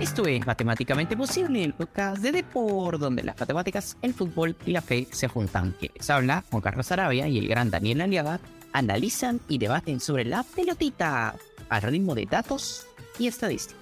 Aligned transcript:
Esto 0.00 0.26
es 0.26 0.46
Matemáticamente 0.46 1.16
Posible, 1.16 1.62
el 1.62 1.74
podcast 1.74 2.22
de 2.22 2.32
Depor, 2.32 2.98
donde 2.98 3.22
las 3.22 3.38
matemáticas, 3.38 3.96
el 4.02 4.14
fútbol 4.14 4.56
y 4.66 4.72
la 4.72 4.82
fe 4.82 5.06
se 5.10 5.28
juntan. 5.28 5.74
Quienes 5.78 6.10
habla, 6.10 6.44
Juan 6.50 6.62
Carlos 6.62 6.90
Arabia 6.90 7.28
y 7.28 7.38
el 7.38 7.48
gran 7.48 7.70
Daniel 7.70 8.00
Aliaga, 8.00 8.40
analizan 8.72 9.40
y 9.48 9.58
debaten 9.58 10.00
sobre 10.00 10.24
la 10.24 10.42
pelotita 10.42 11.36
al 11.68 11.82
ritmo 11.82 12.14
de 12.14 12.26
datos 12.26 12.86
y 13.18 13.26
estadísticas. 13.28 13.80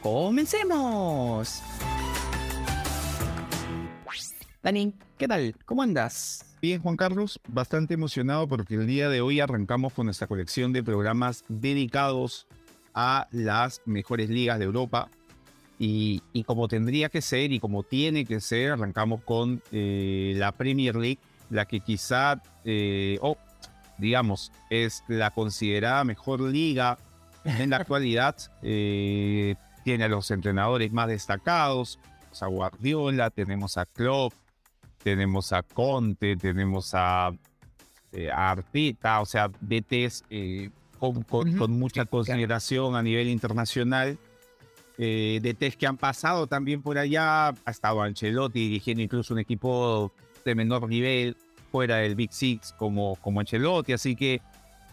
¡Comencemos! 0.00 1.62
Dani, 4.62 4.94
¿qué 5.18 5.26
tal? 5.26 5.56
¿Cómo 5.64 5.82
andas? 5.82 6.44
Bien, 6.62 6.80
Juan 6.80 6.96
Carlos, 6.96 7.40
bastante 7.48 7.94
emocionado 7.94 8.46
porque 8.46 8.76
el 8.76 8.86
día 8.86 9.08
de 9.08 9.20
hoy 9.20 9.40
arrancamos 9.40 9.92
con 9.92 10.06
nuestra 10.06 10.28
colección 10.28 10.72
de 10.72 10.84
programas 10.84 11.44
dedicados 11.48 12.46
a 12.94 13.26
las 13.32 13.80
mejores 13.86 14.30
ligas 14.30 14.60
de 14.60 14.66
Europa. 14.66 15.08
Y, 15.84 16.44
como 16.44 16.68
tendría 16.68 17.08
que 17.08 17.20
ser 17.20 17.50
y 17.50 17.58
como 17.58 17.82
tiene 17.82 18.24
que 18.24 18.40
ser, 18.40 18.70
arrancamos 18.70 19.22
con 19.24 19.62
eh, 19.72 20.32
la 20.36 20.52
Premier 20.52 20.94
League, 20.94 21.18
la 21.50 21.66
que 21.66 21.80
quizá, 21.80 22.40
eh, 22.64 23.18
o 23.20 23.36
digamos, 23.98 24.52
es 24.70 25.02
la 25.08 25.32
considerada 25.32 26.04
mejor 26.04 26.40
liga 26.40 26.98
en 27.44 27.70
la 27.70 27.76
actualidad. 27.78 28.36
Eh, 28.62 29.56
tiene 29.82 30.04
a 30.04 30.08
los 30.08 30.30
entrenadores 30.30 30.92
más 30.92 31.08
destacados, 31.08 31.98
a 32.40 32.46
Guardiola, 32.46 33.30
tenemos 33.30 33.76
a 33.76 33.84
Klopp, 33.84 34.32
tenemos 35.02 35.52
a 35.52 35.62
Conte, 35.62 36.36
tenemos 36.36 36.92
a, 36.94 37.32
eh, 38.12 38.30
Arteta, 38.30 39.20
o 39.20 39.26
sea, 39.26 39.50
DTs 39.60 40.24
eh, 40.30 40.70
con, 40.98 41.24
mucha 41.72 42.04
consideración 42.04 42.94
a 42.94 43.02
nivel 43.02 43.28
internacional. 43.28 44.18
Eh, 44.98 45.40
DTs 45.42 45.76
que 45.76 45.86
han 45.86 45.96
pasado 45.96 46.46
también 46.46 46.82
por 46.82 46.98
allá, 46.98 47.48
ha 47.48 47.70
estado 47.70 48.02
Ancelotti 48.02 48.68
dirigiendo 48.68 49.02
incluso 49.02 49.32
un 49.32 49.40
equipo 49.40 50.12
de 50.44 50.54
menor 50.54 50.88
nivel 50.88 51.36
fuera 51.70 51.96
del 51.96 52.14
Big 52.14 52.32
Six 52.32 52.74
como, 52.74 53.16
como 53.16 53.40
Ancelotti, 53.40 53.94
así 53.94 54.14
que 54.14 54.42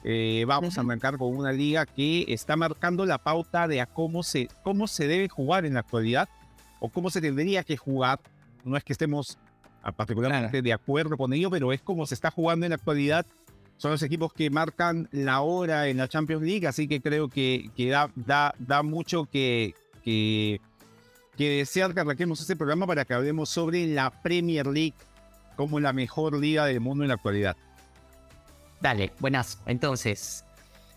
eh, 0.03 0.45
vamos 0.47 0.77
a 0.77 0.81
arrancar 0.81 1.17
con 1.17 1.36
una 1.36 1.52
liga 1.52 1.86
que 1.86 2.25
está 2.30 2.55
marcando 2.55 3.05
la 3.05 3.17
pauta 3.17 3.67
de 3.67 3.81
a 3.81 3.86
cómo 3.86 4.23
se, 4.23 4.47
cómo 4.64 4.88
se 4.88 5.08
debe 5.08 5.27
jugar 5.27 5.66
en 5.66 5.73
la 5.73 5.81
actualidad 5.81 6.30
o 6.80 6.89
cómo 6.89 7.09
se 7.09 7.20
tendría 7.20 7.64
que 7.64 7.75
jugar. 7.75 8.20
No 8.64 8.77
es 8.77 8.83
que 8.83 8.94
estemos 8.94 9.38
particularmente 9.95 10.61
de 10.61 10.73
acuerdo 10.73 11.17
con 11.17 11.33
ello, 11.33 11.50
pero 11.50 11.73
es 11.73 11.81
como 11.81 12.05
se 12.05 12.16
está 12.16 12.31
jugando 12.31 12.66
en 12.66 12.72
la 12.72 12.75
actualidad. 12.75 13.25
Son 13.77 13.92
los 13.92 14.03
equipos 14.03 14.33
que 14.33 14.50
marcan 14.50 15.08
la 15.11 15.42
hora 15.42 15.88
en 15.88 15.97
la 15.97 16.08
Champions 16.08 16.44
League, 16.44 16.67
así 16.67 16.88
que 16.88 17.02
creo 17.02 17.30
que, 17.30 17.70
que 17.75 17.89
da, 17.89 18.11
da, 18.16 18.53
da 18.59 18.83
mucho 18.83 19.25
que, 19.25 19.73
que, 20.09 20.61
que 21.38 21.49
desear 21.49 21.93
que 21.93 21.99
arranquemos 21.99 22.41
este 22.41 22.55
programa 22.55 22.88
para 22.88 23.05
que 23.05 23.13
hablemos 23.13 23.49
sobre 23.49 23.85
la 23.85 24.09
Premier 24.09 24.65
League 24.65 24.95
como 25.55 25.79
la 25.79 25.93
mejor 25.93 26.35
liga 26.35 26.65
del 26.65 26.79
mundo 26.79 27.03
en 27.03 27.09
la 27.09 27.13
actualidad. 27.13 27.55
Dale, 28.81 29.11
buenas. 29.19 29.59
Entonces, 29.67 30.45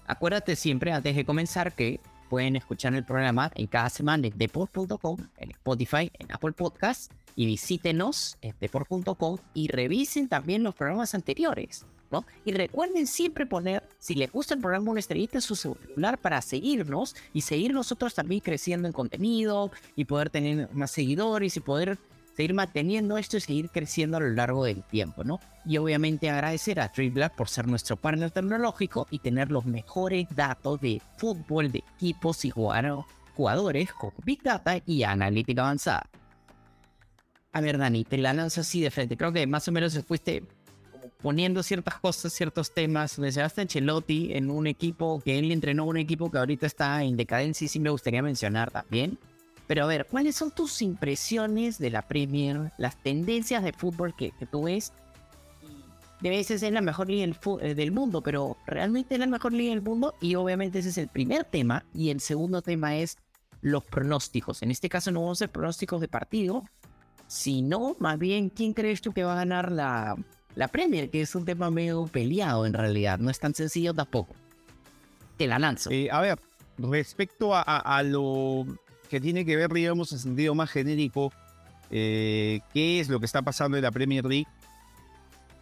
acuérdate 0.06 0.56
siempre 0.56 0.92
antes 0.92 1.14
de 1.14 1.24
comenzar 1.26 1.74
que 1.74 2.00
pueden 2.30 2.56
escuchar 2.56 2.94
el 2.94 3.04
programa 3.04 3.50
en 3.54 3.66
cada 3.66 3.90
semana 3.90 4.26
en 4.26 4.38
deport.com, 4.38 5.18
en 5.36 5.50
Spotify, 5.50 6.10
en 6.18 6.32
Apple 6.32 6.52
Podcasts 6.52 7.10
y 7.36 7.44
visítenos 7.44 8.38
en 8.40 8.54
deport.com 8.60 9.36
y 9.52 9.68
revisen 9.68 10.28
también 10.28 10.62
los 10.62 10.74
programas 10.74 11.14
anteriores. 11.14 11.84
Y 12.44 12.52
recuerden 12.52 13.06
siempre 13.06 13.46
poner, 13.46 13.82
si 13.98 14.14
les 14.14 14.30
gusta 14.30 14.54
el 14.54 14.60
programa, 14.60 14.90
una 14.90 15.00
estrellita 15.00 15.38
en 15.38 15.42
su 15.42 15.56
celular 15.56 16.18
para 16.18 16.42
seguirnos 16.42 17.14
y 17.32 17.42
seguir 17.42 17.72
nosotros 17.72 18.14
también 18.14 18.40
creciendo 18.40 18.86
en 18.88 18.92
contenido 18.92 19.70
y 19.96 20.04
poder 20.04 20.30
tener 20.30 20.68
más 20.72 20.90
seguidores 20.90 21.56
y 21.56 21.60
poder 21.60 21.98
seguir 22.36 22.54
manteniendo 22.54 23.18
esto 23.18 23.36
y 23.36 23.40
seguir 23.40 23.70
creciendo 23.70 24.16
a 24.16 24.20
lo 24.20 24.30
largo 24.30 24.64
del 24.64 24.82
tiempo, 24.82 25.22
¿no? 25.22 25.38
Y 25.66 25.76
obviamente 25.76 26.30
agradecer 26.30 26.80
a 26.80 26.90
TripBlack 26.90 27.34
por 27.36 27.48
ser 27.48 27.66
nuestro 27.66 27.96
partner 27.96 28.30
tecnológico 28.30 29.06
y 29.10 29.18
tener 29.18 29.50
los 29.50 29.66
mejores 29.66 30.26
datos 30.34 30.80
de 30.80 31.02
fútbol 31.18 31.70
de 31.70 31.84
equipos 31.96 32.44
y 32.44 32.50
jugadores 32.50 33.92
con 33.92 34.12
Big 34.24 34.42
Data 34.42 34.80
y 34.86 35.02
analítica 35.02 35.62
avanzada. 35.62 36.08
A 37.52 37.60
ver, 37.60 37.76
Dani, 37.76 38.04
te 38.04 38.16
la 38.16 38.32
lanzo 38.32 38.62
así 38.62 38.80
de 38.80 38.90
frente. 38.90 39.18
Creo 39.18 39.30
que 39.30 39.46
más 39.46 39.68
o 39.68 39.72
menos 39.72 39.98
fuiste 40.06 40.42
poniendo 41.22 41.62
ciertas 41.62 41.94
cosas, 42.00 42.32
ciertos 42.32 42.74
temas. 42.74 43.18
Mencionaste 43.18 43.60
a 43.60 43.62
Ancelotti 43.62 44.32
en 44.32 44.50
un 44.50 44.66
equipo 44.66 45.20
que 45.24 45.38
él 45.38 45.52
entrenó 45.52 45.84
un 45.84 45.96
equipo 45.96 46.30
que 46.30 46.38
ahorita 46.38 46.66
está 46.66 47.02
en 47.04 47.16
decadencia 47.16 47.64
y 47.64 47.68
sí 47.68 47.80
me 47.80 47.90
gustaría 47.90 48.22
mencionar 48.22 48.70
también. 48.70 49.18
Pero 49.68 49.84
a 49.84 49.86
ver, 49.86 50.06
¿cuáles 50.10 50.36
son 50.36 50.50
tus 50.50 50.82
impresiones 50.82 51.78
de 51.78 51.90
la 51.90 52.02
Premier, 52.02 52.72
las 52.76 53.00
tendencias 53.00 53.62
de 53.62 53.72
fútbol 53.72 54.14
que, 54.14 54.32
tú 54.50 54.64
ves? 54.64 54.92
De 56.20 56.30
veces 56.30 56.62
es 56.62 56.72
la 56.72 56.82
mejor 56.82 57.08
liga 57.08 57.22
del, 57.22 57.36
eh, 57.62 57.74
del, 57.74 57.92
mundo, 57.92 58.20
pero 58.22 58.56
realmente 58.66 59.14
es 59.14 59.20
la 59.20 59.26
mejor 59.26 59.52
liga 59.52 59.70
del 59.70 59.82
mundo 59.82 60.14
y 60.20 60.34
obviamente 60.34 60.80
ese 60.80 60.90
es 60.90 60.98
el 60.98 61.08
primer 61.08 61.44
tema. 61.44 61.84
Y 61.94 62.10
el 62.10 62.20
segundo 62.20 62.62
tema 62.62 62.96
es 62.96 63.16
los 63.60 63.84
pronósticos. 63.84 64.62
En 64.62 64.70
este 64.70 64.88
caso 64.88 65.10
no 65.10 65.20
vamos 65.20 65.40
a 65.40 65.44
hacer 65.44 65.52
pronósticos 65.52 66.00
de 66.00 66.08
partido, 66.08 66.64
sino 67.28 67.96
más 67.98 68.18
bien 68.18 68.50
quién 68.50 68.74
crees 68.74 69.00
tú 69.00 69.12
que 69.12 69.24
va 69.24 69.32
a 69.32 69.36
ganar 69.36 69.72
la, 69.72 70.16
la 70.54 70.68
Premier, 70.68 71.10
que 71.10 71.22
es 71.22 71.34
un 71.34 71.44
tema 71.44 71.70
medio 71.70 72.06
peleado 72.06 72.66
en 72.66 72.74
realidad, 72.74 73.18
no 73.18 73.30
es 73.30 73.38
tan 73.38 73.54
sencillo 73.54 73.94
tampoco. 73.94 74.34
Te 75.36 75.46
la 75.46 75.58
lanzo. 75.58 75.90
Eh, 75.90 76.08
a 76.10 76.20
ver, 76.20 76.38
respecto 76.78 77.52
a, 77.54 78.02
lo 78.02 78.66
que 79.08 79.20
tiene 79.20 79.44
que 79.44 79.56
ver, 79.56 79.72
digamos, 79.72 80.12
en 80.12 80.18
sentido 80.18 80.54
más 80.54 80.70
genérico, 80.70 81.32
eh, 81.90 82.60
qué 82.72 83.00
es 83.00 83.08
lo 83.08 83.18
que 83.18 83.26
está 83.26 83.42
pasando 83.42 83.76
en 83.76 83.82
la 83.82 83.90
Premier 83.90 84.24
League. 84.24 84.46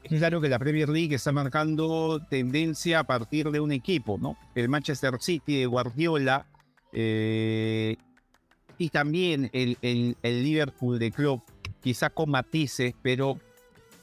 Es 0.02 0.18
claro 0.18 0.40
que 0.40 0.48
la 0.48 0.58
Premier 0.58 0.88
League 0.88 1.14
está 1.14 1.30
marcando 1.30 2.20
tendencia 2.28 3.00
a 3.00 3.04
partir 3.04 3.50
de 3.50 3.60
un 3.60 3.70
equipo, 3.70 4.18
¿no? 4.18 4.36
El 4.54 4.68
Manchester 4.68 5.20
City 5.20 5.58
de 5.58 5.66
Guardiola 5.66 6.46
eh, 6.92 7.96
y 8.78 8.88
también 8.88 9.50
el, 9.52 9.76
el, 9.82 10.16
el, 10.22 10.42
Liverpool 10.42 10.98
de 10.98 11.10
Klopp, 11.10 11.42
quizá 11.82 12.08
con 12.08 12.30
matices, 12.30 12.94
pero 13.02 13.38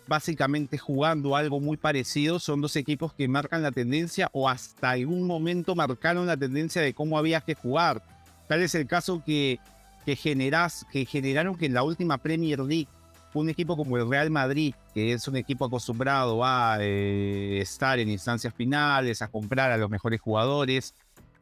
básicamente 0.07 0.77
jugando 0.77 1.35
algo 1.35 1.59
muy 1.59 1.77
parecido. 1.77 2.39
Son 2.39 2.61
dos 2.61 2.75
equipos 2.75 3.13
que 3.13 3.27
marcan 3.27 3.63
la 3.63 3.71
tendencia 3.71 4.29
o 4.31 4.49
hasta 4.49 4.91
algún 4.91 5.27
momento 5.27 5.75
marcaron 5.75 6.27
la 6.27 6.37
tendencia 6.37 6.81
de 6.81 6.93
cómo 6.93 7.17
había 7.17 7.41
que 7.41 7.55
jugar 7.55 8.01
Tal 8.47 8.61
es 8.61 8.73
el 8.75 8.87
caso 8.87 9.21
que, 9.25 9.59
que, 10.05 10.15
generas, 10.15 10.85
que 10.91 11.05
generaron 11.05 11.55
que 11.55 11.65
en 11.65 11.73
la 11.73 11.83
última 11.83 12.17
Premier 12.17 12.59
League 12.59 12.87
un 13.33 13.49
equipo 13.49 13.77
como 13.77 13.97
el 13.97 14.09
Real 14.09 14.31
Madrid, 14.31 14.73
que 14.95 15.13
es 15.13 15.27
un 15.27 15.35
equipo 15.35 15.65
acostumbrado 15.65 16.43
a 16.43 16.77
eh, 16.79 17.59
estar 17.61 17.99
en 17.99 18.09
instancias 18.09 18.51
finales, 18.51 19.21
a 19.21 19.27
comprar 19.27 19.69
a 19.69 19.77
los 19.77 19.91
mejores 19.91 20.19
jugadores, 20.19 20.95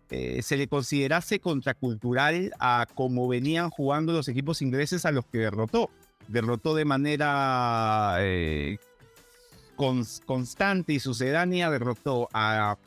eh, 0.10 0.42
se 0.42 0.58
le 0.58 0.68
considerase 0.68 1.40
contracultural 1.40 2.52
a 2.60 2.86
cómo 2.96 3.30
venían 3.30 3.70
jugando 3.70 4.12
los 4.12 4.28
equipos 4.28 4.62
ingleses 4.62 5.06
a 5.06 5.12
los 5.12 5.26
que 5.26 5.38
derrotó. 5.38 5.90
Derrotó 6.28 6.76
de 6.76 6.86
manera 6.86 8.18
eh, 8.20 8.78
constante 9.76 10.94
y 10.94 11.00
sucedánea, 11.00 11.70
derrotó 11.70 12.30
a, 12.34 12.78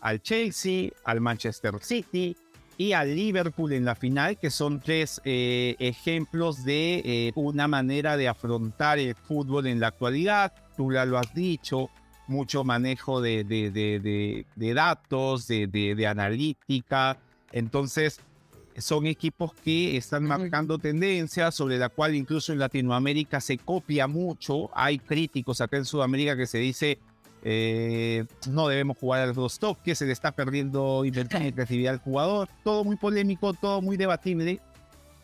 al 0.00 0.22
Chelsea, 0.22 0.90
al 1.04 1.20
Manchester 1.20 1.74
City, 1.80 2.36
y 2.78 2.92
al 2.94 3.14
Liverpool 3.14 3.72
en 3.72 3.84
la 3.84 3.94
final, 3.94 4.38
que 4.38 4.50
son 4.50 4.80
tres 4.80 5.20
eh, 5.24 5.76
ejemplos 5.78 6.64
de 6.64 7.02
eh, 7.04 7.32
una 7.34 7.68
manera 7.68 8.16
de 8.16 8.28
afrontar 8.28 8.98
el 8.98 9.14
fútbol 9.14 9.66
en 9.66 9.78
la 9.78 9.88
actualidad. 9.88 10.52
Tú 10.76 10.92
ya 10.92 11.04
lo 11.04 11.18
has 11.18 11.32
dicho, 11.34 11.90
mucho 12.26 12.64
manejo 12.64 13.20
de, 13.20 14.44
datos, 14.56 15.46
de, 15.46 16.06
analítica. 16.08 17.18
Entonces, 17.52 18.20
son 18.78 19.06
equipos 19.06 19.52
que 19.54 19.96
están 19.96 20.24
marcando 20.24 20.78
tendencias 20.78 21.54
sobre 21.54 21.78
la 21.78 21.88
cual 21.88 22.14
incluso 22.14 22.52
en 22.52 22.58
Latinoamérica 22.58 23.40
se 23.40 23.58
copia 23.58 24.06
mucho. 24.06 24.70
Hay 24.74 24.98
críticos 24.98 25.60
acá 25.60 25.76
en 25.76 25.84
Sudamérica 25.84 26.36
que 26.36 26.46
se 26.46 26.58
dice 26.58 26.98
eh, 27.44 28.24
no 28.48 28.68
debemos 28.68 28.96
jugar 28.96 29.22
a 29.22 29.26
los 29.26 29.36
dos 29.36 29.58
toques, 29.58 29.98
se 29.98 30.06
le 30.06 30.12
está 30.12 30.32
perdiendo 30.32 31.02
agresividad 31.02 31.94
al 31.94 32.00
jugador. 32.00 32.48
Todo 32.62 32.84
muy 32.84 32.96
polémico, 32.96 33.52
todo 33.52 33.82
muy 33.82 33.96
debatible. 33.96 34.60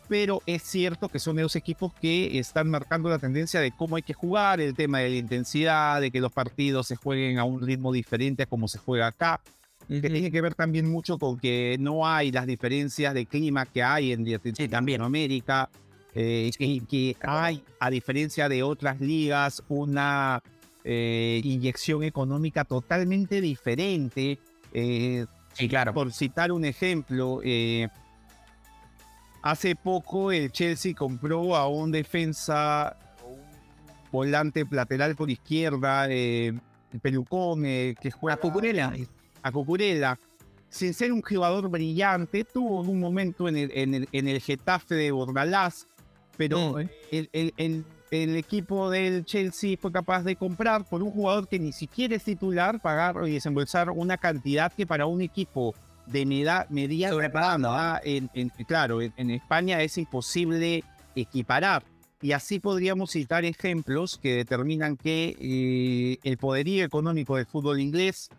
Pero 0.09 0.41
es 0.47 0.63
cierto 0.63 1.07
que 1.07 1.19
son 1.19 1.35
dos 1.35 1.55
equipos 1.55 1.93
que 1.93 2.39
están 2.39 2.67
marcando 2.69 3.09
la 3.09 3.19
tendencia 3.19 3.59
de 3.59 3.71
cómo 3.71 3.95
hay 3.95 4.01
que 4.01 4.13
jugar, 4.13 4.59
el 4.59 4.73
tema 4.73 4.99
de 4.99 5.09
la 5.09 5.15
intensidad, 5.17 6.01
de 6.01 6.09
que 6.09 6.19
los 6.19 6.31
partidos 6.31 6.87
se 6.87 6.95
jueguen 6.95 7.37
a 7.37 7.43
un 7.43 7.61
ritmo 7.61 7.93
diferente 7.93 8.43
a 8.43 8.45
como 8.47 8.67
se 8.67 8.79
juega 8.79 9.07
acá. 9.07 9.39
Que 9.89 10.01
tiene 10.01 10.29
que 10.29 10.39
ver 10.39 10.53
también 10.53 10.89
mucho 10.89 11.17
con 11.17 11.39
que 11.39 11.75
no 11.79 12.07
hay 12.07 12.31
las 12.31 12.45
diferencias 12.45 13.13
de 13.13 13.25
clima 13.25 13.65
que 13.65 13.81
hay 13.81 14.11
en 14.11 14.23
Latinoamérica. 14.31 15.69
Eh, 16.15 16.51
que 16.57 17.15
hay, 17.21 17.63
a 17.79 17.89
diferencia 17.89 18.49
de 18.49 18.63
otras 18.63 18.99
ligas, 18.99 19.63
una 19.67 20.41
eh, 20.83 21.41
inyección 21.43 22.03
económica 22.03 22.65
totalmente 22.65 23.41
diferente. 23.41 24.39
Eh, 24.73 25.25
claro. 25.69 25.93
Por 25.93 26.11
citar 26.11 26.51
un 26.51 26.65
ejemplo, 26.65 27.41
eh, 27.43 27.87
hace 29.41 29.75
poco 29.75 30.31
el 30.31 30.51
Chelsea 30.51 30.93
compró 30.93 31.55
a 31.55 31.67
un 31.67 31.91
defensa, 31.91 32.97
un 33.25 34.11
volante 34.11 34.65
lateral 34.69 35.15
por 35.15 35.29
izquierda, 35.29 36.07
el 36.07 36.59
pelucón, 37.01 37.65
eh, 37.65 37.95
que 38.01 38.11
juega... 38.11 38.35
A 38.35 38.37
Cucurella. 38.37 38.93
A 39.43 39.51
Cucurella. 39.51 40.17
Sin 40.69 40.93
ser 40.93 41.11
un 41.11 41.21
jugador 41.21 41.67
brillante, 41.69 42.43
tuvo 42.43 42.81
un 42.81 42.99
momento 42.99 43.47
en 43.47 43.57
el, 43.57 43.71
en 43.73 43.93
el, 43.95 44.09
en 44.11 44.27
el 44.27 44.39
Getafe 44.39 44.95
de 44.95 45.11
Bordalás, 45.11 45.87
pero 46.37 46.73
Mm. 46.77 46.89
el, 47.11 47.29
el- 47.33 47.53
el- 47.57 48.35
equipo 48.35 48.89
del 48.89 49.23
Chelsea 49.25 49.77
fue 49.79 49.91
capaz 49.91 50.23
de 50.23 50.35
comprar 50.35 50.83
por 50.87 51.03
un 51.03 51.11
jugador 51.11 51.47
que 51.47 51.59
ni 51.59 51.71
siquiera 51.71 52.15
es 52.15 52.23
titular, 52.23 52.79
pagar 52.81 53.15
y 53.27 53.33
desembolsar 53.33 53.89
una 53.91 54.17
cantidad 54.17 54.71
que 54.73 54.87
para 54.87 55.05
un 55.05 55.21
equipo 55.21 55.75
de 56.07 56.25
media, 56.25 56.65
media 56.71 57.09
Sobrepagando, 57.11 57.69
ah, 57.71 58.01
en, 58.03 58.29
en- 58.33 58.49
claro, 58.67 58.99
en, 59.01 59.13
en 59.17 59.29
España 59.31 59.81
es 59.83 59.95
imposible 59.99 60.83
equiparar. 61.15 61.83
Y 62.21 62.31
así 62.31 62.59
podríamos 62.59 63.11
citar 63.11 63.45
ejemplos 63.45 64.17
que 64.21 64.33
determinan 64.35 64.97
que 64.97 65.35
eh, 65.39 66.17
el 66.23 66.37
poderío 66.37 66.83
económico 66.85 67.35
del 67.37 67.45
fútbol 67.45 67.79
inglés, 67.79 68.29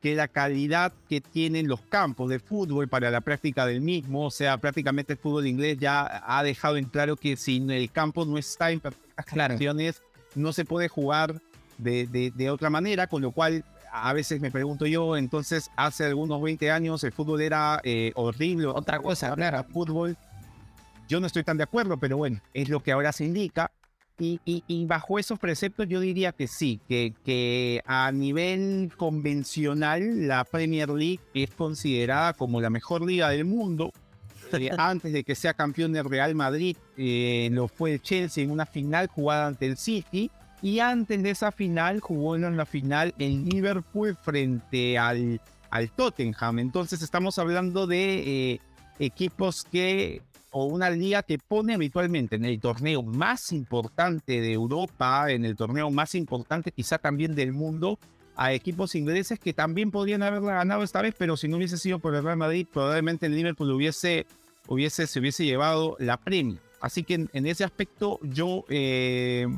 que 0.00 0.14
la 0.14 0.28
calidad 0.28 0.92
que 1.08 1.20
tienen 1.20 1.66
los 1.68 1.80
campos 1.80 2.30
de 2.30 2.38
fútbol 2.38 2.88
para 2.88 3.10
la 3.10 3.20
práctica 3.20 3.66
del 3.66 3.80
mismo, 3.80 4.26
o 4.26 4.30
sea, 4.30 4.58
prácticamente 4.58 5.14
el 5.14 5.18
fútbol 5.18 5.46
inglés 5.46 5.78
ya 5.80 6.22
ha 6.24 6.42
dejado 6.42 6.76
en 6.76 6.84
claro 6.84 7.16
que 7.16 7.36
si 7.36 7.56
el 7.68 7.90
campo 7.90 8.24
no 8.24 8.38
está 8.38 8.70
en 8.70 8.80
perfectas 8.80 9.26
condiciones, 9.26 10.02
no 10.34 10.52
se 10.52 10.64
puede 10.64 10.88
jugar 10.88 11.40
de, 11.78 12.06
de- 12.06 12.30
de 12.30 12.50
otra 12.50 12.70
manera, 12.70 13.06
con 13.08 13.22
lo 13.22 13.32
cual 13.32 13.64
a 13.90 14.12
veces 14.12 14.40
me 14.40 14.50
pregunto 14.50 14.86
yo, 14.86 15.16
entonces 15.16 15.70
hace 15.74 16.04
algunos 16.04 16.40
20 16.42 16.70
años 16.70 17.02
el 17.02 17.10
fútbol 17.12 17.40
era 17.40 17.80
eh, 17.82 18.12
horrible, 18.14 18.66
Otra 18.66 18.98
cosa, 19.00 19.34
claro. 19.34 19.64
fútbol. 19.64 20.16
Yo 21.08 21.20
no 21.20 21.26
estoy 21.26 21.42
tan 21.42 21.56
de 21.56 21.64
acuerdo, 21.64 21.96
pero 21.96 22.18
bueno, 22.18 22.38
es 22.52 22.68
lo 22.68 22.80
que 22.82 22.92
ahora 22.92 23.12
se 23.12 23.24
indica. 23.24 23.70
Y, 24.18 24.40
y- 24.44 24.64
y 24.66 24.84
bajo 24.86 25.18
esos 25.18 25.38
preceptos 25.38 25.86
yo 25.88 26.00
diría 26.00 26.32
que 26.32 26.48
sí, 26.48 26.80
que, 26.88 27.14
que 27.24 27.80
a 27.86 28.10
nivel 28.12 28.90
convencional 28.96 30.26
la 30.26 30.44
Premier 30.44 30.88
League 30.90 31.20
es 31.34 31.50
considerada 31.50 32.32
como 32.32 32.60
la 32.60 32.70
mejor 32.70 33.06
liga 33.06 33.28
del 33.28 33.44
mundo. 33.44 33.92
Eh, 34.52 34.70
Antes 34.78 35.12
de 35.12 35.22
que 35.24 35.34
sea 35.34 35.54
campeón 35.54 35.92
del 35.92 36.04
Real 36.04 36.34
Madrid, 36.34 36.76
eh, 36.96 37.48
lo 37.52 37.68
fue 37.68 37.94
el 37.94 38.02
Chelsea 38.02 38.42
en 38.44 38.50
una 38.50 38.66
final 38.66 39.06
jugada 39.08 39.46
ante 39.46 39.66
el 39.66 39.76
City. 39.76 40.30
Y 40.60 40.80
antes 40.80 41.22
de 41.22 41.30
esa 41.30 41.52
final 41.52 42.00
jugó 42.00 42.34
en 42.34 42.56
la 42.56 42.66
final 42.66 43.14
el 43.18 43.44
Liverpool 43.44 44.16
frente 44.20 44.98
al, 44.98 45.40
al 45.70 45.90
Tottenham. 45.92 46.58
Entonces 46.58 47.00
estamos 47.02 47.38
hablando 47.38 47.86
de 47.86 48.54
eh, 48.54 48.60
equipos 48.98 49.64
que, 49.70 50.20
o 50.58 50.64
una 50.64 50.90
liga 50.90 51.22
que 51.22 51.38
pone 51.38 51.74
habitualmente 51.74 52.36
en 52.36 52.44
el 52.44 52.60
torneo 52.60 53.02
más 53.02 53.52
importante 53.52 54.40
de 54.40 54.52
Europa, 54.52 55.30
en 55.30 55.44
el 55.44 55.56
torneo 55.56 55.90
más 55.90 56.14
importante 56.14 56.72
quizá 56.72 56.98
también 56.98 57.34
del 57.34 57.52
mundo, 57.52 57.98
a 58.36 58.52
equipos 58.52 58.94
ingleses 58.94 59.38
que 59.38 59.52
también 59.52 59.90
podrían 59.90 60.22
haberla 60.22 60.54
ganado 60.54 60.82
esta 60.82 61.02
vez, 61.02 61.14
pero 61.16 61.36
si 61.36 61.48
no 61.48 61.56
hubiese 61.56 61.76
sido 61.76 61.98
por 61.98 62.14
el 62.14 62.22
Real 62.22 62.36
Madrid, 62.36 62.66
probablemente 62.72 63.26
el 63.26 63.34
Liverpool 63.34 63.70
hubiese, 63.70 64.26
hubiese, 64.68 65.06
se 65.06 65.18
hubiese 65.18 65.44
llevado 65.44 65.96
la 65.98 66.16
Premier. 66.16 66.58
Así 66.80 67.02
que 67.02 67.14
en, 67.14 67.30
en 67.32 67.46
ese 67.46 67.64
aspecto 67.64 68.20
yo 68.22 68.64
eh, 68.68 69.48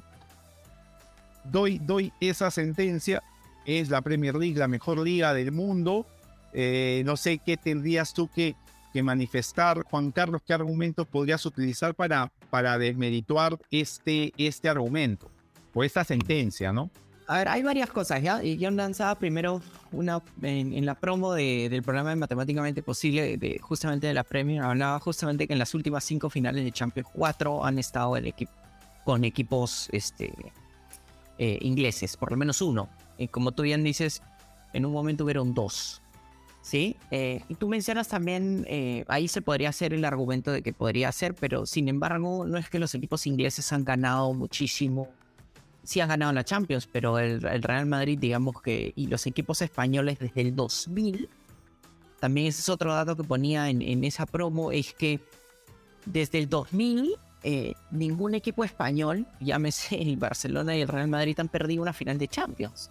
doy, 1.44 1.79
doy 1.79 2.12
esa 2.20 2.50
sentencia. 2.50 3.23
Es 3.67 3.91
la 3.91 4.00
Premier 4.00 4.35
League 4.35 4.58
la 4.58 4.69
mejor 4.69 4.99
liga 4.99 5.35
del 5.35 5.52
mundo. 5.52 6.06
Eh, 6.52 7.02
no 7.05 7.17
sé 7.17 7.38
qué 7.38 7.56
tendrías 7.56 8.14
tú 8.14 8.29
que, 8.29 8.56
que 8.92 9.02
manifestar, 9.02 9.82
Juan 9.84 10.10
Carlos, 10.10 10.42
qué 10.46 10.52
argumentos 10.52 11.06
podrías 11.06 11.44
utilizar 11.46 11.94
para, 11.94 12.31
para 12.50 12.76
desmerituar 12.78 13.58
este, 13.70 14.32
este 14.37 14.69
argumento 14.69 15.31
o 15.75 15.84
esta 15.84 16.04
sentencia, 16.04 16.72
¿no? 16.72 16.90
A 17.28 17.38
ver, 17.38 17.48
hay 17.48 17.62
varias 17.62 17.88
cosas, 17.90 18.20
¿ya? 18.22 18.42
Y 18.42 18.56
Yo 18.56 18.72
lanzaba 18.72 19.14
primero 19.16 19.62
una 19.92 20.20
en, 20.42 20.72
en 20.72 20.84
la 20.84 20.96
promo 20.96 21.32
de- 21.32 21.69
del 21.70 21.82
programa 21.84 22.10
de 22.10 22.16
Matemáticamente 22.16 22.82
Posible, 22.82 23.37
de, 23.37 23.60
justamente 23.60 24.08
de 24.08 24.14
la 24.14 24.25
Premier, 24.25 24.62
hablaba 24.62 24.98
justamente 24.98 25.46
que 25.46 25.52
en 25.52 25.60
las 25.60 25.72
últimas 25.75 26.02
cinco 26.02 26.28
finales 26.28 26.64
de 26.64 26.72
Champions, 26.72 27.08
cuatro 27.12 27.64
han 27.64 27.78
estado 27.78 28.16
el 28.16 28.26
equipo 28.26 28.50
con 29.04 29.22
equipos 29.25 29.88
este, 29.92 30.32
eh, 31.38 31.58
ingleses, 31.62 32.16
por 32.16 32.32
lo 32.32 32.37
menos 32.37 32.60
uno. 32.60 32.88
Y 33.16 33.28
como 33.28 33.52
tú 33.52 33.62
bien 33.62 33.84
dices, 33.84 34.22
en 34.72 34.84
un 34.84 34.92
momento 34.92 35.22
hubieron 35.25 35.54
dos. 35.54 36.02
¿Sí? 36.62 36.96
Eh, 37.10 37.42
y 37.48 37.54
tú 37.54 37.68
mencionas 37.68 38.08
también, 38.08 38.66
eh, 38.68 39.04
ahí 39.08 39.28
se 39.28 39.40
podría 39.40 39.70
hacer 39.70 39.94
el 39.94 40.04
argumento 40.04 40.52
de 40.52 40.62
que 40.62 40.74
podría 40.74 41.10
ser, 41.10 41.34
pero 41.34 41.64
sin 41.64 41.88
embargo, 41.88 42.46
no 42.46 42.58
es 42.58 42.68
que 42.68 42.78
los 42.78 42.94
equipos 42.94 43.26
ingleses 43.26 43.72
han 43.72 43.84
ganado 43.84 44.32
muchísimo 44.34 45.08
sí 45.82 46.00
han 46.00 46.08
ganado 46.08 46.32
la 46.32 46.44
Champions, 46.44 46.86
pero 46.86 47.18
el, 47.18 47.40
Real 47.40 47.86
Madrid, 47.86 48.18
digamos 48.18 48.60
que, 48.62 48.92
y 48.94 49.06
los 49.06 49.26
equipos 49.26 49.62
españoles 49.62 50.18
desde 50.18 50.42
el 50.42 50.54
2000, 50.54 51.28
también 52.20 52.48
ese 52.48 52.60
es 52.60 52.68
otro 52.68 52.94
dato 52.94 53.16
que 53.16 53.24
ponía 53.24 53.70
en, 53.70 53.82
en 53.82 54.04
esa 54.04 54.26
promo, 54.26 54.72
es 54.72 54.92
que 54.92 55.20
desde 56.04 56.38
el 56.38 56.48
2000 56.48 57.16
eh, 57.42 57.74
ningún 57.90 58.34
equipo 58.34 58.64
español, 58.64 59.26
llámese 59.40 60.00
el 60.00 60.16
Barcelona 60.16 60.76
y 60.76 60.82
el 60.82 60.88
Real 60.88 61.08
Madrid, 61.08 61.38
han 61.40 61.48
perdido 61.48 61.82
una 61.82 61.92
final 61.92 62.18
de 62.18 62.28
Champions. 62.28 62.90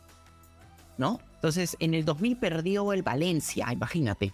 ¿No? 1.00 1.20
Entonces, 1.36 1.76
en 1.80 1.94
el 1.96 2.04
2000 2.06 2.38
perdió 2.38 2.94
el 2.94 3.02
Valencia, 3.02 3.68
imagínate. 3.72 4.34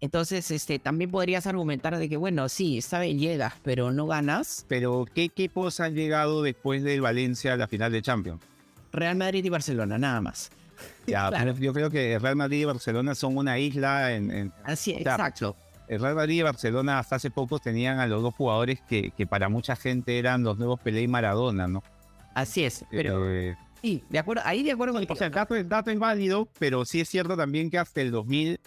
Entonces, 0.00 0.50
este, 0.50 0.78
también 0.78 1.10
podrías 1.10 1.46
argumentar 1.46 1.98
de 1.98 2.08
que, 2.08 2.16
bueno, 2.16 2.48
sí, 2.48 2.78
esta 2.78 3.00
vez 3.00 3.14
llegas, 3.18 3.54
pero 3.62 3.90
no 3.92 4.06
ganas. 4.06 4.64
Pero 4.68 5.04
¿qué 5.14 5.24
equipos 5.24 5.80
han 5.80 5.94
llegado 5.94 6.42
después 6.42 6.82
del 6.82 7.02
Valencia 7.02 7.52
a 7.52 7.56
la 7.56 7.66
final 7.68 7.92
de 7.92 8.00
Champions? 8.00 8.40
Real 8.92 9.16
Madrid 9.16 9.44
y 9.44 9.48
Barcelona, 9.50 9.98
nada 9.98 10.20
más. 10.22 10.50
Ya, 11.06 11.28
Claro. 11.30 11.54
Yo 11.58 11.72
creo 11.74 11.90
que 11.90 12.18
Real 12.18 12.36
Madrid 12.36 12.60
y 12.60 12.64
Barcelona 12.64 13.14
son 13.14 13.36
una 13.36 13.58
isla 13.58 14.14
en, 14.14 14.30
en- 14.30 14.52
Así, 14.64 14.94
Claro. 15.02 15.24
exacto. 15.24 15.56
el 15.88 16.00
Real 16.00 16.14
Madrid 16.14 16.36
y 16.38 16.42
Barcelona 16.42 16.98
hasta 17.00 17.16
hace 17.16 17.30
poco 17.30 17.58
tenían 17.58 17.98
a 17.98 18.06
los 18.06 18.22
dos 18.22 18.34
jugadores 18.34 18.80
que, 18.88 19.10
que 19.10 19.26
para 19.26 19.48
mucha 19.50 19.74
gente 19.76 20.18
eran 20.18 20.44
los 20.44 20.56
nuevos 20.56 20.80
Pelé 20.80 21.02
y 21.02 21.08
Maradona, 21.08 21.66
¿no? 21.68 21.82
Así 22.34 22.64
es. 22.64 22.84
Pero 22.92 23.28
Eh, 23.28 23.56
sí, 23.80 24.02
de 24.08 24.18
acuerdo, 24.18 24.42
ahí 24.44 24.62
de 24.62 24.72
acuerdo 24.72 24.94
con 24.94 25.04
o 25.10 25.16
sea, 25.16 25.26
el 25.26 25.32
dato, 25.32 25.54
el 25.54 25.68
dato 25.68 25.90
es 25.90 25.98
válido, 25.98 26.48
pero 26.58 26.84
sí 26.84 27.00
es 27.00 27.08
cierto 27.08 27.36
también 27.36 27.70
que 27.70 27.78
hasta 27.78 28.00
el 28.00 28.10
2000 28.10 28.60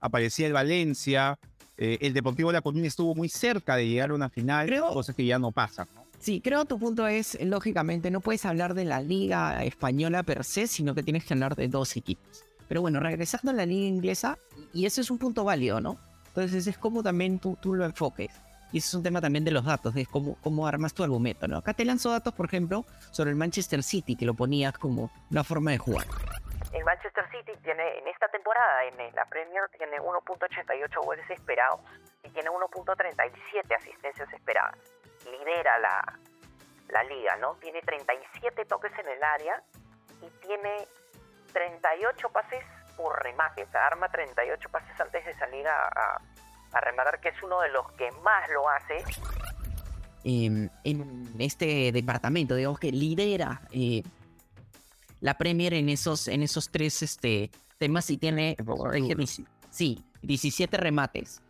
aparecía 0.00 0.46
el 0.46 0.52
Valencia, 0.52 1.38
eh, 1.78 1.98
el 2.00 2.12
Deportivo 2.12 2.52
La 2.52 2.60
Coruña 2.62 2.86
estuvo 2.86 3.14
muy 3.14 3.28
cerca 3.28 3.76
de 3.76 3.88
llegar 3.88 4.10
a 4.10 4.14
una 4.14 4.28
final, 4.28 4.66
Creo- 4.66 4.92
cosas 4.92 5.14
que 5.14 5.24
ya 5.26 5.38
no 5.38 5.52
pasan, 5.52 5.86
¿no? 5.94 6.04
Sí, 6.18 6.40
creo 6.40 6.64
tu 6.64 6.78
punto 6.78 7.06
es, 7.06 7.38
lógicamente, 7.42 8.10
no 8.10 8.20
puedes 8.20 8.44
hablar 8.46 8.74
de 8.74 8.84
la 8.84 9.00
liga 9.00 9.62
española 9.64 10.22
per 10.22 10.44
se, 10.44 10.66
sino 10.66 10.94
que 10.94 11.02
tienes 11.02 11.24
que 11.24 11.34
hablar 11.34 11.54
de 11.54 11.68
dos 11.68 11.96
equipos. 11.96 12.42
Pero 12.68 12.80
bueno, 12.80 12.98
regresando 13.00 13.50
a 13.50 13.54
la 13.54 13.66
liga 13.66 13.86
inglesa, 13.86 14.38
y 14.72 14.86
ese 14.86 15.02
es 15.02 15.10
un 15.10 15.18
punto 15.18 15.44
válido, 15.44 15.80
¿no? 15.80 15.98
Entonces 16.28 16.66
es 16.66 16.78
como 16.78 17.02
también 17.02 17.38
tú, 17.38 17.56
tú 17.60 17.74
lo 17.74 17.84
enfoques. 17.84 18.30
Y 18.72 18.78
ese 18.78 18.88
es 18.88 18.94
un 18.94 19.02
tema 19.02 19.20
también 19.20 19.44
de 19.44 19.50
los 19.50 19.64
datos, 19.64 19.94
de 19.94 20.06
cómo, 20.06 20.36
cómo 20.42 20.66
armas 20.66 20.92
tu 20.92 21.02
argumento, 21.02 21.46
¿no? 21.46 21.58
Acá 21.58 21.72
te 21.74 21.84
lanzo 21.84 22.10
datos, 22.10 22.34
por 22.34 22.46
ejemplo, 22.46 22.84
sobre 23.10 23.30
el 23.30 23.36
Manchester 23.36 23.82
City, 23.82 24.16
que 24.16 24.26
lo 24.26 24.34
ponías 24.34 24.76
como 24.76 25.10
una 25.30 25.44
forma 25.44 25.70
de 25.70 25.78
jugar. 25.78 26.06
El 26.72 26.84
Manchester 26.84 27.24
City 27.30 27.52
tiene 27.62 27.98
en 27.98 28.08
esta 28.08 28.28
temporada 28.28 28.84
en 28.84 29.14
la 29.14 29.24
Premier 29.26 29.68
tiene 29.76 29.98
1.88 29.98 31.04
goles 31.04 31.28
esperados 31.30 31.80
y 32.22 32.30
tiene 32.30 32.50
1.37 32.50 33.76
asistencias 33.76 34.32
esperadas. 34.32 34.76
Lidera 35.24 35.78
la, 35.78 36.18
la 36.88 37.02
liga, 37.04 37.36
¿no? 37.36 37.54
Tiene 37.56 37.80
37 37.80 38.64
toques 38.66 38.92
en 38.98 39.08
el 39.08 39.22
área 39.22 39.62
y 40.22 40.46
tiene 40.46 40.88
38 41.52 42.28
pases 42.30 42.64
por 42.96 43.22
remate. 43.22 43.64
O 43.64 43.70
sea, 43.70 43.86
arma 43.86 44.08
38 44.08 44.68
pases 44.70 45.00
antes 45.00 45.24
de 45.24 45.34
salir 45.34 45.66
a, 45.68 46.20
a 46.76 46.80
rematar, 46.80 47.20
que 47.20 47.30
es 47.30 47.42
uno 47.42 47.60
de 47.60 47.70
los 47.70 47.90
que 47.92 48.10
más 48.22 48.48
lo 48.50 48.68
hace. 48.68 49.04
eh, 50.24 50.68
en 50.84 51.28
este 51.38 51.92
departamento, 51.92 52.54
digamos 52.54 52.80
que 52.80 52.90
lidera 52.90 53.62
eh, 53.70 54.02
la 55.20 55.38
Premier 55.38 55.74
en 55.74 55.88
esos, 55.88 56.28
en 56.28 56.42
esos 56.42 56.70
tres 56.70 57.02
este, 57.02 57.50
temas 57.78 58.10
y 58.10 58.16
tiene 58.16 58.56
sí, 59.70 60.04
17 60.22 60.76
remates. 60.76 61.42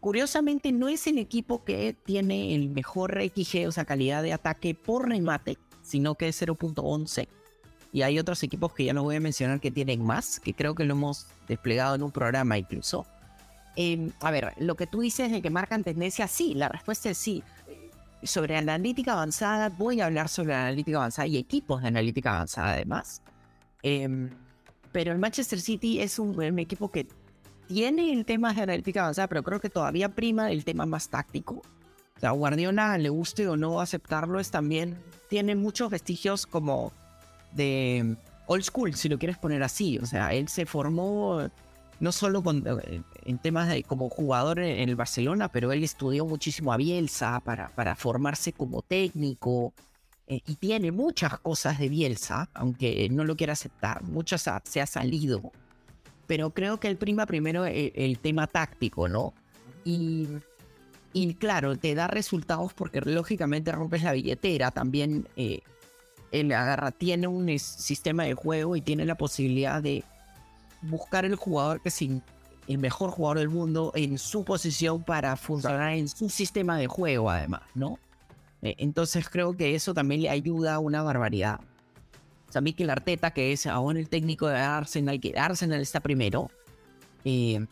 Curiosamente, 0.00 0.70
no 0.70 0.88
es 0.88 1.08
el 1.08 1.18
equipo 1.18 1.64
que 1.64 1.96
tiene 2.04 2.54
el 2.54 2.68
mejor 2.68 3.20
XG, 3.20 3.66
o 3.66 3.72
sea, 3.72 3.84
calidad 3.84 4.22
de 4.22 4.32
ataque 4.32 4.74
por 4.74 5.08
remate, 5.08 5.58
sino 5.82 6.14
que 6.14 6.28
es 6.28 6.40
0.11. 6.40 7.26
Y 7.92 8.02
hay 8.02 8.18
otros 8.18 8.42
equipos 8.44 8.72
que 8.74 8.84
ya 8.84 8.92
no 8.92 9.02
voy 9.02 9.16
a 9.16 9.20
mencionar 9.20 9.60
que 9.60 9.72
tienen 9.72 10.04
más, 10.04 10.38
que 10.38 10.54
creo 10.54 10.76
que 10.76 10.84
lo 10.84 10.92
hemos 10.92 11.26
desplegado 11.48 11.96
en 11.96 12.04
un 12.04 12.12
programa 12.12 12.58
incluso. 12.58 13.06
Eh, 13.76 14.10
a 14.20 14.30
ver, 14.30 14.54
lo 14.58 14.74
que 14.76 14.86
tú 14.86 15.00
dices 15.00 15.30
de 15.30 15.42
que 15.42 15.50
marcan 15.50 15.84
tendencia, 15.84 16.26
sí, 16.28 16.54
la 16.54 16.68
respuesta 16.68 17.10
es 17.10 17.18
sí. 17.18 17.42
Sobre 18.22 18.56
analítica 18.56 19.12
avanzada, 19.12 19.68
voy 19.68 20.00
a 20.00 20.06
hablar 20.06 20.28
sobre 20.28 20.54
analítica 20.54 20.98
avanzada 20.98 21.28
y 21.28 21.36
equipos 21.36 21.82
de 21.82 21.88
analítica 21.88 22.34
avanzada 22.34 22.72
además. 22.72 23.22
Em, 23.82 24.30
pero 24.90 25.12
el 25.12 25.18
Manchester 25.18 25.60
City 25.60 26.00
es 26.00 26.18
un, 26.18 26.36
un 26.36 26.58
equipo 26.58 26.90
que 26.90 27.06
tiene 27.68 28.12
el 28.12 28.24
tema 28.24 28.52
de 28.52 28.62
analítica 28.62 29.02
avanzada, 29.02 29.28
pero 29.28 29.44
creo 29.44 29.60
que 29.60 29.70
todavía 29.70 30.08
prima 30.08 30.50
el 30.50 30.64
tema 30.64 30.86
más 30.86 31.08
táctico. 31.08 31.62
O 32.16 32.20
sea, 32.20 32.32
Guardiola, 32.32 32.98
le 32.98 33.10
guste 33.10 33.46
o 33.46 33.56
no 33.56 33.80
aceptarlo, 33.80 34.40
es 34.40 34.50
también, 34.50 34.98
tiene 35.28 35.54
muchos 35.54 35.88
vestigios 35.88 36.46
como 36.46 36.92
de 37.52 38.16
old 38.46 38.64
school, 38.64 38.94
si 38.94 39.08
lo 39.08 39.18
quieres 39.18 39.38
poner 39.38 39.62
así. 39.62 39.98
O 39.98 40.06
sea, 40.06 40.32
él 40.34 40.48
se 40.48 40.66
formó 40.66 41.48
no 42.00 42.12
solo 42.12 42.42
eh, 42.86 43.02
en 43.24 43.38
temas 43.38 43.68
de 43.68 43.82
como 43.82 44.08
jugador 44.08 44.60
en 44.60 44.88
el 44.88 44.96
Barcelona, 44.96 45.50
pero 45.50 45.72
él 45.72 45.84
estudió 45.84 46.26
muchísimo 46.26 46.72
a 46.72 46.76
Bielsa 46.76 47.40
para, 47.40 47.68
para 47.68 47.96
formarse 47.96 48.52
como 48.52 48.82
técnico. 48.82 49.72
Eh, 50.26 50.40
y 50.46 50.56
tiene 50.56 50.92
muchas 50.92 51.38
cosas 51.38 51.78
de 51.78 51.88
Bielsa, 51.88 52.50
aunque 52.52 53.08
no 53.10 53.24
lo 53.24 53.36
quiera 53.36 53.54
aceptar, 53.54 54.02
muchas 54.02 54.48
se 54.64 54.80
ha 54.80 54.86
salido. 54.86 55.52
Pero 56.26 56.50
creo 56.50 56.78
que 56.78 56.88
él 56.88 56.98
prima 56.98 57.24
primero 57.24 57.64
el, 57.64 58.18
tema 58.18 58.46
táctico, 58.46 59.08
¿no? 59.08 59.32
Y, 59.84 60.28
y, 61.14 61.32
claro, 61.34 61.76
te 61.76 61.94
da 61.94 62.06
resultados 62.06 62.74
porque 62.74 63.00
lógicamente 63.00 63.72
rompes 63.72 64.02
la 64.02 64.12
billetera. 64.12 64.70
También 64.70 65.26
eh, 65.36 65.60
él 66.30 66.52
agarra, 66.52 66.90
tiene 66.90 67.26
un 67.26 67.58
sistema 67.58 68.24
de 68.24 68.34
juego 68.34 68.76
y 68.76 68.82
tiene 68.82 69.06
la 69.06 69.14
posibilidad 69.14 69.82
de 69.82 70.04
buscar 70.82 71.24
el 71.24 71.36
jugador 71.36 71.80
que 71.80 71.88
es 71.88 72.02
el 72.68 72.78
mejor 72.78 73.10
jugador 73.10 73.38
del 73.38 73.48
mundo 73.48 73.92
en 73.94 74.18
su 74.18 74.44
posición 74.44 75.02
para 75.02 75.36
funcionar 75.36 75.94
en 75.94 76.06
su 76.06 76.28
sistema 76.28 76.76
de 76.76 76.86
juego, 76.86 77.30
además, 77.30 77.62
¿no? 77.74 77.98
Eh, 78.60 78.74
entonces 78.78 79.28
creo 79.30 79.56
que 79.56 79.74
eso 79.74 79.94
también 79.94 80.20
le 80.20 80.30
ayuda 80.30 80.74
a 80.74 80.78
una 80.78 81.02
barbaridad. 81.02 81.60
O 82.46 82.52
sea, 82.52 82.60
Mikel 82.60 82.90
Arteta, 82.90 83.30
que 83.30 83.52
es 83.52 83.66
aún 83.66 83.96
el 83.96 84.10
técnico 84.10 84.48
de 84.48 84.58
Arsenal, 84.58 85.18
que 85.18 85.38
Arsenal 85.38 85.80
está 85.80 86.00
primero, 86.00 86.50
eh, 87.24 87.66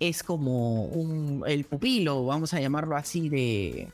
es 0.00 0.24
como 0.24 0.84
un, 0.86 1.44
el 1.46 1.64
pupilo, 1.64 2.26
vamos 2.26 2.52
a 2.52 2.60
llamarlo 2.60 2.96
así, 2.96 3.28
de, 3.28 3.88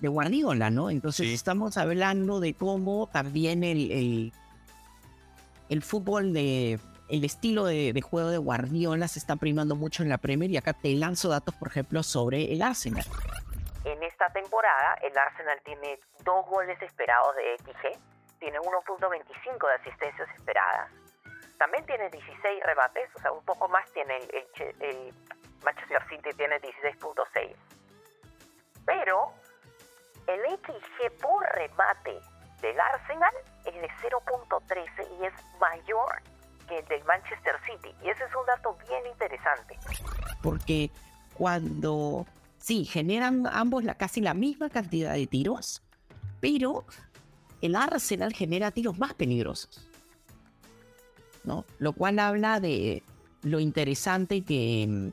de 0.00 0.08
Guardiola, 0.08 0.68
¿no? 0.68 0.90
Entonces 0.90 1.28
estamos 1.28 1.78
hablando 1.78 2.40
de 2.40 2.52
cómo 2.52 3.08
también 3.10 3.64
el, 3.64 3.90
el, 3.90 4.32
el 5.70 5.82
fútbol 5.82 6.34
de, 6.34 6.78
el 7.08 7.24
estilo 7.24 7.64
de, 7.64 7.98
juego 8.02 8.30
de 8.30 8.38
Guardiola 8.38 9.08
se 9.08 9.18
está 9.18 9.36
primando 9.36 9.76
mucho 9.76 10.02
en 10.02 10.08
la 10.08 10.18
Premier 10.18 10.50
y 10.50 10.56
acá 10.56 10.72
te 10.72 10.92
lanzo 10.94 11.28
datos, 11.28 11.54
por 11.54 11.68
ejemplo, 11.68 12.02
sobre 12.02 12.52
el 12.52 12.62
Arsenal. 12.62 13.04
En 13.84 14.02
esta 14.02 14.28
temporada, 14.30 14.94
el 15.02 15.16
Arsenal 15.16 15.58
tiene 15.64 15.98
dos 16.24 16.46
goles 16.46 16.80
esperados 16.82 17.34
de 17.36 17.56
XG, 17.58 17.98
tiene 18.38 18.58
1.25 18.58 19.68
de 19.68 19.74
asistencias 19.74 20.28
esperadas, 20.36 20.90
también 21.58 21.84
tiene 21.86 22.10
16 22.10 22.62
rebates, 22.64 23.08
o 23.16 23.20
sea, 23.20 23.32
un 23.32 23.44
poco 23.44 23.68
más 23.68 23.90
tiene 23.92 24.16
el, 24.16 24.46
el 24.80 25.14
Manchester 25.64 26.02
City, 26.08 26.30
tiene 26.36 26.60
16.6. 26.60 27.56
Pero 28.84 29.32
el 30.26 30.40
XG 30.58 31.20
por 31.20 31.44
remate 31.54 32.20
del 32.60 32.78
Arsenal 32.78 33.34
es 33.64 33.74
de 33.74 33.88
0.13 33.88 35.20
y 35.20 35.24
es 35.24 35.32
mayor 35.58 36.22
que 36.68 36.78
el 36.78 36.86
del 36.86 37.04
Manchester 37.04 37.54
City. 37.66 37.94
Y 38.04 38.10
ese 38.10 38.24
es 38.24 38.30
un 38.34 38.46
dato 38.46 38.76
bien 38.88 39.00
interesante. 39.10 39.78
Porque 40.42 40.90
cuando, 41.34 42.26
sí, 42.58 42.84
generan 42.84 43.46
ambos 43.46 43.84
la, 43.84 43.94
casi 43.94 44.20
la 44.20 44.34
misma 44.34 44.70
cantidad 44.70 45.14
de 45.14 45.26
tiros, 45.26 45.82
pero 46.40 46.84
el 47.60 47.74
Arsenal 47.74 48.32
genera 48.32 48.70
tiros 48.70 48.98
más 48.98 49.14
peligrosos. 49.14 49.88
¿no? 51.44 51.64
Lo 51.78 51.92
cual 51.92 52.18
habla 52.18 52.60
de 52.60 53.02
lo 53.42 53.60
interesante 53.60 54.42
que, 54.42 55.12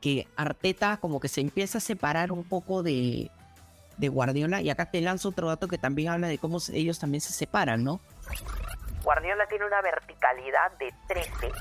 que 0.00 0.28
Arteta 0.36 0.98
como 0.98 1.20
que 1.20 1.28
se 1.28 1.40
empieza 1.40 1.78
a 1.78 1.80
separar 1.80 2.32
un 2.32 2.44
poco 2.44 2.82
de, 2.82 3.30
de 3.96 4.08
Guardiola. 4.08 4.62
Y 4.62 4.70
acá 4.70 4.90
te 4.90 5.00
lanzo 5.00 5.30
otro 5.30 5.48
dato 5.48 5.68
que 5.68 5.78
también 5.78 6.08
habla 6.10 6.28
de 6.28 6.38
cómo 6.38 6.58
ellos 6.72 6.98
también 6.98 7.20
se 7.20 7.32
separan, 7.32 7.82
¿no? 7.84 8.00
Guardiola 9.04 9.46
tiene 9.46 9.66
una 9.66 9.82
verticalidad 9.82 10.72
de 10.78 10.92
13. 11.08 11.52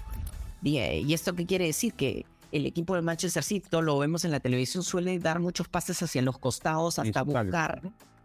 Bien, 0.62 1.08
¿y 1.08 1.14
esto 1.14 1.34
qué 1.36 1.46
quiere 1.46 1.66
decir? 1.66 1.94
Que 1.94 2.26
el 2.54 2.66
equipo 2.66 2.96
de 2.96 3.02
Manchester 3.02 3.44
City, 3.44 3.68
todo 3.70 3.82
lo 3.82 4.00
vemos 4.00 4.24
en 4.26 4.32
la 4.32 4.40
televisión, 4.40 4.84
suele 4.84 5.20
dar 5.20 5.40
muchos 5.40 5.68
pases 5.68 6.02
hacia 6.02 6.22
los 6.22 6.38
costados 6.38 7.00
hasta 7.00 7.22
buscar, 7.24 7.82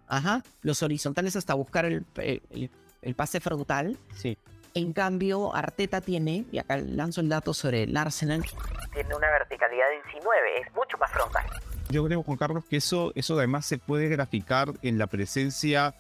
ajá, 0.07 0.43
los 0.63 0.83
horizontales 0.83 1.35
hasta 1.35 1.55
buscar 1.55 1.85
el, 1.85 2.07
el, 2.17 3.15
pase 3.15 3.41
frontal. 3.41 3.99
Sí. 4.15 4.39
En 4.75 4.93
cambio, 4.93 5.55
Arteta 5.55 6.01
tiene, 6.01 6.45
y 6.53 6.59
acá 6.59 6.77
lanzo 6.77 7.21
el 7.21 7.29
dato 7.29 7.55
sobre 7.55 7.85
el 7.85 7.97
Arsenal. 7.97 8.45
Tiene 8.93 9.15
una 9.15 9.31
verticalidad 9.31 9.87
de 9.89 10.13
19, 10.13 10.61
es 10.61 10.73
mucho 10.75 10.97
más 10.99 11.11
frontal. 11.11 11.45
Yo 11.91 12.05
creo, 12.05 12.23
Juan 12.23 12.37
Carlos, 12.37 12.65
que 12.67 12.77
eso, 12.77 13.13
eso 13.15 13.39
además 13.39 13.65
se 13.65 13.79
puede 13.79 14.09
graficar 14.09 14.75
en 14.83 14.99
la 14.99 15.07
presencia 15.07 15.95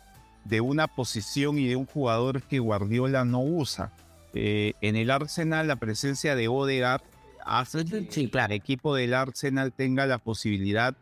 de 0.49 0.61
una 0.61 0.87
posición 0.87 1.59
y 1.59 1.69
de 1.69 1.77
un 1.77 1.87
jugador 1.87 2.43
que 2.43 2.59
Guardiola 2.59 3.25
no 3.25 3.43
usa. 3.43 3.93
Eh, 4.35 4.73
en 4.81 4.97
el 4.97 5.11
Arsenal 5.11 5.69
la 5.69 5.77
presencia 5.77 6.37
de 6.37 6.49
Odegaard 6.49 7.03
hace 7.45 7.85
que 7.85 7.99
el 7.99 8.53
equipo 8.53 8.95
del 8.95 9.15
Arsenal 9.15 9.73
tenga 9.73 10.07
la 10.07 10.19
posibilidad 10.19 10.95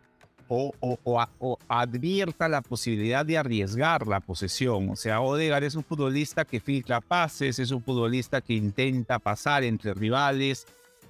o, 0.48 0.72
o, 0.80 1.58
advierta 1.66 2.48
la 2.48 2.62
posibilidad 2.62 3.26
de 3.26 3.36
arriesgar 3.36 4.06
la 4.06 4.20
posesión. 4.20 4.90
O 4.90 4.96
sea, 4.96 5.20
Odegaard 5.20 5.64
es 5.64 5.74
un 5.74 5.82
futbolista 5.82 6.44
que 6.44 6.60
filtra 6.60 7.00
pases, 7.00 7.58
es 7.58 7.70
un 7.72 7.82
futbolista 7.82 8.40
que 8.40 8.54
intenta 8.54 9.18
pasar 9.18 9.64
entre 9.64 9.92
rivales, 9.94 10.66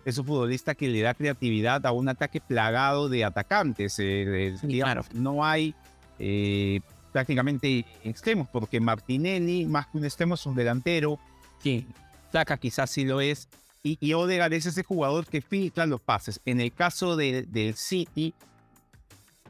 es 0.07 0.17
un 0.17 0.25
futbolista 0.25 0.75
que 0.75 0.89
le 0.89 1.03
da 1.03 1.13
creatividad 1.13 1.85
a 1.85 1.93
un 1.93 2.09
ataque 2.09 2.41
plagado 2.41 3.11
de 3.11 3.25
atacantes. 3.25 3.97
Eh, 3.99 4.55
claro. 4.69 5.05
No 5.13 5.45
hay 5.45 5.75
eh, 6.19 6.81
prácticamente 7.17 7.87
extremos, 8.05 8.47
porque 8.53 8.79
Martinelli, 8.79 9.65
más 9.65 9.87
que 9.87 9.97
un 9.97 10.05
extremo, 10.05 10.35
es 10.35 10.45
un 10.45 10.55
delantero. 10.55 11.19
Sí. 11.63 11.87
Saca 12.31 12.59
quizás 12.59 12.91
sí 12.91 13.07
lo 13.07 13.23
es. 13.23 13.49
Y, 13.83 13.97
y 14.03 14.13
Odegaard 14.13 14.53
es 14.53 14.67
ese 14.67 14.83
jugador 14.83 15.25
que 15.25 15.41
filtra 15.41 15.87
los 15.87 16.03
pases. 16.03 16.43
En 16.45 16.61
el 16.61 16.75
caso 16.75 17.17
del 17.17 17.75
City, 17.75 18.35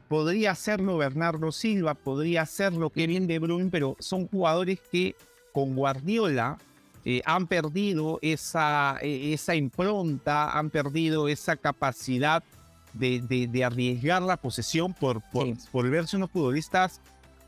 podría 0.07 0.55
serlo 0.55 0.95
Bernardo 0.95 1.51
Silva, 1.51 1.93
podría 1.93 2.45
serlo 2.45 2.89
Kevin 2.89 3.27
De 3.27 3.37
Bruyne, 3.37 3.69
pero 3.69 3.97
son 3.99 4.29
jugadores 4.29 4.79
que 4.89 5.13
con 5.51 5.75
Guardiola 5.75 6.59
eh, 7.03 7.21
han 7.25 7.47
perdido 7.47 8.17
esa, 8.21 8.97
e, 9.01 9.33
esa 9.33 9.55
impronta, 9.55 10.57
han 10.57 10.69
perdido 10.69 11.27
esa 11.27 11.57
capacidad 11.57 12.45
de, 12.93 13.19
de, 13.19 13.65
arriesgar 13.65 14.21
la 14.21 14.37
posesión 14.37 14.93
por, 14.93 15.21
por, 15.31 15.47
por 15.69 15.89
verse 15.89 16.15
unos 16.15 16.31
futbolistas 16.31 17.01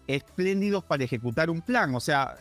espléndidos 0.09 0.83
para 0.83 1.03
ejecutar 1.03 1.49
un 1.49 1.61
plan. 1.61 1.93
O 1.95 1.99
sea, 1.99 2.35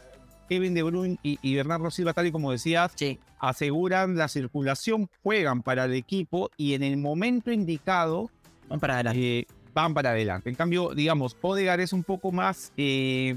Kevin 0.48 0.75
De 0.75 0.82
Bruyne 0.82 1.18
y, 1.22 1.54
Bernardo 1.54 1.90
Silva, 1.90 2.14
tal 2.14 2.26
y 2.26 2.32
como 2.32 2.50
decías, 2.50 2.92
aseguran 3.38 4.16
la 4.16 4.28
circulación, 4.28 5.08
juegan 5.22 5.62
para 5.62 5.84
el 5.84 5.92
equipo 5.92 6.50
y 6.56 6.75
en 6.75 6.82
el 6.82 6.96
momento 6.96 7.52
indicado 7.52 8.30
van 8.68 8.80
para 8.80 8.94
adelante. 8.94 9.38
Eh, 9.40 9.46
van 9.75 9.92
para 9.94 10.10
adelante. 10.10 10.48
En 10.48 10.56
cambio, 10.56 10.94
digamos, 10.94 11.37
Odegaard 11.40 11.80
es 11.80 11.92
un 11.92 12.02
poco 12.02 12.32
más, 12.32 12.72
eh, 12.78 13.37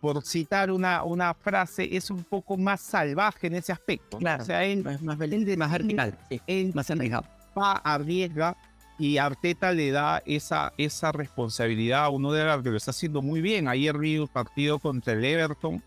por 0.00 0.24
citar 0.24 0.70
una, 0.70 1.02
una 1.02 1.34
frase, 1.34 1.96
es 1.96 2.10
un 2.10 2.22
poco 2.22 2.56
más 2.56 2.80
salvaje 2.80 3.48
en 3.48 3.56
ese 3.56 3.72
aspecto. 3.72 4.18
Claro. 4.18 4.42
O 4.42 4.46
sea, 4.46 4.64
él, 4.64 4.84
más, 4.84 5.02
más, 5.02 5.18
más 5.18 5.18
vertical, 5.18 6.16
él 6.46 6.72
más 6.74 6.90
arriesgado. 6.90 7.26
Va, 7.58 7.72
arriesga 7.72 8.56
y 8.98 9.18
Arteta 9.18 9.72
le 9.72 9.90
da 9.90 10.22
esa, 10.24 10.72
esa 10.78 11.12
responsabilidad 11.12 12.04
a 12.04 12.08
uno 12.10 12.32
de 12.32 12.44
los 12.44 12.62
que 12.62 12.70
lo 12.70 12.76
está 12.76 12.92
haciendo 12.92 13.22
muy 13.22 13.40
bien. 13.40 13.68
Ayer 13.68 13.98
vi 13.98 14.18
un 14.18 14.28
partido 14.28 14.78
contra 14.78 15.14
el 15.14 15.24
Everton, 15.24 15.82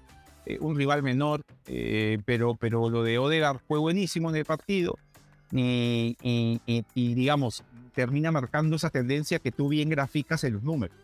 eh, 0.45 0.57
un 0.59 0.75
rival 0.75 1.03
menor, 1.03 1.41
eh, 1.67 2.19
pero, 2.25 2.55
pero 2.55 2.89
lo 2.89 3.03
de 3.03 3.17
Odegaard 3.17 3.59
fue 3.67 3.79
buenísimo 3.79 4.29
en 4.29 4.35
el 4.35 4.45
partido. 4.45 4.97
Y, 5.51 6.15
digamos, 6.95 7.63
termina 7.93 8.31
marcando 8.31 8.75
esa 8.75 8.89
tendencia 8.89 9.39
que 9.39 9.51
tú 9.51 9.69
bien 9.69 9.89
graficas 9.89 10.43
en 10.43 10.53
los 10.53 10.63
números. 10.63 10.95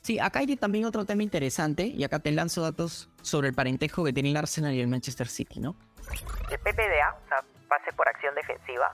Sí, 0.00 0.20
acá 0.20 0.40
hay 0.40 0.56
también 0.56 0.84
otro 0.84 1.04
tema 1.06 1.22
interesante, 1.22 1.86
y 1.86 2.04
acá 2.04 2.18
te 2.18 2.30
lanzo 2.30 2.60
datos 2.60 3.08
sobre 3.22 3.48
el 3.48 3.54
parentejo 3.54 4.04
que 4.04 4.12
tiene 4.12 4.30
el 4.30 4.36
Arsenal 4.36 4.74
y 4.74 4.80
el 4.80 4.86
Manchester 4.86 5.26
City, 5.26 5.60
¿no? 5.60 5.74
El 6.50 6.58
PPDA, 6.58 7.16
o 7.24 7.28
sea, 7.28 7.42
pase 7.68 7.90
por 7.96 8.06
acción 8.06 8.34
defensiva, 8.34 8.92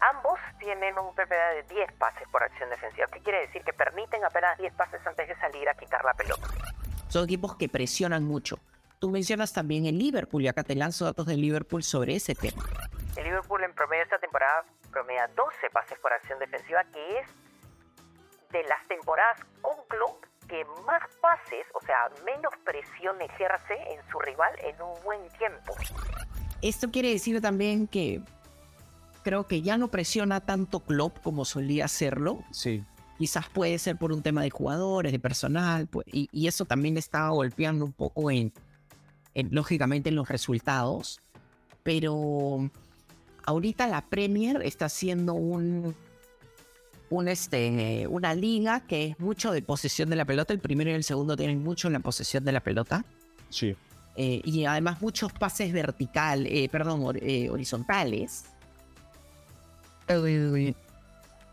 ambos 0.00 0.38
tienen 0.58 0.98
un 0.98 1.14
PPA 1.14 1.50
de 1.54 1.62
10 1.74 1.92
pases 1.92 2.28
por 2.30 2.42
acción 2.42 2.68
defensiva. 2.70 3.06
¿Qué 3.12 3.20
quiere 3.20 3.40
decir? 3.46 3.62
Que 3.62 3.72
permiten 3.72 4.24
apenas 4.24 4.58
10 4.58 4.74
pases 4.74 5.00
antes 5.06 5.28
de 5.28 5.36
salir 5.36 5.68
a 5.68 5.74
quitar 5.74 6.04
la 6.04 6.14
pelota. 6.14 6.46
Son 7.08 7.24
equipos 7.24 7.56
que 7.56 7.68
presionan 7.68 8.24
mucho. 8.24 8.58
Tú 8.98 9.10
mencionas 9.10 9.52
también 9.52 9.86
el 9.86 9.98
Liverpool 9.98 10.42
y 10.42 10.48
acá 10.48 10.62
te 10.62 10.74
lanzo 10.74 11.04
datos 11.04 11.26
del 11.26 11.40
Liverpool 11.40 11.82
sobre 11.82 12.14
ese 12.14 12.34
tema. 12.34 12.62
El 13.16 13.24
Liverpool 13.24 13.62
en 13.64 13.74
promedio 13.74 14.04
esta 14.04 14.18
temporada 14.18 14.64
promedia 14.90 15.28
12 15.28 15.70
pases 15.72 15.98
por 15.98 16.12
acción 16.12 16.38
defensiva, 16.38 16.84
que 16.92 17.18
es 17.18 17.26
de 18.50 18.62
las 18.64 18.86
temporadas 18.86 19.38
con 19.60 19.74
club 19.88 20.26
que 20.48 20.64
más 20.86 21.02
pases, 21.20 21.66
o 21.74 21.80
sea, 21.80 22.10
menos 22.24 22.52
presión 22.64 23.20
ejerce 23.20 23.74
en 23.92 24.00
su 24.10 24.18
rival 24.20 24.52
en 24.60 24.80
un 24.82 25.02
buen 25.02 25.28
tiempo. 25.38 25.74
Esto 26.60 26.90
quiere 26.90 27.10
decir 27.10 27.40
también 27.40 27.88
que 27.88 28.20
creo 29.22 29.46
que 29.46 29.62
ya 29.62 29.78
no 29.78 29.88
presiona 29.88 30.40
tanto 30.40 30.80
Klopp 30.80 31.18
como 31.22 31.44
solía 31.44 31.84
hacerlo. 31.84 32.44
Sí. 32.50 32.84
Quizás 33.18 33.48
puede 33.48 33.78
ser 33.78 33.96
por 33.96 34.12
un 34.12 34.22
tema 34.22 34.42
de 34.42 34.50
jugadores, 34.50 35.12
de 35.12 35.18
personal, 35.18 35.86
pues, 35.86 36.06
y, 36.12 36.28
y 36.32 36.48
eso 36.48 36.64
también 36.64 36.96
está 36.96 37.28
golpeando 37.28 37.84
un 37.84 37.92
poco 37.92 38.30
en, 38.30 38.52
en, 39.34 39.48
lógicamente, 39.54 40.08
en 40.08 40.16
los 40.16 40.28
resultados. 40.28 41.20
Pero 41.82 42.70
ahorita 43.44 43.86
la 43.86 44.02
Premier 44.02 44.62
está 44.62 44.86
haciendo 44.86 45.34
un, 45.34 45.94
un 47.10 47.28
este, 47.28 48.06
una 48.08 48.34
liga 48.34 48.80
que 48.86 49.06
es 49.06 49.20
mucho 49.20 49.52
de 49.52 49.62
posesión 49.62 50.10
de 50.10 50.16
la 50.16 50.24
pelota. 50.24 50.52
El 50.52 50.60
primero 50.60 50.90
y 50.90 50.94
el 50.94 51.04
segundo 51.04 51.36
tienen 51.36 51.62
mucho 51.62 51.86
en 51.88 51.94
la 51.94 52.00
posesión 52.00 52.44
de 52.44 52.52
la 52.52 52.60
pelota. 52.60 53.04
Sí. 53.50 53.76
Eh, 54.16 54.42
y 54.44 54.64
además 54.64 55.00
muchos 55.00 55.32
pases 55.32 55.72
vertical, 55.72 56.46
eh, 56.46 56.68
perdón, 56.70 57.16
eh, 57.20 57.48
horizontales. 57.50 58.44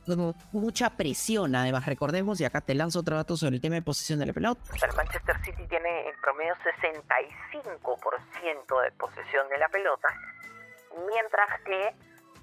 Como 0.06 0.36
mucha 0.52 0.92
presión, 0.92 1.56
además, 1.56 1.86
recordemos, 1.86 2.40
y 2.42 2.46
acá 2.46 2.62
te 2.62 2.74
lanzo 2.74 3.02
otro 3.02 3.16
dato 3.16 3.38
sobre 3.38 3.56
el 3.56 3.62
tema 3.62 3.76
de 3.76 3.84
posesión 3.84 4.18
de 4.18 4.26
la 4.26 4.34
pelota. 4.34 4.60
El 4.74 4.96
Manchester 4.96 5.38
City 5.46 5.68
tiene 5.68 6.10
en 6.10 6.16
promedio 6.22 6.56
65% 6.56 8.84
de 8.84 8.92
posesión 8.94 9.48
de 9.50 9.60
la 9.60 9.70
pelota, 9.70 10.08
mientras 10.96 11.62
que 11.64 11.94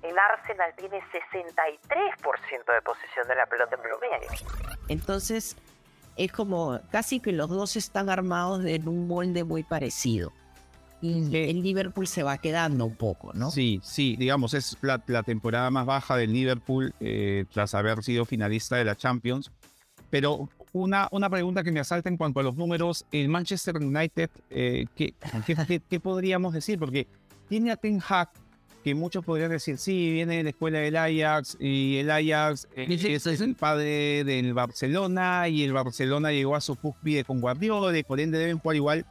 el 0.08 0.16
Arsenal 0.16 0.72
tiene 0.76 1.02
63% 1.10 2.72
de 2.72 2.82
posesión 2.82 3.26
de 3.26 3.34
la 3.34 3.46
pelota 3.46 3.74
en 3.74 3.82
promedio. 3.82 4.28
Entonces, 4.88 5.56
es 6.16 6.30
como 6.32 6.80
casi 6.92 7.18
que 7.20 7.32
los 7.32 7.48
dos 7.48 7.74
están 7.76 8.10
armados 8.10 8.64
en 8.64 8.86
un 8.88 9.08
molde 9.08 9.42
muy 9.44 9.64
parecido. 9.64 10.32
El 11.32 11.62
Liverpool 11.62 12.06
se 12.06 12.22
va 12.22 12.38
quedando 12.38 12.84
un 12.86 12.96
poco, 12.96 13.32
¿no? 13.34 13.50
Sí, 13.50 13.80
sí, 13.82 14.16
digamos, 14.18 14.54
es 14.54 14.76
la, 14.82 15.02
la 15.06 15.22
temporada 15.22 15.70
más 15.70 15.86
baja 15.86 16.16
del 16.16 16.32
Liverpool 16.32 16.92
eh, 17.00 17.44
tras 17.52 17.74
haber 17.74 18.02
sido 18.02 18.24
finalista 18.24 18.76
de 18.76 18.84
la 18.84 18.96
Champions. 18.96 19.50
Pero 20.10 20.48
una, 20.72 21.08
una 21.10 21.28
pregunta 21.28 21.64
que 21.64 21.72
me 21.72 21.80
asalta 21.80 22.08
en 22.08 22.16
cuanto 22.16 22.40
a 22.40 22.42
los 22.42 22.54
números, 22.56 23.04
el 23.12 23.28
Manchester 23.28 23.76
United, 23.76 24.30
eh, 24.50 24.86
¿qué, 24.94 25.14
qué, 25.46 25.56
qué- 25.66 25.80
qué 25.88 26.00
podríamos 26.00 26.52
decir? 26.54 26.78
Porque 26.78 27.06
tiene 27.48 27.70
a 27.72 27.76
Ten 27.76 28.00
Hag, 28.06 28.30
que 28.84 28.94
muchos 28.94 29.24
podrían 29.24 29.50
decir, 29.50 29.78
sí, 29.78 30.12
viene 30.12 30.36
de 30.36 30.42
la 30.44 30.50
escuela 30.50 30.78
del 30.78 30.96
Ajax, 30.96 31.56
y 31.58 31.96
el 31.96 32.08
Ajax 32.10 32.68
eh, 32.76 32.86
es, 32.88 33.26
el 33.40 33.56
padre 33.56 34.22
del 34.22 34.54
Barcelona, 34.54 35.48
y 35.48 35.64
el 35.64 35.72
Barcelona 35.72 36.30
llegó 36.30 36.54
a 36.54 36.60
su 36.60 36.76
cúspide 36.76 37.24
con 37.24 37.40
Guardiola, 37.40 38.00
por 38.06 38.20
ende 38.20 38.38
deben 38.38 38.58
jugar 38.60 38.76
igual. 38.76 39.06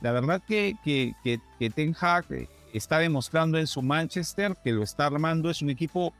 La 0.00 0.12
verdad 0.12 0.42
que, 0.46 0.76
que, 0.84 1.14
que, 1.22 1.40
que 1.58 1.70
Ten 1.70 1.94
Hag 2.00 2.24
eh, 2.32 2.48
está 2.72 2.98
demostrando 2.98 3.58
en 3.58 3.66
su 3.66 3.82
Manchester 3.82 4.56
que 4.64 4.72
lo 4.72 4.82
está 4.82 5.06
armando. 5.06 5.50
Es 5.50 5.60
un 5.62 5.70
equipo 5.70 6.14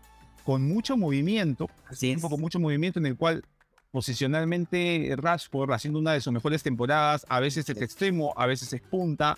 con 0.45 0.63
mucho 0.67 0.97
movimiento, 0.97 1.69
Así 1.89 2.07
un 2.07 2.13
es. 2.13 2.19
equipo 2.19 2.31
con 2.31 2.41
mucho 2.41 2.59
movimiento 2.61 2.99
en 2.99 3.07
el 3.07 3.17
cual 3.17 3.45
posicionalmente 3.93 5.15
Rashford 5.17 5.73
haciendo 5.73 5.99
una 5.99 6.13
de 6.13 6.21
sus 6.21 6.33
mejores 6.33 6.63
temporadas, 6.63 7.25
a 7.29 7.41
veces 7.41 7.69
es 7.69 7.81
extremo, 7.81 8.33
a 8.37 8.47
veces 8.47 8.73
es 8.73 8.81
punta. 8.81 9.37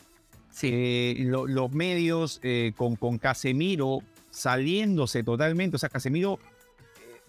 Eh, 0.62 1.14
lo- 1.20 1.46
los 1.46 1.72
medios 1.72 2.38
eh, 2.42 2.72
con, 2.76 2.96
con 2.96 3.16
Casemiro 3.18 4.00
saliéndose 4.30 5.22
totalmente, 5.22 5.76
o 5.76 5.78
sea, 5.78 5.88
Casemiro 5.88 6.38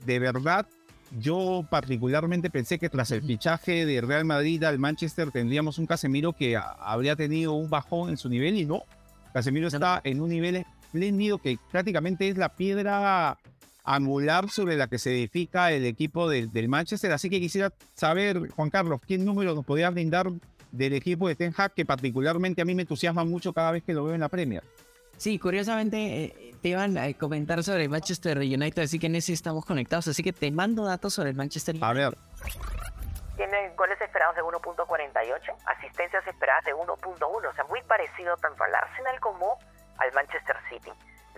de 0.05 0.19
verdad 0.19 0.67
yo 1.19 1.65
particularmente 1.69 2.49
pensé 2.49 2.79
que 2.79 2.89
tras 2.89 3.11
el 3.11 3.21
fichaje 3.21 3.85
de 3.85 4.01
Real 4.01 4.25
Madrid 4.25 4.63
al 4.63 4.79
Manchester 4.79 5.31
tendríamos 5.31 5.77
un 5.77 5.85
Casemiro 5.85 6.33
que 6.33 6.57
habría 6.57 7.15
tenido 7.15 7.53
un 7.53 7.69
bajón 7.69 8.09
en 8.09 8.17
su 8.17 8.29
nivel 8.29 8.57
y 8.57 8.65
no. 8.65 8.83
Casemiro 9.33 9.67
está 9.67 10.01
en 10.03 10.21
un 10.21 10.29
nivel 10.29 10.57
espléndido 10.57 11.37
que 11.39 11.57
prácticamente 11.71 12.27
es 12.29 12.37
la 12.37 12.49
piedra 12.49 13.37
angular 13.83 14.49
sobre 14.49 14.77
la 14.77 14.87
que 14.87 14.97
se 14.97 15.11
edifica 15.11 15.71
el 15.71 15.85
equipo 15.85 16.29
del- 16.29 16.51
del 16.51 16.67
Manchester. 16.69 17.11
Así 17.11 17.29
que 17.29 17.39
quisiera 17.39 17.73
saber, 17.95 18.49
Juan 18.49 18.69
Carlos, 18.69 19.01
¿qué 19.05 19.17
número 19.17 19.53
nos 19.55 19.65
podrías 19.65 19.93
brindar 19.93 20.31
del 20.71 20.93
equipo 20.93 21.27
de 21.27 21.35
Ten 21.35 21.53
Hag 21.55 21.73
que 21.73 21.85
particularmente 21.85 22.61
a 22.61 22.65
mí 22.65 22.73
me 22.75 22.83
entusiasma 22.83 23.23
mucho 23.25 23.53
cada 23.53 23.71
vez 23.71 23.83
que 23.83 23.93
lo 23.93 24.05
veo 24.05 24.15
en 24.15 24.21
la 24.21 24.29
Premier? 24.29 24.63
Sí, 25.17 25.37
curiosamente 25.37 26.25
eh, 26.25 26.42
te 26.63 26.69
iban 26.69 26.97
a 26.97 27.11
comentar 27.13 27.61
sobre 27.61 27.83
el 27.83 27.89
Manchester 27.89 28.37
United, 28.37 28.83
así 28.83 28.97
que 28.97 29.07
en 29.07 29.15
ese 29.15 29.33
estamos 29.33 29.65
conectados. 29.65 30.07
Así 30.07 30.23
que 30.23 30.31
te 30.31 30.49
mando 30.49 30.85
datos 30.85 31.13
sobre 31.13 31.31
el 31.31 31.35
Manchester 31.35 31.75
United. 31.75 31.85
A 31.85 31.93
ver, 31.93 32.17
Tiene 33.35 33.75
goles 33.75 33.99
esperados 33.99 34.37
de 34.37 34.43
1.48, 34.43 35.55
asistencias 35.65 36.25
esperadas 36.25 36.63
de 36.63 36.73
1.1, 36.73 37.19
o 37.19 37.53
sea, 37.53 37.65
muy 37.65 37.81
parecido 37.81 38.37
tanto 38.37 38.63
al 38.63 38.73
Arsenal 38.75 39.19
como 39.19 39.59
al 39.97 40.13
Manchester 40.13 40.55
City. 40.69 40.91